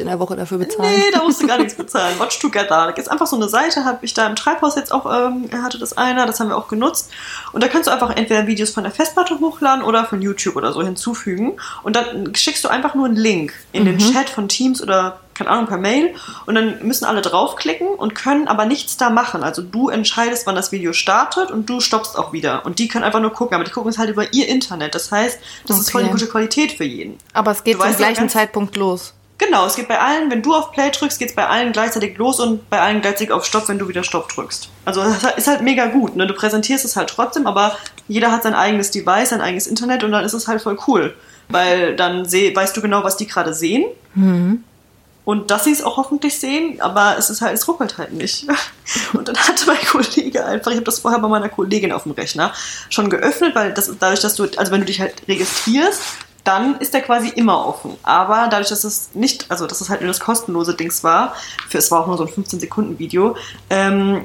in 0.00 0.06
der 0.06 0.18
Woche 0.18 0.34
dafür 0.34 0.56
bezahlen. 0.56 0.90
Nee, 0.96 1.10
da 1.12 1.22
musst 1.22 1.42
du 1.42 1.46
gar 1.46 1.58
nichts 1.58 1.74
bezahlen. 1.74 2.18
Watch 2.18 2.38
Together. 2.38 2.66
Da 2.68 2.88
ist 2.88 3.10
einfach 3.10 3.26
so 3.26 3.36
eine 3.36 3.48
Seite, 3.50 3.84
habe 3.84 3.98
ich 4.00 4.14
da 4.14 4.26
im 4.26 4.34
Treibhaus 4.34 4.76
jetzt 4.76 4.92
auch, 4.92 5.04
ähm, 5.06 5.50
hatte 5.62 5.78
das 5.78 5.96
einer, 5.98 6.24
das 6.24 6.40
haben 6.40 6.48
wir 6.48 6.56
auch 6.56 6.68
genutzt. 6.68 7.10
Und 7.52 7.62
da 7.62 7.68
kannst 7.68 7.86
du 7.86 7.92
einfach 7.92 8.16
entweder 8.16 8.46
Videos 8.46 8.70
von 8.70 8.82
der 8.82 8.92
Festplatte 8.92 9.38
hochladen 9.38 9.84
oder 9.84 10.06
von 10.06 10.22
YouTube 10.22 10.56
oder 10.56 10.72
so 10.72 10.82
hinzufügen. 10.82 11.58
Und 11.82 11.96
dann 11.96 12.34
schickst 12.34 12.64
du 12.64 12.68
einfach 12.68 12.94
nur 12.94 13.06
einen 13.06 13.16
Link 13.16 13.52
in 13.72 13.84
den 13.84 13.98
Chat 13.98 14.30
von 14.30 14.48
Teams 14.48 14.82
oder 14.82 15.20
keine 15.38 15.50
Ahnung, 15.50 15.66
per 15.66 15.78
Mail. 15.78 16.14
Und 16.46 16.56
dann 16.56 16.84
müssen 16.86 17.04
alle 17.04 17.22
draufklicken 17.22 17.86
und 17.86 18.14
können 18.14 18.48
aber 18.48 18.66
nichts 18.66 18.96
da 18.96 19.08
machen. 19.08 19.42
Also 19.44 19.62
du 19.62 19.88
entscheidest, 19.88 20.46
wann 20.46 20.56
das 20.56 20.72
Video 20.72 20.92
startet 20.92 21.50
und 21.50 21.70
du 21.70 21.80
stoppst 21.80 22.18
auch 22.18 22.32
wieder. 22.32 22.66
Und 22.66 22.78
die 22.80 22.88
können 22.88 23.04
einfach 23.04 23.20
nur 23.20 23.32
gucken. 23.32 23.54
Aber 23.54 23.64
die 23.64 23.70
gucken 23.70 23.90
es 23.90 23.98
halt 23.98 24.10
über 24.10 24.32
ihr 24.34 24.48
Internet. 24.48 24.94
Das 24.94 25.10
heißt, 25.12 25.38
das 25.66 25.78
ist 25.78 25.90
voll 25.90 26.02
die 26.02 26.08
Okay. 26.08 26.18
gute 26.18 26.26
Qualität 26.30 26.72
für 26.72 26.84
jeden. 26.84 27.16
Aber 27.32 27.52
es 27.52 27.62
geht 27.64 27.76
Du 27.76 27.80
zum 27.80 27.90
ja 27.92 27.96
gleichen 27.96 28.20
ganz- 28.22 28.32
Zeitpunkt 28.32 28.76
los. 28.76 29.14
Genau, 29.40 29.66
es 29.66 29.76
geht 29.76 29.86
bei 29.86 30.00
allen, 30.00 30.28
wenn 30.32 30.42
du 30.42 30.52
auf 30.52 30.72
Play 30.72 30.90
drückst, 30.90 31.16
geht 31.20 31.28
es 31.28 31.36
bei 31.36 31.46
allen 31.46 31.70
gleichzeitig 31.70 32.18
los 32.18 32.40
und 32.40 32.68
bei 32.70 32.80
allen 32.80 33.00
gleichzeitig 33.00 33.30
auf 33.30 33.44
Stopp, 33.44 33.68
wenn 33.68 33.78
du 33.78 33.86
wieder 33.86 34.02
Stopp 34.02 34.28
drückst. 34.30 34.68
Also 34.84 35.00
das 35.04 35.36
ist 35.36 35.46
halt 35.46 35.60
mega 35.62 35.86
gut, 35.86 36.16
ne? 36.16 36.26
Du 36.26 36.34
präsentierst 36.34 36.84
es 36.84 36.96
halt 36.96 37.08
trotzdem, 37.08 37.46
aber 37.46 37.76
jeder 38.08 38.32
hat 38.32 38.42
sein 38.42 38.54
eigenes 38.54 38.90
Device, 38.90 39.28
sein 39.28 39.40
eigenes 39.40 39.68
Internet 39.68 40.02
und 40.02 40.10
dann 40.10 40.24
ist 40.24 40.32
es 40.32 40.48
halt 40.48 40.60
voll 40.60 40.76
cool. 40.88 41.14
Weil 41.48 41.94
dann 41.94 42.24
weißt 42.26 42.76
du 42.76 42.80
genau, 42.82 43.04
was 43.04 43.16
die 43.16 43.28
gerade 43.28 43.54
sehen. 43.54 43.84
Und 45.28 45.50
dass 45.50 45.64
sie 45.64 45.72
es 45.72 45.82
auch 45.82 45.98
hoffentlich 45.98 46.40
sehen, 46.40 46.80
aber 46.80 47.18
es 47.18 47.28
ist 47.28 47.42
halt, 47.42 47.52
es 47.52 47.68
ruckelt 47.68 47.98
halt 47.98 48.14
nicht. 48.14 48.46
Und 49.12 49.28
dann 49.28 49.36
hatte 49.36 49.66
mein 49.66 49.76
Kollege 49.84 50.42
einfach, 50.46 50.70
ich 50.70 50.78
habe 50.78 50.86
das 50.86 51.00
vorher 51.00 51.20
bei 51.20 51.28
meiner 51.28 51.50
Kollegin 51.50 51.92
auf 51.92 52.04
dem 52.04 52.12
Rechner 52.12 52.54
schon 52.88 53.10
geöffnet, 53.10 53.54
weil 53.54 53.74
das 53.74 53.92
dadurch, 54.00 54.20
dass 54.20 54.36
du, 54.36 54.44
also 54.56 54.72
wenn 54.72 54.80
du 54.80 54.86
dich 54.86 55.02
halt 55.02 55.28
registrierst, 55.28 56.00
dann 56.44 56.78
ist 56.78 56.94
der 56.94 57.02
quasi 57.02 57.28
immer 57.28 57.66
offen. 57.66 57.98
Aber 58.04 58.48
dadurch, 58.50 58.70
dass 58.70 58.84
es 58.84 59.10
nicht, 59.12 59.50
also 59.50 59.66
dass 59.66 59.82
es 59.82 59.90
halt 59.90 60.00
nur 60.00 60.08
das 60.08 60.20
kostenlose 60.20 60.74
Dings 60.74 61.04
war, 61.04 61.34
für 61.68 61.76
es 61.76 61.90
war 61.90 62.00
auch 62.00 62.06
nur 62.06 62.16
so 62.16 62.24
ein 62.24 62.30
15-Sekunden-Video, 62.30 63.36
ähm, 63.68 64.24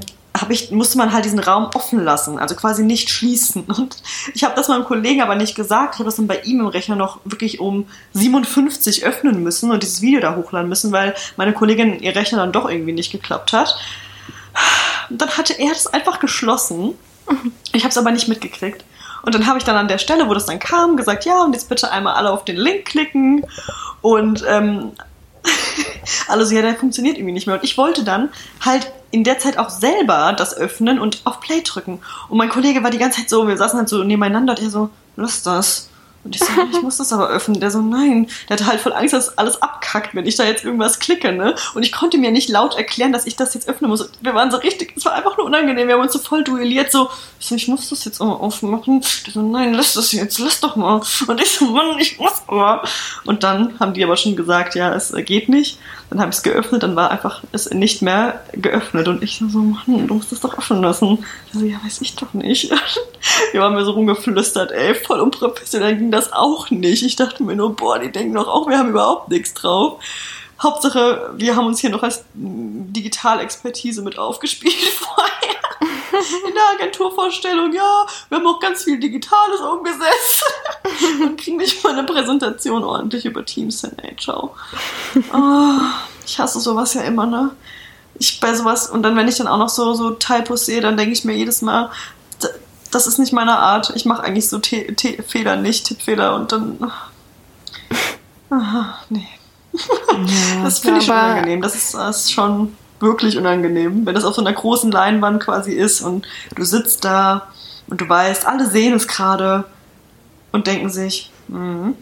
ich, 0.52 0.72
musste 0.72 0.98
man 0.98 1.14
halt 1.14 1.26
diesen 1.26 1.40
Raum 1.40 1.70
offen 1.74 2.04
lassen, 2.04 2.40
also 2.40 2.56
quasi 2.56 2.84
nicht 2.84 3.10
schließen. 3.10 3.64
Und 3.68 3.98
ich 4.34 4.44
habe 4.44 4.56
das 4.56 4.68
meinem 4.68 4.84
Kollegen 4.84 5.22
aber 5.22 5.36
nicht 5.36 5.56
gesagt. 5.56 5.96
Ich 5.96 6.00
habe 6.00 6.06
das 6.06 6.16
dann 6.16 6.28
bei 6.28 6.42
ihm 6.42 6.60
im 6.60 6.68
Rechner 6.68 6.96
noch 6.96 7.20
wirklich 7.24 7.60
um 7.60 7.88
57 8.14 9.06
öffnen 9.06 9.44
müssen 9.44 9.72
und 9.72 9.84
dieses 9.84 10.02
Video 10.02 10.20
da 10.20 10.36
hochladen 10.36 10.70
müssen, 10.70 10.92
weil 10.92 11.14
meine 11.38 11.54
Kollegin 11.54 12.00
ihr 12.00 12.16
Rechner 12.16 12.40
dann 12.40 12.52
doch 12.52 12.70
irgendwie 12.70 12.94
nicht 12.94 13.12
geklappt 13.12 13.54
hat. 13.54 13.78
Und 15.10 15.22
dann 15.22 15.30
hatte 15.30 15.54
er 15.54 15.70
das 15.70 15.88
einfach 15.88 16.20
geschlossen. 16.20 16.96
Ich 17.72 17.84
habe 17.84 17.92
es 17.92 17.98
aber 17.98 18.12
nicht 18.12 18.28
mitgekriegt. 18.28 18.84
Und 19.24 19.34
dann 19.34 19.48
habe 19.48 19.58
ich 19.58 19.64
dann 19.64 19.78
an 19.78 19.88
der 19.88 20.00
Stelle, 20.00 20.28
wo 20.28 20.34
das 20.34 20.46
dann 20.46 20.60
kam, 20.60 20.98
gesagt, 20.98 21.26
ja, 21.26 21.44
und 21.44 21.54
jetzt 21.54 21.70
bitte 21.70 21.92
einmal 21.92 22.16
alle 22.16 22.32
auf 22.32 22.44
den 22.44 22.58
Link 22.58 22.86
klicken. 22.86 23.46
Und 24.02 24.44
ähm, 24.48 24.92
alle 26.28 26.46
ja, 26.54 26.62
der 26.62 26.76
funktioniert 26.76 27.18
irgendwie 27.18 27.34
nicht 27.34 27.48
mehr. 27.48 27.56
Und 27.56 27.64
ich 27.64 27.78
wollte 27.78 28.04
dann 28.04 28.30
halt 28.62 28.92
in 29.14 29.24
der 29.24 29.38
Zeit 29.38 29.60
auch 29.60 29.70
selber 29.70 30.34
das 30.36 30.58
öffnen 30.58 31.00
und 31.00 31.22
auf 31.24 31.40
Play 31.40 31.62
drücken. 31.62 32.02
Und 32.30 32.38
mein 32.40 32.50
Kollege 32.50 32.82
war 32.84 32.90
die 32.90 32.98
ganze 32.98 33.20
Zeit 33.20 33.30
so, 33.30 33.48
wir 33.48 33.58
saßen 33.58 33.78
halt 33.78 33.88
so 33.88 34.04
nebeneinander 34.04 34.54
und 34.54 34.62
er 34.64 34.72
so, 34.72 34.90
lass 35.16 35.44
das. 35.44 35.90
Und 36.24 36.36
ich 36.36 36.42
so, 36.42 36.52
ich 36.72 36.82
muss 36.82 36.98
das 36.98 37.14
aber 37.14 37.28
öffnen. 37.28 37.60
Der 37.60 37.70
so, 37.70 37.82
nein. 37.82 38.28
Der 38.50 38.56
hatte 38.56 38.66
halt 38.66 38.80
voll 38.80 38.94
Angst, 38.94 39.14
dass 39.14 39.38
alles 39.38 39.62
abkackt, 39.62 40.16
wenn 40.16 40.26
ich 40.26 40.36
da 40.36 40.46
jetzt 40.46 40.64
irgendwas 40.64 40.98
klicke, 41.00 41.32
ne? 41.32 41.54
Und 41.76 41.84
ich 41.84 41.92
konnte 41.92 42.18
mir 42.18 42.32
nicht 42.32 42.50
laut 42.50 42.76
erklären, 42.76 43.12
dass 43.12 43.28
ich 43.28 43.36
das 43.36 43.54
jetzt 43.54 43.68
öffnen 43.68 43.90
muss. 43.90 44.10
Wir 44.22 44.34
waren 44.34 44.50
so 44.50 44.58
richtig, 44.58 44.94
es 44.96 45.06
war 45.06 45.14
einfach 45.14 45.38
nur 45.38 45.46
unangenehm. 45.46 45.88
Wir 45.88 45.96
haben 45.96 46.02
uns 46.02 46.14
so 46.14 46.20
voll 46.20 46.44
duelliert, 46.44 46.92
so, 46.92 47.10
ich 47.40 47.48
so, 47.48 47.56
ich 47.56 47.68
muss 47.68 47.90
das 47.90 48.06
jetzt 48.06 48.22
auch 48.22 48.40
aufmachen. 48.40 49.04
Der 49.28 49.34
so, 49.34 49.42
nein, 49.42 49.74
lass 49.74 49.94
das 49.94 50.12
jetzt, 50.14 50.40
lass 50.40 50.60
doch 50.60 50.76
mal. 50.76 51.02
Und 51.28 51.42
ich 51.42 51.52
so, 51.52 51.66
Mann, 51.66 52.00
ich 52.00 52.18
muss 52.18 52.42
aber. 52.48 52.84
Und 53.26 53.44
dann 53.44 53.80
haben 53.80 53.94
die 53.94 54.04
aber 54.04 54.16
schon 54.16 54.36
gesagt, 54.36 54.76
ja, 54.76 54.94
es 54.96 55.14
geht 55.26 55.50
nicht. 55.50 55.78
Dann 56.14 56.22
habe 56.22 56.30
ich 56.30 56.38
es 56.38 56.44
geöffnet, 56.44 56.84
dann 56.84 56.96
war 56.96 57.10
einfach 57.10 57.42
es 57.54 57.72
nicht 57.72 58.04
mehr 58.04 58.44
geöffnet. 58.52 59.08
Und 59.08 59.24
ich 59.24 59.44
so, 59.50 59.58
Mann, 59.58 60.08
du 60.08 60.14
musst 60.14 60.32
das 60.32 60.42
doch 60.42 60.56
öffnen 60.56 60.84
lassen. 60.84 61.26
Ich 61.48 61.60
so, 61.60 61.66
ja, 61.66 61.78
weiß 61.84 62.02
ich 62.02 62.16
doch 62.16 62.36
nicht. 62.36 62.72
Wir 63.52 63.64
haben 63.64 63.74
mir 63.74 63.84
so 63.84 63.94
rumgeflüstert, 63.94 64.72
ey, 64.72 64.94
voll 64.94 65.22
unprofessionell 65.22 65.98
ging 65.98 66.12
das 66.12 66.32
auch 66.32 66.70
nicht. 66.70 67.02
Ich 67.02 67.16
dachte 67.16 67.42
mir 67.42 67.56
nur, 67.56 67.76
boah, 67.76 67.98
die 67.98 68.12
denken 68.12 68.36
doch 68.36 68.48
auch, 68.48 68.68
wir 68.68 68.78
haben 68.78 68.90
überhaupt 68.90 69.30
nichts 69.30 69.56
drauf. 69.56 70.04
Hauptsache, 70.62 71.32
wir 71.36 71.56
haben 71.56 71.66
uns 71.66 71.80
hier 71.80 71.90
noch 71.90 72.04
als 72.04 72.26
Digitalexpertise 72.36 74.04
mit 74.04 74.20
aufgespielt 74.20 74.74
vorher. 75.00 75.63
In 76.48 76.54
der 76.54 76.64
Agenturvorstellung, 76.80 77.74
ja, 77.74 78.06
wir 78.30 78.38
haben 78.38 78.48
auch 78.48 78.60
ganz 78.60 78.84
viel 78.84 79.00
Digitales 79.00 79.62
umgesetzt. 79.62 80.44
Und 81.22 81.40
kriegen 81.40 81.58
nicht 81.58 81.84
mal 81.84 81.94
eine 81.94 82.04
Präsentation 82.04 82.84
ordentlich 82.84 83.26
über 83.26 83.46
Teams 83.46 83.84
in 83.84 83.92
HR. 83.98 84.52
Oh, 85.34 85.80
ich 86.26 86.40
hasse 86.40 86.60
sowas 86.60 86.94
ja 86.94 87.02
immer, 87.02 87.26
ne? 87.26 87.52
Ich 88.20 88.40
bei 88.40 88.54
sowas, 88.54 88.90
und 88.90 89.04
dann, 89.04 89.16
wenn 89.16 89.28
ich 89.28 89.38
dann 89.38 89.48
auch 89.48 89.58
noch 89.58 89.70
so, 89.70 89.94
so 89.94 90.12
Typos 90.12 90.68
sehe, 90.68 90.82
dann 90.82 90.98
denke 90.98 91.14
ich 91.14 91.26
mir 91.26 91.34
jedes 91.34 91.62
Mal, 91.62 91.90
das 92.94 93.08
ist 93.08 93.18
nicht 93.18 93.34
meine 93.34 93.58
Art. 93.58 93.92
Ich 93.96 94.06
mache 94.06 94.24
eigentlich 94.24 94.48
so 94.50 94.60
T 94.60 94.94
T 94.94 95.22
Fehler 95.24 95.56
nicht, 95.56 95.88
Tippfehler 95.88 96.36
und 96.36 96.52
dann. 96.52 96.92
Aha, 98.50 99.00
nee. 99.10 99.28
Das 100.64 100.80
finde 100.80 101.00
ich 101.00 101.06
schon 101.06 101.16
unangenehm. 101.16 101.62
Das 101.62 101.76
ist, 101.76 101.96
das 101.96 102.26
ist 102.26 102.34
schon 102.34 102.78
wirklich 103.04 103.38
unangenehm, 103.38 104.06
wenn 104.06 104.16
das 104.16 104.24
auf 104.26 104.34
so 104.36 104.42
einer 104.42 104.54
großen 104.54 104.92
Leinwand 104.92 105.44
quasi 105.44 105.74
ist 105.74 106.02
und 106.02 106.26
du 106.56 106.64
sitzt 106.64 107.06
da 107.06 107.48
und 107.88 108.02
du 108.02 108.10
weißt, 108.10 108.48
alle 108.48 108.66
sehen 108.66 108.94
es 108.94 109.08
gerade 109.08 109.66
und 110.52 110.66
denken 110.68 110.90
sich, 110.90 111.32
hm, 111.50 111.96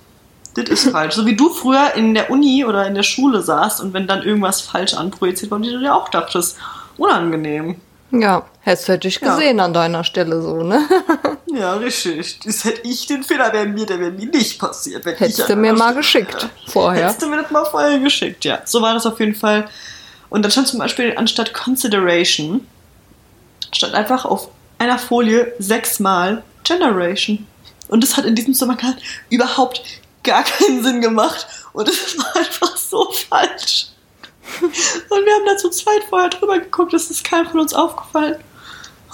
das 0.56 0.70
ist 0.70 0.90
falsch. 0.92 1.16
So 1.16 1.26
wie 1.26 1.36
du 1.36 1.50
früher 1.50 1.94
in 1.96 2.14
der 2.14 2.30
Uni 2.30 2.64
oder 2.66 2.86
in 2.88 2.96
der 2.96 3.04
Schule 3.04 3.42
saßt 3.42 3.82
und 3.82 3.94
wenn 3.94 4.08
dann 4.08 4.24
irgendwas 4.24 4.62
falsch 4.62 4.94
anprojiziert 4.94 5.52
wurde, 5.52 5.72
du 5.72 5.80
dir 5.80 5.94
auch 5.96 6.08
dachtest, 6.10 6.58
unangenehm. 6.98 7.76
Ja, 8.14 8.44
hättest 8.60 8.90
du 8.90 8.98
dich 9.00 9.22
Ja. 9.22 9.34
gesehen 9.36 9.60
an 9.62 9.74
deiner 9.74 10.04
Stelle 10.04 10.42
so, 10.42 10.64
ne? 10.64 10.82
Ja, 11.54 11.74
richtig. 11.74 12.40
Das 12.46 12.64
hätte 12.64 12.88
ich 12.88 13.08
den 13.08 13.24
Fehler, 13.24 13.52
wäre 13.52 13.66
mir, 13.66 13.86
der 13.86 14.00
wäre 14.00 14.12
mir 14.12 14.26
nicht 14.28 14.58
passiert. 14.58 15.06
ich 15.06 15.20
Hättest 15.20 15.50
du 15.50 15.56
mir 15.58 15.74
mal 15.74 15.88
Stelle 15.88 15.98
geschickt 15.98 16.36
wäre. 16.36 16.50
vorher. 16.68 17.04
Hättest 17.08 17.22
du 17.24 17.28
mir 17.28 17.42
das 17.42 17.52
mal 17.52 17.66
vorher 17.66 18.00
geschickt, 18.00 18.46
ja. 18.46 18.60
So 18.64 18.82
war 18.82 18.94
das 18.94 19.06
auf 19.06 19.20
jeden 19.20 19.36
Fall. 19.36 19.68
Und 20.32 20.44
dann 20.44 20.52
stand 20.52 20.70
zum 20.70 20.80
Beispiel 20.80 21.14
anstatt 21.18 21.54
Consideration, 21.54 22.66
stand 23.74 23.94
einfach 23.94 24.24
auf 24.24 24.48
einer 24.80 24.98
Folie 24.98 25.54
sechsmal 25.60 26.42
Generation. 26.64 27.46
Und 27.90 28.02
das 28.02 28.16
hat 28.16 28.24
in 28.24 28.34
diesem 28.34 28.54
Zusammenhang 28.54 28.96
überhaupt 29.30 29.84
gar 30.24 30.44
keinen 30.44 30.82
Sinn 30.84 31.02
gemacht. 31.02 31.46
Und 31.74 31.90
es 31.90 32.18
war 32.18 32.34
einfach 32.38 32.78
so 32.78 33.12
falsch. 33.12 33.88
Und 34.62 35.26
wir 35.26 35.34
haben 35.34 35.46
da 35.46 35.58
zu 35.58 35.70
zweit 35.70 36.06
vorher 36.10 36.30
drüber 36.30 36.60
geguckt, 36.60 36.94
das 36.94 37.12
ist 37.12 37.26
keinem 37.26 37.48
von 37.48 37.60
uns 37.60 37.74
aufgefallen. 37.74 38.38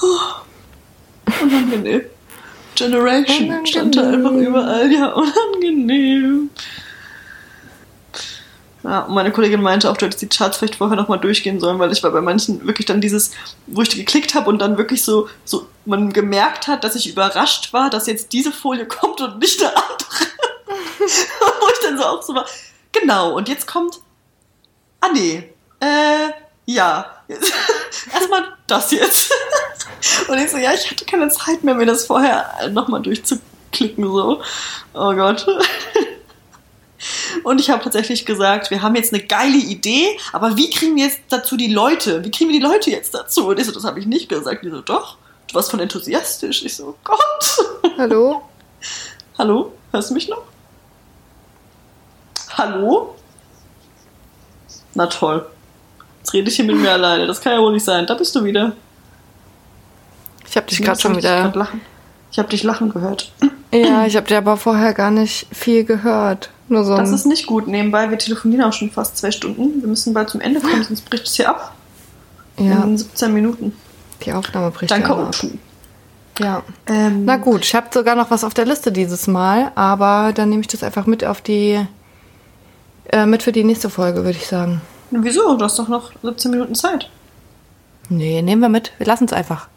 Oh, 0.01 1.31
unangenehm. 1.41 2.03
Generation 2.75 3.65
stand 3.65 3.95
da 3.95 4.03
einfach 4.03 4.29
Unangenehm. 4.29 4.47
überall. 4.49 4.91
Ja, 4.91 5.13
unangenehm. 5.13 6.51
Ja, 8.87 9.01
und 9.01 9.15
meine 9.15 9.33
Kollegin 9.33 9.61
meinte 9.61 9.91
auch, 9.91 9.97
du 9.97 10.05
hättest 10.05 10.21
die 10.21 10.29
Charts 10.29 10.57
vielleicht 10.57 10.75
vorher 10.75 10.95
nochmal 10.95 11.19
durchgehen 11.19 11.59
sollen, 11.59 11.77
weil 11.77 11.91
ich 11.91 12.01
war 12.03 12.11
bei 12.11 12.21
manchen 12.21 12.65
wirklich 12.65 12.85
dann 12.85 13.01
dieses, 13.01 13.31
wo 13.65 13.81
ich 13.81 13.89
geklickt 13.89 14.33
habe 14.33 14.49
und 14.49 14.59
dann 14.59 14.77
wirklich 14.77 15.03
so, 15.03 15.27
so 15.43 15.67
man 15.83 16.13
gemerkt 16.13 16.67
hat, 16.67 16.85
dass 16.85 16.95
ich 16.95 17.09
überrascht 17.09 17.73
war, 17.73 17.89
dass 17.89 18.07
jetzt 18.07 18.31
diese 18.31 18.53
Folie 18.53 18.85
kommt 18.87 19.19
und 19.19 19.39
nicht 19.39 19.61
eine 19.61 19.75
andere. 19.75 20.25
wo 20.69 21.67
ich 21.67 21.79
dann 21.83 21.97
so 21.97 22.03
auch 22.05 22.21
so 22.21 22.33
war, 22.33 22.45
genau, 22.93 23.35
und 23.35 23.49
jetzt 23.49 23.67
kommt, 23.67 23.99
ah 25.01 25.09
nee, 25.13 25.53
äh, 25.81 26.29
ja, 26.65 27.23
erstmal 28.13 28.53
das 28.67 28.91
jetzt. 28.91 29.33
und 30.29 30.37
ich 30.37 30.49
so, 30.49 30.57
ja, 30.57 30.73
ich 30.73 30.89
hatte 30.89 31.03
keine 31.03 31.27
Zeit 31.27 31.61
mehr, 31.61 31.75
mir 31.75 31.85
das 31.85 32.05
vorher 32.05 32.69
nochmal 32.71 33.01
durchzuklicken, 33.01 34.05
so. 34.05 34.41
Oh 34.93 35.13
Gott. 35.13 35.45
Und 37.43 37.59
ich 37.59 37.69
habe 37.69 37.83
tatsächlich 37.83 38.25
gesagt, 38.25 38.71
wir 38.71 38.81
haben 38.81 38.95
jetzt 38.95 39.13
eine 39.13 39.23
geile 39.23 39.57
Idee, 39.57 40.17
aber 40.33 40.57
wie 40.57 40.69
kriegen 40.69 40.95
wir 40.95 41.05
jetzt 41.05 41.19
dazu 41.29 41.55
die 41.57 41.71
Leute? 41.71 42.23
Wie 42.23 42.31
kriegen 42.31 42.49
wir 42.51 42.59
die 42.59 42.65
Leute 42.65 42.89
jetzt 42.89 43.13
dazu? 43.13 43.47
Und 43.47 43.59
ich 43.59 43.65
so, 43.65 43.71
das 43.71 43.83
habe 43.83 43.99
ich 43.99 44.05
nicht 44.05 44.29
gesagt. 44.29 44.63
Die 44.63 44.69
so, 44.69 44.81
doch, 44.81 45.17
du 45.47 45.55
warst 45.55 45.69
von 45.71 45.79
enthusiastisch. 45.79 46.63
Ich 46.63 46.75
so, 46.75 46.95
Gott. 47.03 47.57
Hallo? 47.97 48.43
Hallo? 49.37 49.73
Hörst 49.91 50.09
du 50.09 50.15
mich 50.15 50.27
noch? 50.27 50.41
Hallo? 52.57 53.15
Na 54.95 55.05
toll. 55.05 55.45
Jetzt 56.19 56.33
rede 56.33 56.49
ich 56.49 56.55
hier 56.55 56.65
mit 56.65 56.77
mir 56.77 56.91
alleine. 56.91 57.27
Das 57.27 57.39
kann 57.39 57.53
ja 57.53 57.59
wohl 57.59 57.71
nicht 57.71 57.85
sein. 57.85 58.07
Da 58.07 58.15
bist 58.15 58.35
du 58.35 58.43
wieder. 58.43 58.73
Ich 60.49 60.57
habe 60.57 60.65
dich 60.65 60.81
gerade 60.81 60.99
schon 60.99 61.15
wieder. 61.15 61.53
Ich 62.31 62.39
habe 62.39 62.49
dich 62.49 62.63
lachen 62.63 62.89
gehört. 62.91 63.31
Ja, 63.73 64.05
ich 64.05 64.15
habe 64.15 64.27
dir 64.27 64.37
aber 64.37 64.57
vorher 64.57 64.93
gar 64.93 65.11
nicht 65.11 65.47
viel 65.55 65.83
gehört. 65.83 66.51
Nur 66.69 66.83
so 66.83 66.95
Das 66.97 67.11
ist 67.11 67.25
nicht 67.25 67.47
gut. 67.47 67.67
Nebenbei, 67.67 68.09
wir 68.09 68.17
telefonieren 68.17 68.63
auch 68.65 68.73
schon 68.73 68.91
fast 68.91 69.17
zwei 69.17 69.31
Stunden. 69.31 69.81
Wir 69.81 69.87
müssen 69.87 70.13
bald 70.13 70.29
zum 70.29 70.41
Ende 70.41 70.59
kommen, 70.59 70.83
sonst 70.83 71.09
bricht 71.09 71.25
es 71.27 71.35
hier 71.35 71.49
ab. 71.49 71.73
ja, 72.57 72.83
In 72.83 72.97
17 72.97 73.33
Minuten. 73.33 73.73
die 74.23 74.33
Aufnahme 74.33 74.71
bricht 74.71 74.91
Danke, 74.91 75.11
ab. 75.13 75.27
Otu. 75.29 75.49
Ja. 76.39 76.61
Ähm, 76.85 77.25
Na 77.25 77.37
gut, 77.37 77.63
ich 77.65 77.73
habe 77.73 77.87
sogar 77.91 78.15
noch 78.15 78.29
was 78.29 78.43
auf 78.43 78.53
der 78.53 78.65
Liste 78.65 78.91
dieses 78.91 79.27
Mal, 79.27 79.71
aber 79.75 80.33
dann 80.33 80.49
nehme 80.49 80.61
ich 80.61 80.67
das 80.67 80.83
einfach 80.83 81.07
mit 81.07 81.23
auf 81.25 81.41
die 81.41 81.79
äh, 83.11 83.25
mit 83.25 83.41
für 83.43 83.51
die 83.51 83.63
nächste 83.63 83.89
Folge, 83.89 84.23
würde 84.23 84.37
ich 84.37 84.47
sagen. 84.47 84.81
Wieso? 85.11 85.55
Du 85.55 85.63
hast 85.65 85.79
doch 85.79 85.87
noch 85.87 86.11
17 86.21 86.51
Minuten 86.51 86.75
Zeit. 86.75 87.09
Nee, 88.09 88.41
nehmen 88.41 88.61
wir 88.61 88.69
mit. 88.69 88.91
Wir 88.97 89.07
lassen 89.07 89.25
es 89.25 89.33
einfach. 89.33 89.67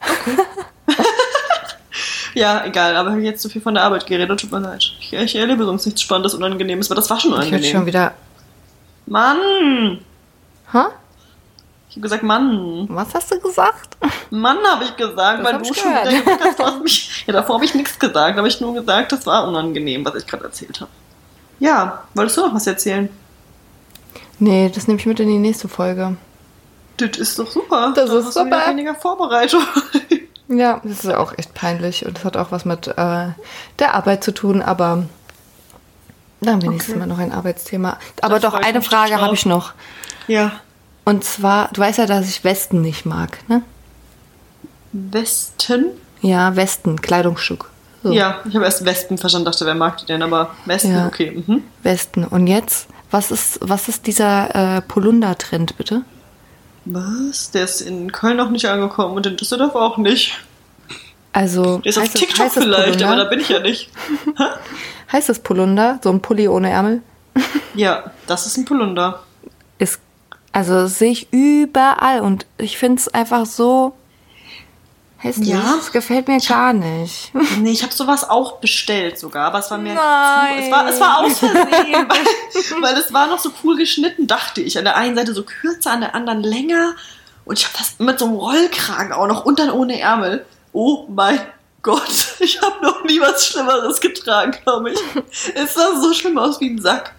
Ja, 2.34 2.64
egal, 2.64 2.96
aber 2.96 3.16
ich 3.16 3.24
jetzt 3.24 3.42
zu 3.42 3.48
viel 3.48 3.60
von 3.60 3.74
der 3.74 3.82
Arbeit 3.84 4.06
geredet, 4.06 4.40
tut 4.40 4.50
mir 4.52 4.60
leid. 4.60 4.82
Ich, 5.00 5.12
ich 5.12 5.36
erlebe 5.36 5.64
sonst 5.64 5.84
nichts 5.86 6.00
Spannendes, 6.02 6.34
Unangenehmes, 6.34 6.90
aber 6.90 6.96
das 6.96 7.10
war 7.10 7.20
schon 7.20 7.32
Ich 7.32 7.36
unangenehm. 7.38 7.70
schon 7.72 7.86
wieder. 7.86 8.14
Mann! 9.06 9.98
Hä? 10.72 10.78
Ich 11.90 11.96
habe 11.96 12.00
gesagt, 12.02 12.22
Mann. 12.22 12.86
Was 12.88 13.14
hast 13.14 13.30
du 13.32 13.38
gesagt? 13.40 13.96
Mann, 14.30 14.56
habe 14.66 14.84
ich 14.84 14.96
gesagt, 14.96 15.40
Das 15.40 15.52
weil 15.52 15.58
du 15.60 15.70
ich 15.70 15.76
schon 15.78 15.90
wieder 15.90 16.04
gesagt 16.10 16.44
hast, 16.44 16.58
du 16.58 16.64
hast 16.64 16.82
mich. 16.82 17.24
Ja, 17.26 17.32
davor 17.34 17.56
habe 17.56 17.64
ich 17.66 17.74
nichts 17.74 17.98
gesagt, 17.98 18.38
habe 18.38 18.48
ich 18.48 18.60
nur 18.62 18.72
gesagt, 18.74 19.12
das 19.12 19.26
war 19.26 19.46
unangenehm, 19.46 20.02
was 20.04 20.14
ich 20.14 20.26
gerade 20.26 20.44
erzählt 20.44 20.80
habe. 20.80 20.90
Ja, 21.58 22.04
wolltest 22.14 22.38
du 22.38 22.46
noch 22.46 22.54
was 22.54 22.66
erzählen? 22.66 23.10
Nee, 24.38 24.72
das 24.74 24.88
nehme 24.88 24.98
ich 24.98 25.06
mit 25.06 25.20
in 25.20 25.28
die 25.28 25.38
nächste 25.38 25.68
Folge. 25.68 26.16
Das 26.96 27.18
ist 27.18 27.38
doch 27.38 27.50
super. 27.50 27.92
Das 27.94 28.08
Dann 28.08 28.18
ist 28.18 28.26
hast 28.26 28.36
du 28.36 28.44
super. 28.44 28.66
weniger 28.68 28.94
Vorbereitung. 28.94 29.62
Ja, 30.54 30.80
das 30.84 31.04
ist 31.04 31.14
auch 31.14 31.36
echt 31.38 31.54
peinlich 31.54 32.04
und 32.04 32.18
das 32.18 32.24
hat 32.24 32.36
auch 32.36 32.52
was 32.52 32.64
mit 32.64 32.86
äh, 32.88 33.28
der 33.78 33.94
Arbeit 33.94 34.22
zu 34.22 34.32
tun, 34.34 34.60
aber 34.60 35.04
dann 36.40 36.60
wenigstens 36.62 36.94
Okay. 36.94 36.98
mal 37.00 37.06
noch 37.06 37.18
ein 37.18 37.32
Arbeitsthema. 37.32 37.96
Aber 38.20 38.38
Da 38.40 38.50
doch 38.50 38.54
eine 38.58 38.82
Frage 38.82 39.20
habe 39.20 39.34
ich 39.34 39.46
noch. 39.46 39.72
ja. 40.26 40.52
Und 41.04 41.24
zwar, 41.24 41.68
du 41.72 41.80
weißt 41.80 41.98
ja, 41.98 42.06
dass 42.06 42.28
ich 42.28 42.44
Westen 42.44 42.80
nicht 42.80 43.06
mag, 43.06 43.38
ne? 43.48 43.62
Westen? 44.92 45.86
Ja, 46.20 46.54
Westen, 46.54 47.00
Kleidungsstück. 47.00 47.68
So. 48.04 48.12
Ja, 48.12 48.40
ich 48.48 48.54
habe 48.54 48.64
erst 48.64 48.84
Wespen 48.84 49.18
verstanden, 49.18 49.46
dachte, 49.46 49.64
wer 49.66 49.74
mag 49.74 49.96
die 49.98 50.06
denn, 50.06 50.22
aber 50.22 50.50
Westen, 50.66 50.92
Ja. 50.92 51.06
okay. 51.06 51.42
Mhm. 51.46 51.62
Westen. 51.82 52.24
Und 52.24 52.46
jetzt, 52.46 52.88
was 53.10 53.30
ist, 53.30 53.58
was 53.62 53.88
ist 53.88 54.06
dieser 54.06 54.76
äh, 54.76 54.80
Polunder-Trend, 54.82 55.76
bitte? 55.76 56.02
Was? 56.84 57.50
Der 57.52 57.64
ist 57.64 57.80
in 57.80 58.10
Köln 58.12 58.36
noch 58.36 58.50
nicht 58.50 58.66
angekommen 58.66 59.14
und 59.14 59.26
in 59.26 59.36
Düsseldorf 59.36 59.74
auch 59.74 59.96
nicht. 59.98 60.38
Also, 61.32 61.78
Der 61.78 61.90
ist 61.90 61.98
auf 61.98 62.12
TikTok 62.12 62.48
es 62.48 62.52
vielleicht, 62.54 62.84
Polunder? 62.84 63.06
aber 63.08 63.16
da 63.16 63.24
bin 63.24 63.40
ich 63.40 63.48
ja 63.48 63.60
nicht. 63.60 63.90
Heißt 65.12 65.30
es 65.30 65.38
Polunder? 65.38 65.98
So 66.02 66.10
ein 66.10 66.20
Pulli 66.20 66.48
ohne 66.48 66.70
Ärmel? 66.70 67.02
Ja, 67.74 68.10
das 68.26 68.46
ist 68.46 68.58
ein 68.58 68.66
Polunder. 68.66 69.22
Ist, 69.78 69.98
also 70.52 70.74
das 70.74 70.98
sehe 70.98 71.10
ich 71.12 71.32
überall 71.32 72.20
und 72.20 72.44
ich 72.58 72.76
finde 72.76 72.98
es 73.00 73.08
einfach 73.08 73.46
so 73.46 73.94
hässlich. 75.22 75.48
Ja? 75.48 75.74
Das 75.76 75.92
gefällt 75.92 76.28
mir 76.28 76.38
gar 76.40 76.72
nicht. 76.72 77.32
Nee, 77.60 77.70
ich 77.70 77.82
habe 77.82 77.92
sowas 77.92 78.28
auch 78.28 78.58
bestellt 78.58 79.18
sogar, 79.18 79.46
aber 79.46 79.60
es 79.60 79.70
war 79.70 79.78
mir 79.78 79.94
Nein. 79.94 80.58
zu, 80.58 80.64
es 80.64 80.70
war, 80.70 80.88
es 80.88 81.00
war 81.00 81.18
aus 81.18 81.38
Versehen, 81.38 82.06
weil, 82.08 82.82
weil 82.82 82.96
es 82.96 83.12
war 83.12 83.28
noch 83.28 83.38
so 83.38 83.50
cool 83.62 83.76
geschnitten, 83.76 84.26
dachte 84.26 84.60
ich. 84.60 84.78
An 84.78 84.84
der 84.84 84.96
einen 84.96 85.14
Seite 85.14 85.34
so 85.34 85.44
kürzer, 85.44 85.92
an 85.92 86.00
der 86.00 86.14
anderen 86.14 86.42
länger 86.42 86.94
und 87.44 87.58
ich 87.58 87.64
habe 87.66 87.76
das 87.78 87.98
mit 87.98 88.18
so 88.18 88.26
einem 88.26 88.36
Rollkragen 88.36 89.12
auch 89.12 89.26
noch 89.26 89.44
und 89.44 89.58
dann 89.58 89.70
ohne 89.70 89.98
Ärmel. 90.00 90.46
Oh 90.72 91.06
mein 91.08 91.40
Gott, 91.82 92.36
ich 92.38 92.60
habe 92.62 92.84
noch 92.84 93.04
nie 93.04 93.20
was 93.20 93.46
Schlimmeres 93.46 94.00
getragen, 94.00 94.56
glaube 94.64 94.92
ich. 94.92 94.98
Es 95.54 95.74
sah 95.74 96.00
so 96.00 96.12
schlimm 96.14 96.38
aus 96.38 96.60
wie 96.60 96.70
ein 96.70 96.80
Sack. 96.80 97.14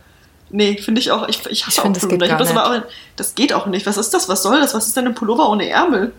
Nee, 0.49 0.77
finde 0.77 1.01
ich 1.01 1.11
auch. 1.11 1.27
Ich, 1.27 1.45
ich 1.47 1.65
hasse 1.65 1.81
Ich 1.81 1.85
auch 1.85 1.91
das 1.91 2.07
geht 2.07 2.19
Pullover. 2.19 2.41
Ich 2.41 2.49
das, 2.49 2.57
auch, 2.57 2.81
das 3.15 3.35
geht 3.35 3.53
auch 3.53 3.65
nicht. 3.65 3.85
Was 3.87 3.97
ist 3.97 4.13
das? 4.13 4.29
Was 4.29 4.43
soll 4.43 4.59
das? 4.59 4.73
Was 4.75 4.87
ist 4.87 4.95
denn 4.95 5.07
ein 5.07 5.15
Pullover 5.15 5.49
ohne 5.49 5.67
Ärmel? 5.67 6.13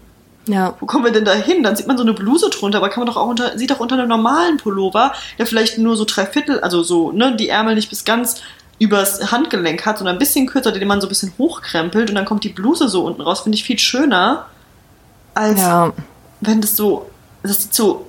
Ja. 0.46 0.74
Wo 0.80 0.86
kommen 0.86 1.04
wir 1.04 1.12
denn 1.12 1.24
da 1.24 1.32
hin? 1.32 1.62
Dann 1.62 1.74
sieht 1.76 1.86
man 1.86 1.96
so 1.96 2.02
eine 2.02 2.12
Bluse 2.12 2.50
drunter, 2.50 2.78
aber 2.78 2.90
kann 2.90 3.00
man 3.04 3.06
doch 3.12 3.16
auch 3.20 3.26
unter, 3.28 3.56
sieht 3.58 3.70
doch 3.70 3.80
unter 3.80 3.96
einem 3.96 4.08
normalen 4.08 4.58
Pullover, 4.58 5.12
der 5.38 5.46
vielleicht 5.46 5.78
nur 5.78 5.96
so 5.96 6.04
drei 6.04 6.26
Viertel, 6.26 6.60
also 6.60 6.82
so, 6.82 7.12
ne, 7.12 7.34
die 7.36 7.48
Ärmel 7.48 7.74
nicht 7.74 7.88
bis 7.88 8.04
ganz 8.04 8.42
übers 8.78 9.30
Handgelenk 9.32 9.86
hat, 9.86 9.98
sondern 9.98 10.16
ein 10.16 10.18
bisschen 10.18 10.46
kürzer, 10.46 10.72
den 10.72 10.86
man 10.88 11.00
so 11.00 11.06
ein 11.06 11.08
bisschen 11.08 11.32
hochkrempelt 11.38 12.10
und 12.10 12.16
dann 12.16 12.24
kommt 12.24 12.44
die 12.44 12.48
Bluse 12.50 12.88
so 12.88 13.04
unten 13.06 13.22
raus, 13.22 13.40
finde 13.42 13.56
ich 13.56 13.64
viel 13.64 13.78
schöner, 13.78 14.46
als 15.32 15.60
Ja. 15.60 15.92
wenn 16.40 16.60
das 16.60 16.76
so, 16.76 17.08
das 17.42 17.62
sieht 17.62 17.74
so 17.74 18.06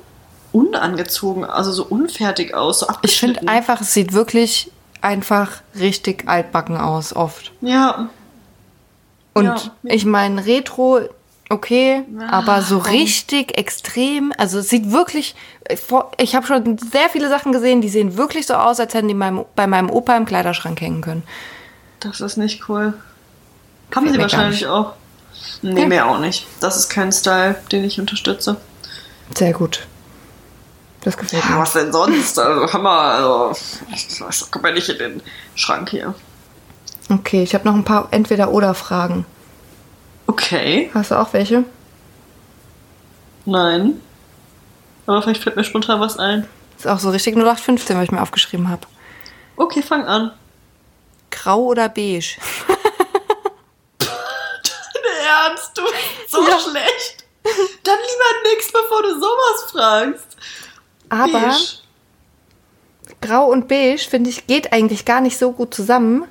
unangezogen, 0.51 1.45
also 1.45 1.71
so 1.71 1.86
unfertig 1.86 2.53
aus, 2.55 2.79
so 2.79 2.88
Ich 3.03 3.19
finde 3.19 3.47
einfach, 3.47 3.79
es 3.81 3.93
sieht 3.93 4.13
wirklich 4.13 4.71
einfach 5.01 5.51
richtig 5.79 6.27
altbacken 6.27 6.77
aus, 6.77 7.15
oft. 7.15 7.51
Ja, 7.61 8.09
Und 9.38 9.45
Ja. 9.45 9.55
ich 9.83 10.05
meine, 10.05 10.45
Retro, 10.45 11.01
okay, 11.49 12.03
Ah, 12.19 12.39
aber 12.39 12.61
so 12.61 12.79
komm. 12.79 12.91
richtig 12.91 13.57
extrem, 13.57 14.33
also 14.37 14.59
es 14.59 14.69
sieht 14.69 14.91
wirklich, 14.91 15.35
ich 16.17 16.35
habe 16.35 16.45
schon 16.47 16.77
sehr 16.77 17.09
viele 17.11 17.29
Sachen 17.29 17.51
gesehen, 17.51 17.81
die 17.81 17.89
sehen 17.89 18.17
wirklich 18.17 18.47
so 18.47 18.55
aus, 18.55 18.79
als 18.79 18.93
hätten 18.93 19.07
die 19.07 19.13
meinem, 19.13 19.45
bei 19.55 19.67
meinem 19.67 19.89
Opa 19.89 20.15
im 20.17 20.25
Kleiderschrank 20.25 20.79
hängen 20.81 21.01
können. 21.01 21.23
das 21.99 22.19
ist 22.21 22.37
nicht 22.37 22.67
cool. 22.69 22.93
Haben 23.95 24.05
Gefällt 24.05 24.13
sie 24.15 24.21
wahrscheinlich 24.21 24.67
auch. 24.67 24.93
Nee, 25.61 25.81
Ja. 25.81 25.87
mir 25.87 26.05
auch 26.07 26.19
nicht. 26.19 26.47
Das 26.59 26.75
ist 26.77 26.89
kein 26.89 27.11
Style, 27.11 27.55
den 27.71 27.83
ich 27.83 27.99
unterstütze. 27.99 28.57
Sehr 29.37 29.53
gut. 29.53 29.85
Das 31.01 31.15
gefällt 31.17 31.43
Ja, 31.43 31.51
mir. 31.51 31.61
was 31.61 31.73
denn 31.73 31.91
sonst? 31.91 32.39
Also, 32.39 32.73
Hammer, 32.73 32.89
also, 32.89 33.55
das 34.25 34.49
kommt 34.51 34.65
ja 34.65 34.71
nicht 34.71 34.89
in 34.89 34.97
den 34.97 35.21
Schrank 35.55 35.89
hier. 35.91 36.15
Okay, 37.09 37.43
ich 37.43 37.53
habe 37.53 37.65
noch 37.65 37.75
ein 37.75 37.83
paar 37.83 38.07
Entweder-Oder-Fragen. 38.11 39.25
Okay, 40.28 40.89
Hast 40.93 41.11
du 41.11 41.15
auch 41.19 41.32
welche? 41.34 41.63
nein. 43.45 44.01
Aber 45.07 45.21
vielleicht 45.21 45.43
fällt 45.43 45.55
mir 45.55 45.63
spontan 45.63 45.99
was 45.99 46.17
ein. 46.17 46.47
Ist 46.78 46.88
auch 46.88 46.97
so 46.99 47.11
richtig 47.11 47.36
0815, 47.36 47.95
was 47.95 48.05
ich 48.05 48.11
mir 48.11 48.21
aufgeschrieben 48.23 48.69
habe. 48.69 48.88
Okay, 49.55 49.84
fang 49.84 50.03
an. 50.05 50.32
Grau 51.30 51.59
oder 51.65 51.88
beige? 51.89 52.38
Dein 53.99 54.07
Ernst, 55.28 55.78
du 55.78 55.84
bist 55.84 56.32
so 56.32 56.41
Ja. 56.47 56.57
schlecht. 56.59 57.23
Dann 57.84 57.97
lieber 57.99 58.49
nix, 58.51 58.71
bevor 58.71 59.03
du 59.03 59.13
sowas 59.13 59.71
fragst. 59.71 60.38
Aber 61.09 61.32
Beige. 61.32 61.80
Grau 63.21 63.45
und 63.51 63.67
beige, 63.67 63.99
finde 64.09 64.32
ich, 64.32 64.47
geht 64.47 64.73
eigentlich 64.73 65.05
gar 65.05 65.21
nicht 65.21 65.38
so 65.38 65.51
gut 65.51 65.73
zusammen. 65.76 66.26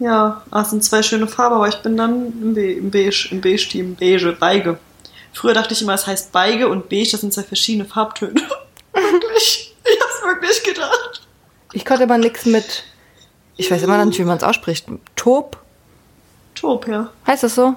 Ja, 0.00 0.42
ah, 0.50 0.62
es 0.62 0.70
sind 0.70 0.84
zwei 0.84 1.02
schöne 1.02 1.26
Farben, 1.26 1.56
aber 1.56 1.68
ich 1.68 1.76
bin 1.82 1.96
dann 1.96 2.26
im, 2.26 2.54
Be 2.54 2.72
im 2.72 2.90
Beige, 2.90 3.28
im 3.30 3.40
Beige-Team. 3.40 3.96
Beige, 3.96 4.32
Beige. 4.32 4.78
Früher 5.32 5.54
dachte 5.54 5.74
ich 5.74 5.82
immer, 5.82 5.94
es 5.94 6.06
heißt 6.06 6.32
Beige 6.32 6.68
und 6.68 6.88
Beige, 6.88 7.10
das 7.12 7.20
sind 7.20 7.32
zwei 7.32 7.42
verschiedene 7.42 7.84
Farbtöne. 7.84 8.34
wirklich. 8.92 9.74
Ich 9.84 10.00
hab's 10.00 10.22
wirklich 10.22 10.62
gedacht. 10.62 11.22
Ich 11.72 11.84
konnte 11.84 12.04
aber 12.04 12.18
nichts 12.18 12.46
mit. 12.46 12.84
Ich 13.56 13.70
weiß 13.70 13.82
immer 13.82 13.98
noch 13.98 14.04
nicht, 14.04 14.18
wie 14.18 14.24
man 14.24 14.36
es 14.36 14.44
ausspricht. 14.44 14.86
Taub? 15.16 15.58
Taub, 16.54 16.86
ja. 16.86 17.10
Heißt 17.26 17.42
das 17.42 17.54
so? 17.54 17.74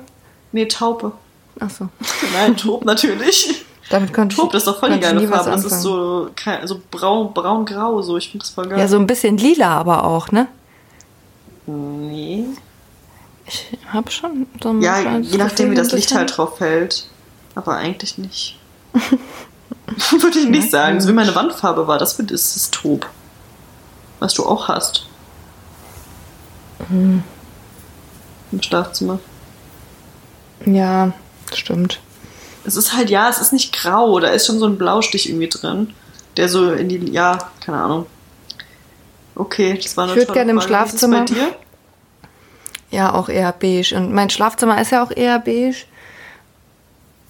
Nee, 0.51 0.67
Taupe. 0.67 1.11
Ach 1.59 1.69
so. 1.69 1.89
Nein, 2.33 2.55
Taub 2.55 2.85
natürlich. 2.85 3.65
Damit 3.89 4.13
konnte 4.13 4.33
ich. 4.33 4.39
Taub, 4.39 4.51
das 4.51 4.63
ist 4.63 4.67
doch 4.67 4.79
voll 4.79 4.91
die 4.91 4.99
geile 4.99 5.27
Farbe. 5.27 5.51
Das 5.51 5.65
ist 5.65 5.81
so, 5.81 6.29
so 6.65 6.81
braun, 6.91 7.33
braun-grau, 7.33 8.01
so. 8.01 8.17
Ich 8.17 8.29
finde 8.29 8.45
das 8.45 8.51
voll 8.51 8.67
geil. 8.67 8.79
Ja, 8.79 8.87
so 8.87 8.97
ein 8.97 9.07
bisschen 9.07 9.37
lila 9.37 9.77
aber 9.77 10.03
auch, 10.03 10.31
ne? 10.31 10.47
Nee. 11.65 12.45
Ich 13.45 13.67
habe 13.91 14.09
schon 14.11 14.47
so 14.61 14.69
ein 14.69 14.81
Ja, 14.81 15.19
je 15.19 15.37
nachdem, 15.37 15.71
wie 15.71 15.75
das 15.75 15.91
Licht 15.91 16.13
halt 16.13 16.37
drauf 16.37 16.57
fällt. 16.57 17.07
Aber 17.55 17.75
eigentlich 17.75 18.17
nicht. 18.17 18.59
Würde 20.11 20.39
ich 20.39 20.47
nicht 20.47 20.71
sagen. 20.71 21.01
So 21.01 21.09
wie 21.09 21.13
meine 21.13 21.35
Wandfarbe 21.35 21.87
war, 21.87 21.97
das 21.97 22.17
ist 22.19 22.55
es 22.55 22.71
Taub. 22.71 23.07
Was 24.19 24.33
du 24.33 24.45
auch 24.45 24.67
hast. 24.67 25.05
Hm. 26.87 27.23
Im 28.51 28.61
Schlafzimmer. 28.61 29.19
Ja, 30.65 31.13
stimmt. 31.53 31.99
Es 32.63 32.75
ist 32.75 32.95
halt, 32.95 33.09
ja, 33.09 33.29
es 33.29 33.39
ist 33.39 33.53
nicht 33.53 33.73
grau, 33.73 34.19
da 34.19 34.27
ist 34.27 34.45
schon 34.45 34.59
so 34.59 34.67
ein 34.67 34.77
Blaustich 34.77 35.29
irgendwie 35.29 35.49
drin. 35.49 35.93
Der 36.37 36.47
so 36.47 36.71
in 36.71 36.89
die, 36.89 37.11
ja, 37.11 37.37
keine 37.59 37.81
Ahnung. 37.81 38.05
Okay, 39.35 39.79
das 39.81 39.95
war 39.97 40.03
eine 40.05 40.13
Ich 40.13 40.17
würd 40.17 40.27
tolle 40.27 40.39
gerne 40.39 40.51
im 40.51 40.61
Schlafzimmer- 40.61 41.19
bei 41.19 41.25
dir? 41.25 41.55
Ja, 42.89 43.13
auch 43.13 43.29
eher 43.29 43.51
beige. 43.53 43.95
Und 43.95 44.11
mein 44.13 44.29
Schlafzimmer 44.29 44.79
ist 44.81 44.91
ja 44.91 45.03
auch 45.03 45.11
eher 45.11 45.39
beige. 45.39 45.77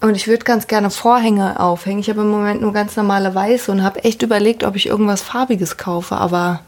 Und 0.00 0.16
ich 0.16 0.26
würde 0.26 0.42
ganz 0.44 0.66
gerne 0.66 0.90
Vorhänge 0.90 1.60
aufhängen. 1.60 2.00
Ich 2.00 2.10
habe 2.10 2.22
im 2.22 2.30
Moment 2.30 2.60
nur 2.60 2.72
ganz 2.72 2.96
normale 2.96 3.32
weiße 3.34 3.70
und 3.70 3.84
habe 3.84 4.02
echt 4.04 4.22
überlegt, 4.22 4.64
ob 4.64 4.74
ich 4.74 4.86
irgendwas 4.86 5.22
Farbiges 5.22 5.76
kaufe. 5.76 6.16
Aber 6.16 6.60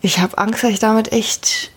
ich 0.00 0.18
habe 0.18 0.36
Angst, 0.38 0.64
dass 0.64 0.70
ich 0.70 0.80
damit 0.80 1.12
echt 1.12 1.70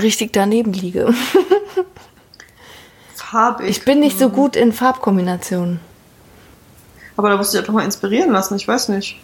richtig 0.00 0.32
daneben 0.32 0.72
liege. 0.72 1.14
Farbig. 3.14 3.68
Ich 3.68 3.84
bin 3.84 4.00
nicht 4.00 4.18
so 4.18 4.30
gut 4.30 4.56
in 4.56 4.72
Farbkombinationen. 4.72 5.78
Aber 7.16 7.28
da 7.30 7.36
musst 7.36 7.52
du 7.52 7.58
dich 7.58 7.66
doch 7.66 7.74
mal 7.74 7.84
inspirieren 7.84 8.32
lassen, 8.32 8.56
ich 8.56 8.66
weiß 8.66 8.88
nicht. 8.88 9.20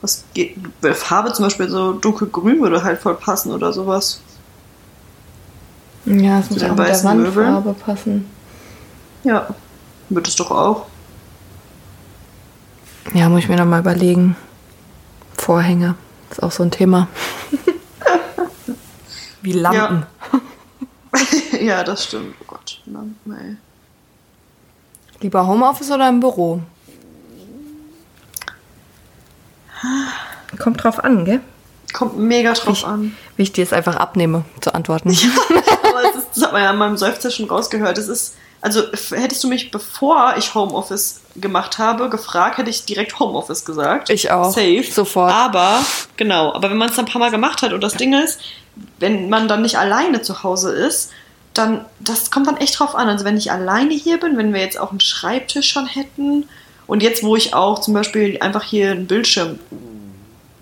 Was 0.00 0.24
geht. 0.34 0.56
Farbe 0.94 1.32
zum 1.32 1.44
Beispiel 1.44 1.68
so 1.68 1.92
dunkelgrün 1.92 2.60
würde 2.60 2.82
halt 2.84 3.00
voll 3.00 3.14
passen 3.14 3.52
oder 3.52 3.72
sowas. 3.72 4.20
Ja, 6.04 6.38
es 6.38 6.50
muss 6.50 6.62
auch 6.62 6.68
mit 6.70 6.86
der? 6.86 7.04
Wandfarbe 7.04 7.74
passen. 7.74 8.30
Ja. 9.24 9.48
Wird 10.08 10.28
es 10.28 10.36
doch 10.36 10.50
auch. 10.50 10.86
Ja, 13.12 13.28
muss 13.28 13.40
ich 13.40 13.48
mir 13.48 13.56
noch 13.56 13.66
mal 13.66 13.80
überlegen. 13.80 14.36
Vorhänge 15.36 15.96
ist 16.30 16.42
auch 16.42 16.52
so 16.52 16.62
ein 16.62 16.70
Thema. 16.70 17.08
Wie 19.42 19.52
Lampen. 19.52 20.06
ja, 21.60 21.84
das 21.84 22.04
stimmt. 22.04 22.34
Oh 22.40 22.44
Gott. 22.46 22.80
Lampen, 22.86 23.32
ey. 23.32 23.56
Lieber 25.20 25.46
Homeoffice 25.46 25.90
oder 25.90 26.08
im 26.08 26.20
Büro? 26.20 26.62
Kommt 30.58 30.82
drauf 30.82 31.02
an, 31.02 31.24
gell? 31.24 31.40
Kommt 31.92 32.18
mega 32.18 32.52
drauf 32.52 32.78
Ich- 32.78 32.86
an. 32.86 33.16
Wie 33.36 33.42
ich 33.44 33.52
dir 33.52 33.62
es 33.64 33.72
einfach 33.72 33.96
abnehme, 33.96 34.44
zu 34.60 34.74
antworten. 34.74 35.08
Aber 35.10 36.02
es 36.10 36.16
ist, 36.16 36.26
das 36.34 36.44
hat 36.44 36.52
man 36.52 36.62
ja 36.62 36.70
an 36.70 36.78
meinem 36.78 36.96
Seufzer 36.96 37.30
schon 37.30 37.48
rausgehört. 37.48 37.96
Es 37.98 38.08
ist, 38.08 38.34
also 38.60 38.82
hättest 39.12 39.42
du 39.44 39.48
mich, 39.48 39.70
bevor 39.70 40.34
ich 40.36 40.54
Homeoffice 40.54 41.20
gemacht 41.36 41.78
habe, 41.78 42.08
gefragt, 42.10 42.58
hätte 42.58 42.70
ich 42.70 42.84
direkt 42.84 43.18
Homeoffice 43.20 43.64
gesagt. 43.64 44.10
Ich 44.10 44.30
auch. 44.30 44.50
Safe. 44.52 44.82
Sofort. 44.90 45.32
Aber, 45.32 45.80
genau, 46.16 46.52
aber 46.52 46.70
wenn 46.70 46.76
man 46.76 46.88
es 46.90 46.96
dann 46.96 47.06
ein 47.06 47.10
paar 47.12 47.20
Mal 47.20 47.30
gemacht 47.30 47.62
hat 47.62 47.72
und 47.72 47.80
das 47.80 47.94
Ding 47.94 48.12
ist, 48.12 48.40
wenn 48.98 49.28
man 49.28 49.48
dann 49.48 49.62
nicht 49.62 49.78
alleine 49.78 50.20
zu 50.22 50.42
Hause 50.42 50.72
ist, 50.72 51.10
dann, 51.54 51.84
das 52.00 52.30
kommt 52.30 52.46
dann 52.46 52.56
echt 52.58 52.78
drauf 52.78 52.94
an. 52.94 53.08
Also 53.08 53.24
wenn 53.24 53.36
ich 53.36 53.50
alleine 53.50 53.94
hier 53.94 54.20
bin, 54.20 54.36
wenn 54.36 54.52
wir 54.52 54.60
jetzt 54.60 54.78
auch 54.78 54.90
einen 54.90 55.00
Schreibtisch 55.00 55.70
schon 55.70 55.86
hätten 55.86 56.48
und 56.88 57.02
jetzt, 57.02 57.22
wo 57.22 57.36
ich 57.36 57.54
auch 57.54 57.78
zum 57.78 57.94
Beispiel 57.94 58.38
einfach 58.40 58.64
hier 58.64 58.90
einen 58.90 59.06
Bildschirm 59.06 59.60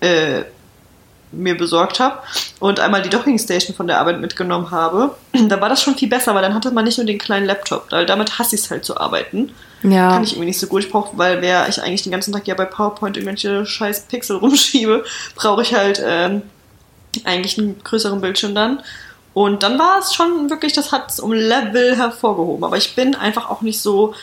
äh, 0.01 0.43
mir 1.31 1.57
besorgt 1.57 1.99
habe 1.99 2.19
und 2.59 2.79
einmal 2.79 3.01
die 3.01 3.09
Dockingstation 3.09 3.75
von 3.75 3.87
der 3.87 3.99
Arbeit 3.99 4.19
mitgenommen 4.19 4.69
habe, 4.69 5.15
da 5.47 5.59
war 5.59 5.69
das 5.69 5.81
schon 5.81 5.95
viel 5.95 6.09
besser, 6.09 6.35
weil 6.35 6.41
dann 6.41 6.53
hatte 6.53 6.69
man 6.71 6.85
nicht 6.85 6.97
nur 6.97 7.07
den 7.07 7.17
kleinen 7.17 7.45
Laptop, 7.45 7.87
weil 7.91 8.05
damit 8.05 8.37
hasse 8.37 8.55
ich 8.55 8.61
es 8.61 8.69
halt 8.69 8.85
zu 8.85 8.97
arbeiten. 8.97 9.51
Ja. 9.83 10.11
Kann 10.11 10.23
ich 10.23 10.33
irgendwie 10.33 10.47
nicht 10.47 10.59
so 10.59 10.67
gut. 10.67 10.83
Ich 10.83 10.91
brauche, 10.91 11.17
weil 11.17 11.41
wer 11.41 11.67
ich 11.69 11.81
eigentlich 11.81 12.03
den 12.03 12.11
ganzen 12.11 12.33
Tag 12.33 12.45
ja 12.45 12.55
bei 12.55 12.65
PowerPoint 12.65 13.15
irgendwelche 13.15 13.65
scheiß 13.65 14.07
Pixel 14.07 14.37
rumschiebe, 14.41 15.05
brauche 15.35 15.61
ich 15.61 15.73
halt 15.73 16.01
ähm, 16.05 16.41
eigentlich 17.23 17.57
einen 17.57 17.81
größeren 17.83 18.19
Bildschirm 18.19 18.53
dann. 18.53 18.81
Und 19.33 19.63
dann 19.63 19.77
war 19.79 19.99
es 19.99 20.13
schon 20.13 20.49
wirklich, 20.49 20.73
das 20.73 20.91
hat 20.91 21.11
es 21.11 21.19
um 21.19 21.31
Level 21.31 21.95
hervorgehoben. 21.95 22.63
Aber 22.63 22.75
ich 22.75 22.95
bin 22.95 23.15
einfach 23.15 23.49
auch 23.49 23.61
nicht 23.61 23.79
so. 23.79 24.13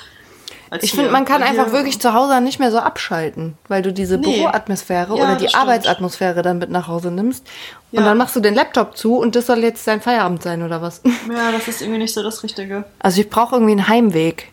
Ich 0.83 0.93
finde, 0.93 1.11
man 1.11 1.25
kann 1.25 1.43
einfach 1.43 1.73
wirklich 1.73 2.01
zu 2.01 2.13
Hause 2.15 2.41
nicht 2.41 2.59
mehr 2.59 2.71
so 2.71 2.79
abschalten, 2.79 3.57
weil 3.69 3.83
du 3.83 3.93
diese 3.93 4.19
Nee. 4.19 4.39
Büroatmosphäre 4.39 5.17
Ja, 5.17 5.25
oder 5.25 5.37
die. 5.37 5.55
Arbeitsatmosphäre 5.55 6.43
dann 6.43 6.59
mit 6.59 6.71
nach 6.71 6.89
Hause 6.89 7.11
nimmst. 7.11 7.47
Und 7.93 8.01
Ja. 8.01 8.05
dann 8.05 8.19
machst 8.19 8.35
du 8.37 8.41
den 8.41 8.55
Laptop 8.55 8.97
zu 8.97 9.17
und 9.17 9.37
das 9.37 9.47
soll 9.47 9.59
jetzt 9.59 9.87
dein 9.87 10.01
Feierabend 10.01 10.43
sein 10.43 10.63
oder 10.63 10.83
was? 10.83 11.01
Ja, 11.33 11.53
das 11.53 11.69
ist 11.69 11.81
irgendwie 11.83 11.99
nicht 12.01 12.15
so 12.15 12.23
das 12.23 12.43
Richtige. 12.43 12.85
Also 12.99 13.21
ich 13.21 13.29
brauche 13.31 13.57
irgendwie 13.57 13.73
einen 13.73 13.89
Heimweg. 13.89 14.53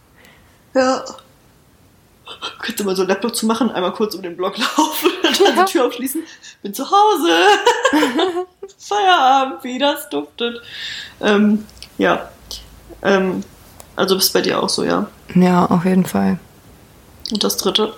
Ja. 0.73 1.03
Könntest 2.59 2.79
du 2.79 2.83
mal 2.85 2.95
so 2.95 3.01
einen 3.01 3.09
Laptop 3.09 3.35
zu 3.35 3.45
machen, 3.45 3.71
einmal 3.71 3.91
kurz 3.91 4.15
um 4.15 4.21
den 4.21 4.37
Block 4.37 4.57
laufen 4.77 5.09
und 5.23 5.41
dann 5.41 5.55
Ja. 5.57 5.63
die 5.65 5.71
Tür 5.71 5.85
aufschließen. 5.87 6.23
Bin 6.61 6.73
zu 6.73 6.85
Hause. 6.89 7.31
Feierabend, 8.77 9.63
wie 9.63 9.77
das 9.79 10.09
duftet. 10.09 10.61
Ähm, 11.21 11.65
ja. 11.97 12.29
Ähm, 13.03 13.43
also 14.01 14.15
bist 14.15 14.33
bei 14.33 14.41
dir 14.41 14.61
auch 14.61 14.69
so, 14.69 14.83
ja. 14.83 15.07
Ja, 15.35 15.65
auf 15.67 15.85
jeden 15.85 16.05
Fall. 16.05 16.39
Und 17.31 17.43
das 17.43 17.55
dritte? 17.57 17.93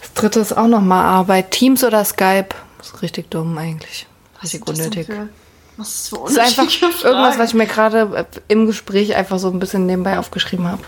Das 0.00 0.12
dritte 0.14 0.40
ist 0.40 0.52
auch 0.56 0.66
nochmal 0.66 1.04
Arbeit. 1.04 1.50
Teams 1.50 1.82
oder 1.82 2.04
Skype. 2.04 2.48
ist 2.80 3.00
richtig 3.02 3.30
dumm 3.30 3.56
eigentlich. 3.58 4.06
Richtig 4.42 4.60
Was 4.66 4.78
ist 4.78 4.78
das 4.78 4.86
unnötig. 4.86 5.06
für- 5.06 5.28
Was 5.76 5.88
ist 5.88 6.08
für 6.10 6.16
Das 6.24 6.30
ist 6.32 6.38
einfach 6.38 6.70
Fragen? 6.70 6.94
irgendwas, 7.04 7.38
was 7.38 7.48
ich 7.50 7.54
mir 7.54 7.66
gerade 7.66 8.00
äh, 8.16 8.24
im 8.48 8.66
Gespräch 8.66 9.14
einfach 9.16 9.38
so 9.38 9.48
ein 9.48 9.58
bisschen 9.58 9.86
nebenbei 9.86 10.18
aufgeschrieben 10.18 10.66
habe. 10.68 10.82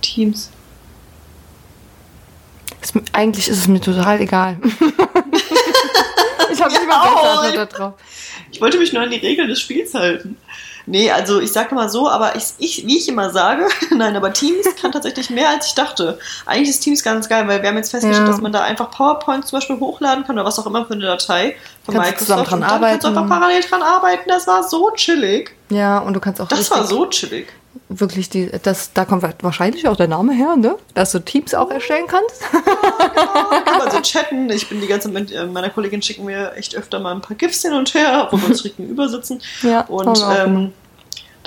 Teams. 0.00 0.50
Ist, 2.80 2.94
eigentlich 3.12 3.48
ist 3.48 3.58
es 3.58 3.68
mir 3.68 3.80
total 3.80 4.20
egal. 4.20 4.56
ich 6.52 6.60
habe 6.60 6.72
nicht 6.72 6.88
mal 6.88 7.00
auch. 7.08 7.42
Antwort 7.44 7.78
drauf. 7.78 7.92
Ich 8.50 8.60
wollte 8.60 8.78
mich 8.78 8.92
nur 8.92 9.02
an 9.02 9.10
die 9.10 9.18
Regeln 9.18 9.48
des 9.48 9.60
Spiels 9.60 9.92
halten. 9.94 10.36
Nee, 10.90 11.10
also 11.12 11.40
ich 11.40 11.52
sage 11.52 11.72
mal 11.74 11.88
so, 11.88 12.08
aber 12.08 12.34
ich, 12.34 12.44
ich, 12.58 12.84
wie 12.86 12.98
ich 12.98 13.08
immer 13.08 13.30
sage, 13.30 13.68
nein, 13.96 14.16
aber 14.16 14.32
Teams 14.32 14.66
kann 14.82 14.90
tatsächlich 14.90 15.30
mehr 15.30 15.48
als 15.48 15.68
ich 15.68 15.74
dachte. 15.74 16.18
Eigentlich 16.46 16.70
ist 16.70 16.80
Teams 16.80 17.02
ganz 17.04 17.28
geil, 17.28 17.46
weil 17.46 17.62
wir 17.62 17.68
haben 17.68 17.76
jetzt 17.76 17.92
festgestellt, 17.92 18.26
Ja. 18.26 18.32
dass 18.32 18.40
man 18.40 18.50
da 18.52 18.62
einfach 18.62 18.90
PowerPoint 18.90 19.46
zum 19.46 19.58
Beispiel 19.58 19.78
hochladen 19.78 20.24
kann 20.24 20.36
oder 20.36 20.44
was 20.44 20.58
auch 20.58 20.66
immer 20.66 20.84
für 20.86 20.94
eine 20.94 21.04
Datei 21.06 21.54
von 21.84 21.94
Kannst 21.94 22.12
du 22.12 22.16
zusammen 22.18 22.40
Microsoft. 22.42 22.50
dran 22.50 22.62
und 22.62 22.68
dann 22.70 22.80
kannst 22.90 23.04
du 23.04 23.08
arbeiten. 23.08 23.18
einfach 23.18 23.38
parallel 23.40 23.62
dran 23.62 23.82
arbeiten. 23.82 24.28
Das 24.28 24.46
war 24.48 24.62
so 24.68 24.90
chillig. 24.96 25.54
Ja, 25.68 25.98
und 26.00 26.14
du 26.14 26.20
kannst 26.20 26.40
auch 26.40 26.48
Das 26.48 26.68
war 26.72 26.84
so 26.84 27.06
chillig. 27.06 27.46
wirklich 27.88 28.28
die, 28.28 28.50
das, 28.62 28.92
da 28.92 29.04
kommt 29.04 29.22
wahrscheinlich 29.42 29.86
auch 29.86 29.94
der 29.96 30.08
Name 30.08 30.32
her, 30.32 30.56
ne? 30.56 30.74
Dass 30.94 31.12
du 31.12 31.20
Teams 31.20 31.54
auch 31.54 31.70
erstellen 31.70 32.06
kannst. 32.08 32.42
Da 32.52 33.60
kann 33.60 33.78
man 33.78 33.90
so 33.90 34.00
chatten. 34.00 34.50
Ich 34.50 34.68
bin 34.68 34.80
die 34.80 34.86
ganze 34.88 35.06
Zeit 35.12 35.14
mit 35.14 35.32
äh, 35.32 35.46
meiner 35.46 35.70
Kollegin 35.70 36.02
schicken 36.02 36.24
mir 36.24 36.52
echt 36.56 36.74
öfter 36.76 36.98
mal 36.98 37.12
ein 37.12 37.20
paar 37.20 37.36
GIFs 37.36 37.62
hin 37.62 37.72
und 37.72 37.94
her, 37.94 38.28
wo 38.30 38.38
wir 38.38 38.48
uns 38.48 38.62
gegenüber 38.64 39.08
sitzen. 39.08 39.40
Ja, 39.62 39.82
Und 39.82 40.20
ähm, 40.36 40.72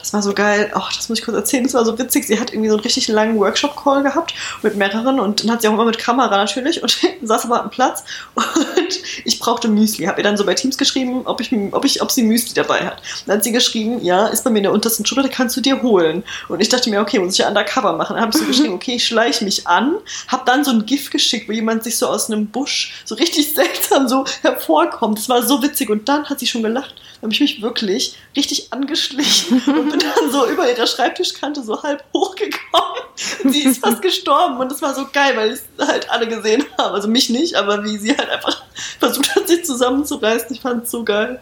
das 0.04 0.12
war 0.12 0.22
so 0.22 0.34
geil. 0.34 0.70
Oh, 0.76 0.82
das 0.94 1.08
muss 1.08 1.20
ich 1.20 1.24
kurz 1.24 1.38
erzählen. 1.38 1.64
Das 1.64 1.74
war 1.74 1.86
so 1.86 1.98
witzig. 1.98 2.28
Sie 2.28 2.38
hat 2.38 2.52
irgendwie 2.52 2.68
so 2.68 2.76
einen 2.76 2.84
richtig 2.84 3.08
langen 3.08 3.40
Workshop-Call 3.40 4.04
gehabt 4.04 4.34
mit 4.62 4.76
mehreren 4.76 5.18
und 5.18 5.44
dann 5.44 5.52
hat 5.52 5.62
sie 5.62 5.70
auch 5.70 5.74
immer 5.74 5.86
mit 5.86 5.98
Kamera 5.98 6.36
natürlich 6.36 6.84
und 6.84 7.00
saß 7.22 7.46
aber 7.46 7.64
am 7.64 7.70
Platz 7.70 8.04
und 8.36 9.00
ich 9.24 9.40
brauchte 9.40 9.70
Müsli. 9.70 10.06
Hab 10.06 10.18
ihr 10.18 10.24
dann 10.26 10.36
so 10.36 10.46
bei 10.46 10.56
Teams 10.56 10.78
geschrieben, 10.78 11.22
ob, 11.24 11.40
ich, 11.40 11.54
ob, 11.72 11.86
ich, 11.86 12.02
ob 12.02 12.12
sie 12.12 12.24
Müsli 12.24 12.54
dabei 12.54 12.86
hat. 12.86 13.02
Dann 13.26 13.38
hat 13.38 13.46
sie 13.46 13.54
geschrieben, 13.54 14.04
ja, 14.04 14.28
ist 14.28 14.44
bei 14.44 14.50
mir 14.50 14.58
in 14.58 14.64
der 14.64 14.74
untersten 14.74 15.06
Schublade, 15.06 15.30
kannst 15.30 15.56
du 15.56 15.62
dir 15.62 15.82
holen. 15.82 16.24
Und 16.50 16.60
ich 16.60 16.68
dachte 16.68 16.90
mir, 16.90 17.00
okay, 17.00 17.20
muss 17.20 17.34
ich 17.34 17.40
ja 17.40 17.48
undercover 17.48 17.94
machen. 17.94 18.16
Dann 18.16 18.24
habe 18.24 18.32
ich 18.36 18.42
so 18.42 18.46
geschrieben, 18.46 18.74
okay, 18.76 18.96
ich 18.96 19.08
schleiche 19.08 19.46
mich 19.46 19.68
an, 19.68 19.96
hab 20.28 20.46
dann 20.46 20.66
so 20.66 20.72
ein 20.72 20.86
GIF 20.86 21.12
geschickt, 21.12 21.48
wo 21.48 21.54
jemand 21.54 21.86
sich 21.86 21.98
so 21.98 22.08
aus 22.08 22.30
einem 22.30 22.48
Busch 22.48 22.94
so 23.06 23.16
richtig 23.16 23.54
seltsam 23.56 24.10
so 24.10 24.26
hervorkommt. 24.42 25.18
Das 25.18 25.30
war 25.30 25.44
so 25.44 25.64
witzig 25.64 25.90
und 25.90 26.10
dann 26.10 26.26
hat 26.30 26.40
sie 26.40 26.48
schon 26.48 26.62
gelacht. 26.62 26.96
Habe 27.24 27.32
ich 27.32 27.40
mich 27.40 27.62
wirklich 27.62 28.18
richtig 28.36 28.74
angeschlichen 28.74 29.62
und 29.68 29.90
bin 29.90 30.00
dann 30.00 30.30
so 30.30 30.46
über 30.46 30.70
ihre 30.70 30.86
Schreibtischkante 30.86 31.64
so 31.64 31.82
halb 31.82 32.04
hochgekommen. 32.14 33.02
Sie 33.46 33.64
ist 33.64 33.80
fast 33.80 34.02
gestorben 34.02 34.58
und 34.58 34.70
das 34.70 34.82
war 34.82 34.94
so 34.94 35.08
geil, 35.12 35.38
weil 35.38 35.52
es 35.52 35.64
halt 35.80 36.10
alle 36.10 36.28
gesehen 36.28 36.66
haben. 36.78 36.94
Also 36.94 37.08
mich 37.08 37.30
nicht, 37.30 37.56
aber 37.56 37.82
wie 37.86 37.98
sie 37.98 38.18
halt 38.18 38.30
einfach 38.30 38.64
versucht 39.00 39.34
hat, 39.36 39.48
sich 39.48 39.64
zusammenzureißen. 39.64 40.54
Ich 40.54 40.60
fand 40.60 40.84
es 40.84 40.92
so 40.92 41.06
geil. 41.06 41.40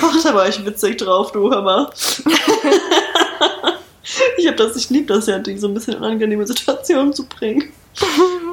Ach, 0.00 0.22
da 0.22 0.34
war 0.34 0.48
ich 0.48 0.64
witzig 0.64 0.98
drauf, 0.98 1.32
du 1.32 1.50
hör 1.50 1.62
mal. 1.62 1.90
Ich 4.36 4.46
hab 4.46 4.56
das, 4.56 4.76
ich 4.76 4.90
liebe 4.90 5.06
das 5.06 5.26
ja, 5.26 5.40
die 5.40 5.58
so 5.58 5.66
ein 5.66 5.74
bisschen 5.74 5.94
in 5.94 6.00
unangenehme 6.00 6.46
Situationen 6.46 7.12
zu 7.12 7.26
bringen. 7.26 7.72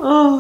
Oh. 0.02 0.40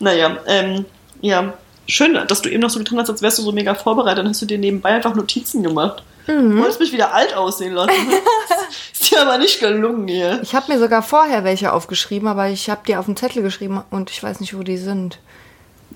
naja, 0.00 0.38
ähm, 0.46 0.86
ja. 1.20 1.52
Schön, 1.88 2.14
dass 2.28 2.42
du 2.42 2.50
eben 2.50 2.60
noch 2.60 2.68
so 2.68 2.78
getan 2.78 2.98
hast, 2.98 3.08
als 3.08 3.22
wärst 3.22 3.38
du 3.38 3.42
so 3.42 3.52
mega 3.52 3.74
vorbereitet. 3.74 4.18
Dann 4.18 4.28
hast 4.28 4.42
du 4.42 4.46
dir 4.46 4.58
nebenbei 4.58 4.90
einfach 4.90 5.14
Notizen 5.14 5.62
gemacht. 5.62 6.02
Mhm. 6.26 6.50
Du 6.50 6.58
wolltest 6.58 6.80
mich 6.80 6.92
wieder 6.92 7.14
alt 7.14 7.34
aussehen 7.34 7.72
lassen. 7.72 7.90
Ist 8.92 9.10
dir 9.10 9.22
aber 9.22 9.38
nicht 9.38 9.58
gelungen 9.58 10.06
hier. 10.06 10.40
Ich 10.42 10.54
habe 10.54 10.70
mir 10.70 10.78
sogar 10.78 11.02
vorher 11.02 11.44
welche 11.44 11.72
aufgeschrieben, 11.72 12.28
aber 12.28 12.48
ich 12.48 12.68
habe 12.68 12.82
die 12.86 12.94
auf 12.96 13.06
den 13.06 13.16
Zettel 13.16 13.42
geschrieben 13.42 13.82
und 13.90 14.10
ich 14.10 14.22
weiß 14.22 14.40
nicht, 14.40 14.56
wo 14.56 14.62
die 14.62 14.76
sind. 14.76 15.18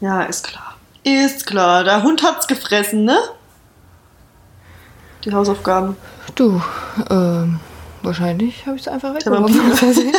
Ja, 0.01 0.23
ist 0.23 0.49
klar. 0.49 0.77
Ist 1.05 1.47
klar, 1.47 1.85
der 1.85 2.03
Hund 2.03 2.23
hat's 2.23 2.47
gefressen, 2.47 3.05
ne? 3.05 3.19
Die 5.25 5.33
Hausaufgaben. 5.33 5.97
Du, 6.35 6.63
ähm, 7.11 7.61
wahrscheinlich 8.03 8.65
habe 8.67 8.77
ich 8.77 8.83
es 8.83 8.89
einfach 8.89 9.15
weggeworfen. 9.15 10.15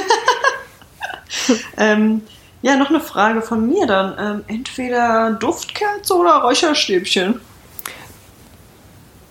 Ähm, 1.78 2.22
ja, 2.64 2.76
noch 2.76 2.90
eine 2.90 3.00
Frage 3.00 3.42
von 3.44 3.68
mir 3.68 3.86
dann. 3.86 4.16
Ähm, 4.18 4.44
entweder 4.48 5.32
Duftkerze 5.34 6.16
oder 6.16 6.42
Räucherstäbchen? 6.42 7.40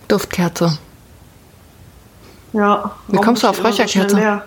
Duftkerze. 0.07 0.77
Ja. 2.53 2.91
Wie 3.07 3.17
kommst 3.17 3.43
du 3.43 3.47
auf 3.47 3.63
Räucherkerze? 3.63 4.41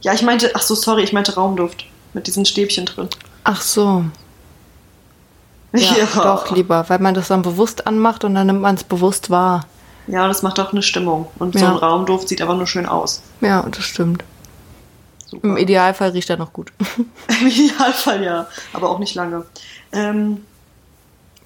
Ja, 0.00 0.12
ich 0.14 0.22
meinte, 0.22 0.50
ach 0.54 0.62
so, 0.62 0.74
sorry, 0.74 1.02
ich 1.02 1.12
meinte 1.12 1.34
Raumduft. 1.34 1.84
Mit 2.14 2.26
diesen 2.26 2.44
Stäbchen 2.44 2.86
drin. 2.86 3.08
Ach 3.44 3.60
so. 3.60 4.04
Ja, 5.72 5.94
doch, 6.14 6.50
lieber, 6.50 6.84
weil 6.88 6.98
man 6.98 7.14
das 7.14 7.28
dann 7.28 7.42
bewusst 7.42 7.86
anmacht 7.86 8.24
und 8.24 8.34
dann 8.34 8.46
nimmt 8.46 8.60
man 8.60 8.74
es 8.74 8.84
bewusst 8.84 9.30
wahr. 9.30 9.64
Ja, 10.06 10.28
das 10.28 10.42
macht 10.42 10.60
auch 10.60 10.72
eine 10.72 10.82
Stimmung. 10.82 11.28
Und 11.38 11.54
so 11.58 11.64
Ja. 11.64 11.70
ein 11.70 11.76
Raumduft 11.76 12.28
sieht 12.28 12.42
einfach 12.42 12.56
nur 12.56 12.66
schön 12.66 12.86
aus. 12.86 13.22
Ja, 13.40 13.62
das 13.62 13.84
stimmt. 13.84 14.24
Super. 15.32 15.48
Im 15.48 15.56
Idealfall 15.56 16.10
riecht 16.10 16.28
er 16.30 16.36
noch 16.36 16.52
gut. 16.52 16.72
Im 17.40 17.46
Idealfall 17.46 18.22
ja, 18.22 18.46
aber 18.74 18.90
auch 18.90 18.98
nicht 18.98 19.14
lange. 19.14 19.46
Ähm, 19.92 20.44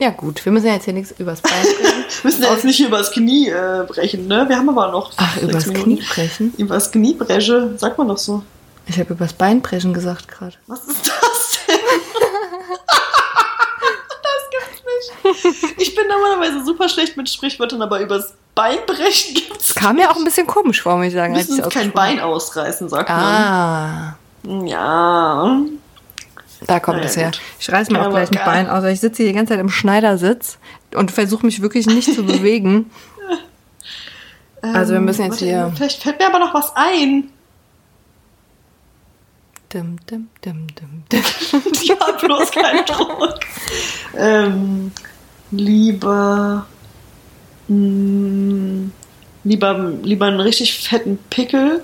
Ja, 0.00 0.10
gut, 0.10 0.44
wir 0.44 0.50
müssen 0.50 0.66
ja 0.66 0.74
jetzt 0.74 0.84
hier 0.86 0.92
nichts 0.94 1.14
übers 1.20 1.40
Bein 1.40 1.52
reden. 1.62 2.04
müssen 2.24 2.42
ja 2.42 2.52
jetzt 2.52 2.64
nicht 2.64 2.80
übers 2.80 3.12
Knie 3.12 3.48
äh, 3.48 3.84
brechen, 3.86 4.26
ne? 4.26 4.44
Wir 4.48 4.56
haben 4.58 4.68
aber 4.68 4.90
noch. 4.90 5.12
Ach, 5.16 5.36
übers 5.38 5.66
Minuten. 5.66 5.84
Knie 5.84 6.02
brechen? 6.02 6.52
Übers 6.58 6.90
Knie 6.90 7.14
breche, 7.14 7.78
sagt 7.78 7.96
man 7.96 8.08
doch 8.08 8.18
so. 8.18 8.42
Ich 8.88 8.98
habe 8.98 9.14
übers 9.14 9.32
Bein 9.32 9.62
brechen 9.62 9.94
gesagt 9.94 10.26
gerade. 10.28 10.56
Was 10.66 10.80
ist 10.84 11.06
das 11.08 11.58
denn? 11.68 11.76
das 14.22 14.42
gibt's 14.50 14.82
nicht. 15.54 15.80
Ich 15.80 15.94
bin 15.94 16.04
normalerweise 16.08 16.64
super 16.64 16.88
schlecht 16.88 17.16
mit 17.16 17.28
Sprichwörtern, 17.28 17.82
aber 17.82 18.00
übers 18.00 18.34
Bein 18.56 18.78
brechen 18.86 19.34
gibt's. 19.34 19.74
Kam 19.74 19.96
mir 19.96 20.10
auch 20.10 20.16
ein 20.16 20.24
bisschen 20.24 20.46
komisch 20.48 20.82
vor, 20.82 20.96
muss 20.96 21.06
ich 21.08 21.12
sagen. 21.14 21.32
Müssen 21.34 21.58
ich 21.58 21.64
uns 21.64 21.72
kein 21.72 21.92
Bein 21.92 22.18
ausreißen, 22.20 22.88
sagt 22.88 23.08
Ah, 23.10 24.16
man. 24.42 24.66
Ja. 24.66 25.60
da 26.66 26.80
kommt 26.80 26.98
ja, 27.00 27.04
es 27.04 27.16
her. 27.16 27.30
Ich 27.60 27.70
reiß 27.70 27.90
mir 27.90 27.98
Ja, 27.98 28.06
auch 28.06 28.10
gleich 28.10 28.30
ein. 28.30 28.44
Bein 28.44 28.68
aus. 28.70 28.82
Ich 28.84 28.98
sitze 29.00 29.22
hier 29.22 29.32
die 29.32 29.36
ganze 29.36 29.52
Zeit 29.52 29.60
im 29.60 29.68
Schneidersitz 29.68 30.58
und 30.94 31.10
versuche 31.12 31.44
mich 31.46 31.60
wirklich 31.62 31.86
nicht 31.86 32.12
zu 32.14 32.24
bewegen. 32.26 32.90
Also 34.62 34.94
wir 34.94 35.00
müssen 35.00 35.24
jetzt 35.26 35.42
Ähm, 35.42 35.48
warte, 35.48 35.66
hier- 35.68 35.72
Vielleicht 35.76 36.02
fällt 36.02 36.18
mir 36.18 36.26
aber 36.26 36.38
noch 36.40 36.54
was 36.54 36.74
ein. 36.74 37.30
Dim, 39.72 39.98
dim, 40.06 40.28
dim, 40.44 40.66
dim, 40.74 41.04
dim. 41.12 41.22
Ja, 41.82 41.96
bloß 42.20 42.50
kein 42.52 42.84
Druck. 42.86 43.34
ähm, 44.16 44.92
lieber, 45.50 46.66
mh, 47.68 48.90
lieber, 49.44 49.92
lieber 50.02 50.26
einen 50.26 50.40
richtig 50.40 50.78
fetten 50.78 51.18
Pickel 51.30 51.82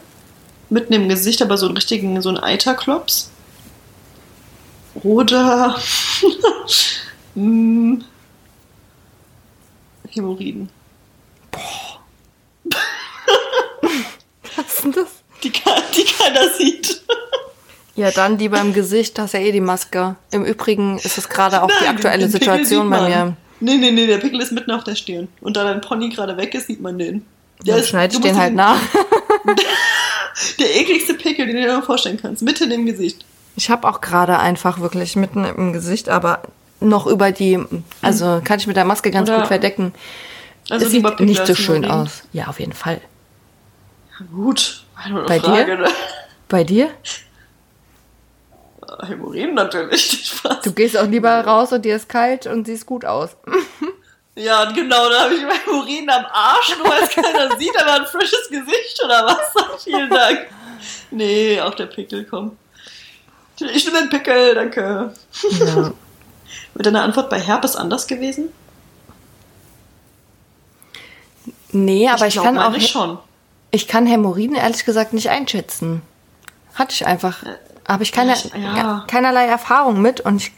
mitten 0.70 0.92
im 0.92 1.08
Gesicht, 1.08 1.42
aber 1.42 1.58
so 1.58 1.66
einen 1.66 1.76
richtigen, 1.76 2.20
so 2.22 2.28
einen 2.28 2.38
Eiterklops. 2.38 3.30
Oder 5.02 5.76
mh, 7.34 8.04
Hämorrhoiden. 10.10 10.68
Was 14.56 14.74
ist 14.74 14.84
denn 14.84 14.92
das? 14.92 15.08
Die, 15.42 15.50
die 15.50 16.04
keiner 16.04 16.50
sieht. 16.56 17.02
Ja, 17.94 18.10
dann 18.10 18.38
lieber 18.38 18.60
im 18.60 18.72
Gesicht, 18.72 19.18
hast 19.18 19.34
ja 19.34 19.40
eh 19.40 19.52
die 19.52 19.60
Maske. 19.60 20.16
Im 20.30 20.44
Übrigen 20.44 20.98
ist 20.98 21.18
es 21.18 21.28
gerade 21.28 21.62
auch 21.62 21.68
die 21.68 21.84
Nein, 21.84 21.94
aktuelle 21.94 22.18
den 22.28 22.32
Pickel 22.32 22.48
Situation 22.48 22.88
bei 22.88 23.08
mir. 23.08 23.36
Nee, 23.62 23.76
nee, 23.76 23.90
nee, 23.90 24.06
der 24.06 24.18
Pickel 24.18 24.40
ist 24.40 24.52
mitten 24.52 24.70
auf 24.72 24.84
der 24.84 24.94
Stirn. 24.94 25.28
Und 25.40 25.56
da 25.56 25.64
dein 25.64 25.80
Pony 25.80 26.08
gerade 26.10 26.36
weg 26.36 26.54
ist, 26.54 26.66
sieht 26.66 26.80
man 26.80 26.98
den. 26.98 27.24
Der, 27.64 27.74
Dann 27.74 27.82
ist, 27.82 27.88
schneide 27.90 28.12
ich 28.14 28.20
du 28.20 28.26
den 28.28 28.36
halt 28.36 28.52
dir 28.52 28.56
nach. 28.56 28.76
Der 30.58 30.76
ekligste 30.80 31.14
Pickel, 31.14 31.46
den 31.46 31.56
du 31.56 31.62
dir 31.62 31.82
vorstellen 31.82 32.18
kannst. 32.20 32.42
Mitten 32.42 32.70
im 32.70 32.86
Gesicht. 32.86 33.24
Ich 33.56 33.68
habe 33.70 33.86
auch 33.88 34.00
gerade 34.00 34.38
einfach 34.38 34.80
wirklich 34.80 35.14
mitten 35.14 35.44
im 35.44 35.72
Gesicht, 35.72 36.08
aber 36.08 36.42
noch 36.80 37.06
über 37.06 37.30
die, 37.32 37.58
also 38.00 38.40
kann 38.42 38.58
ich 38.58 38.66
mit 38.66 38.76
der 38.76 38.84
Maske 38.86 39.10
ganz 39.10 39.28
Oder- 39.28 39.38
gut 39.40 39.48
verdecken. 39.48 39.92
Also 40.70 40.86
es 40.86 40.92
sieht 40.92 41.20
nicht 41.20 41.46
so 41.46 41.54
schön 41.54 41.84
aus. 41.84 42.22
Ja, 42.32 42.46
auf 42.46 42.60
jeden 42.60 42.72
Fall. 42.72 43.00
Gut. 44.32 44.84
Eine 44.96 45.20
Bei 45.22 45.38
dir? 45.38 45.44
Frage, 45.44 45.76
Ne? 45.78 45.88
Bei 46.48 46.64
dir? 46.64 46.90
Hämorrhoiden 49.06 49.54
natürlich. 49.54 50.32
Du 50.64 50.72
gehst 50.72 50.96
auch 50.96 51.06
lieber 51.06 51.40
raus 51.40 51.72
und 51.72 51.84
dir 51.84 51.96
ist 51.96 52.08
kalt 52.08 52.46
und 52.46 52.66
siehst 52.66 52.86
gut 52.86 53.04
aus. 53.04 53.36
Ja, 54.34 54.64
genau, 54.72 55.10
da 55.10 55.24
habe 55.24 55.34
ich 55.34 55.42
immer 55.42 55.52
Hämorrhoiden 55.52 56.08
am 56.08 56.24
Arsch, 56.32 56.76
nur 56.78 56.88
weil 56.88 57.02
es 57.02 57.10
keiner 57.14 57.56
sieht, 57.58 57.78
aber 57.80 57.94
ein 57.94 58.06
frisches 58.06 58.48
Gesicht 58.48 59.02
oder 59.04 59.26
was? 59.26 59.84
Vielen 59.84 60.10
Dank. 60.10 60.46
Nee, 61.10 61.60
auch 61.60 61.74
der 61.74 61.86
Pickel, 61.86 62.24
komm. 62.24 62.56
Ich 63.58 63.84
nehme 63.84 64.00
den 64.00 64.08
Pickel, 64.08 64.54
danke. 64.54 65.12
Ja. 65.50 65.76
Wäre 66.74 66.84
deine 66.84 67.02
Antwort 67.02 67.28
bei 67.28 67.38
Herpes 67.38 67.76
anders 67.76 68.06
gewesen? 68.06 68.48
Nee, 71.70 72.08
aber 72.08 72.26
ich, 72.26 72.34
glaub, 72.34 72.46
kann 72.46 72.58
auch, 72.58 72.80
schon. 72.80 73.18
ich 73.70 73.86
kann 73.86 74.06
Hämorrhoiden 74.06 74.56
ehrlich 74.56 74.84
gesagt 74.84 75.12
nicht 75.12 75.28
einschätzen. 75.30 76.02
Hatte 76.74 76.92
ich 76.94 77.06
einfach. 77.06 77.44
Habe 77.92 78.02
ich 78.04 78.12
keine, 78.12 78.34
ja. 78.54 78.76
ja, 78.76 79.04
keinerlei 79.06 79.46
Erfahrung 79.46 80.00
mit 80.00 80.20
und 80.20 80.36
ich, 80.42 80.52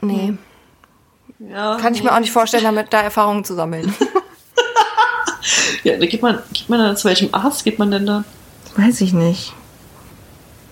nee, 0.00 0.34
Ja, 1.38 1.76
kann 1.76 1.94
ich 1.94 2.02
mir 2.02 2.12
auch 2.12 2.18
nicht 2.18 2.32
vorstellen, 2.32 2.64
damit 2.64 2.92
da 2.92 3.00
Erfahrungen 3.00 3.44
zu 3.44 3.54
sammeln. 3.54 3.94
Ja, 5.82 5.98
da 5.98 6.06
geht 6.06 6.22
man, 6.22 6.38
geht 6.52 6.68
man 6.68 6.78
dann 6.80 6.96
zu 6.96 7.06
welchem 7.06 7.28
Arzt 7.34 7.64
geht 7.64 7.78
man 7.78 7.90
denn 7.90 8.06
da? 8.06 8.24
Weiß 8.76 9.02
ich 9.02 9.12
nicht. 9.12 9.52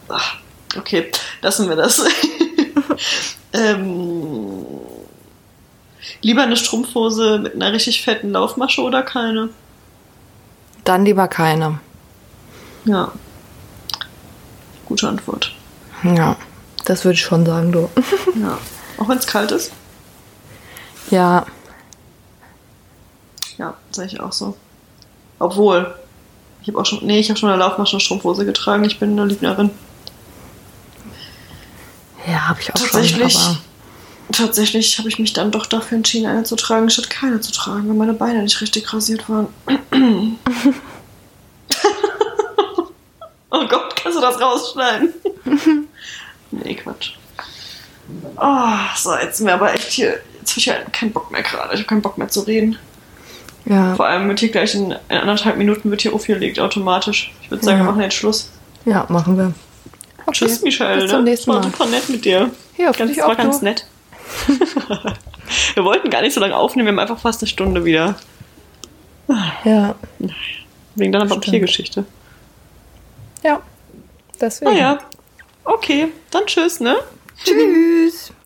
Ach, 0.08 0.36
okay, 0.76 1.12
lassen 1.42 1.68
wir 1.68 1.76
das. 1.76 2.02
ähm, 3.52 4.64
lieber 6.22 6.42
eine 6.42 6.56
Strumpfhose 6.56 7.38
mit 7.38 7.54
einer 7.54 7.72
richtig 7.72 8.02
fetten 8.02 8.30
Laufmasche 8.30 8.80
oder 8.80 9.02
keine? 9.02 9.50
Dann 10.84 11.04
lieber 11.04 11.28
keine. 11.28 11.78
Ja. 12.86 13.12
Gute 14.86 15.08
Antwort. 15.08 15.52
Ja, 16.02 16.36
das 16.84 17.04
würde 17.04 17.14
ich 17.14 17.22
schon 17.22 17.46
sagen, 17.46 17.72
du. 17.72 17.88
Ja. 18.40 18.58
Auch 18.98 19.08
wenn 19.08 19.18
es 19.18 19.26
kalt 19.26 19.50
ist? 19.52 19.72
Ja, 21.10 21.46
Ja, 23.58 23.74
sage 23.90 24.08
ich 24.08 24.20
auch 24.20 24.32
so. 24.32 24.56
Obwohl, 25.38 25.94
ich 26.62 26.68
habe 26.68 26.78
auch 26.78 26.86
schon, 26.86 27.04
nee, 27.06 27.18
ich 27.18 27.28
habe 27.28 27.38
schon 27.38 27.48
eine 27.50 27.58
Laufmasche 27.58 27.96
und 27.96 28.00
Strumpfhose 28.00 28.44
getragen. 28.44 28.84
Ich 28.84 28.98
bin 29.00 29.12
eine 29.12 29.24
Lügnerin. 29.24 29.70
ja, 32.26 32.48
habe 32.48 32.60
ich 32.60 32.70
auch 32.70 32.78
Tatsächlich, 32.78 33.32
schon. 33.32 33.58
Tatsächlich 34.30 34.98
habe 34.98 35.08
ich 35.08 35.18
mich 35.18 35.32
dann 35.32 35.50
doch 35.50 35.66
dafür 35.66 35.96
entschieden, 35.96 36.26
eine 36.26 36.44
zu 36.44 36.56
tragen, 36.56 36.88
statt 36.88 37.10
keine 37.10 37.40
zu 37.40 37.52
tragen, 37.52 37.88
weil 37.88 37.96
meine 37.96 38.14
Beine 38.14 38.42
nicht 38.42 38.60
richtig 38.60 38.92
rasiert 38.92 39.28
waren. 39.28 39.48
oh 43.52 43.66
Gott, 43.68 43.96
kannst 43.96 44.18
du 44.18 44.22
das 44.22 44.40
rausschneiden? 44.40 45.14
nee, 46.50 46.74
Quatsch. 46.74 47.12
Oh, 48.36 48.76
so, 48.96 49.14
jetzt 49.16 49.38
sind 49.38 49.46
wir 49.46 49.54
aber 49.54 49.72
echt 49.72 49.90
hier. 49.90 50.18
Jetzt 50.40 50.50
habe 50.52 50.60
ich 50.60 50.68
halt 50.68 50.92
keinen 50.92 51.12
Bock 51.12 51.30
mehr 51.30 51.42
gerade. 51.42 51.72
Ich 51.74 51.80
habe 51.80 51.86
keinen 51.88 52.02
Bock 52.02 52.18
mehr 52.18 52.28
zu 52.28 52.40
reden. 52.40 52.76
ja, 53.64 53.94
Vor 53.94 54.06
allem 54.06 54.28
wird 54.28 54.40
hier 54.40 54.50
gleich 54.50 54.74
in, 54.74 54.90
in 54.92 55.16
anderthalb 55.16 55.56
Minuten 55.56 55.90
wird 55.90 56.02
hier 56.02 56.12
aufgelegt 56.12 56.58
automatisch. 56.58 57.32
Ich 57.42 57.50
würde 57.50 57.64
sagen, 57.64 57.78
Ja. 57.78 57.84
wir 57.84 57.90
machen 57.90 58.02
jetzt 58.02 58.14
Schluss. 58.16 58.50
ja, 58.84 59.06
machen 59.08 59.36
wir. 59.38 59.54
Okay. 60.26 60.32
Tschüss, 60.32 60.62
Michelle. 60.62 61.00
Bis 61.02 61.10
zum 61.10 61.24
ne? 61.24 61.30
nächsten 61.30 61.50
Das 61.50 61.56
war 61.56 61.62
Mal. 61.64 61.70
super 61.72 61.86
nett 61.90 62.08
mit 62.08 62.24
dir. 62.24 62.50
Ja, 62.76 62.90
Ganz, 62.92 63.10
ich 63.12 63.16
das 63.18 63.26
war 63.26 63.32
auch. 63.32 63.36
ganz 63.36 63.62
nett. 63.62 63.86
wir 65.74 65.84
wollten 65.84 66.10
gar 66.10 66.22
nicht 66.22 66.32
so 66.34 66.40
lange 66.40 66.56
aufnehmen, 66.56 66.86
wir 66.86 66.92
haben 66.92 66.98
einfach 66.98 67.18
fast 67.20 67.42
eine 67.42 67.48
Stunde 67.48 67.84
wieder. 67.84 68.16
Ja, 69.64 69.94
Wegen 70.94 71.12
deiner 71.12 71.26
Stimmt. 71.26 72.06
Ja. 73.42 73.62
Deswegen. 74.40 74.72
Naja. 74.72 74.98
Okay, 75.64 76.08
dann 76.30 76.46
tschüss, 76.46 76.80
ne? 76.80 76.96
Tschüss. 77.44 78.32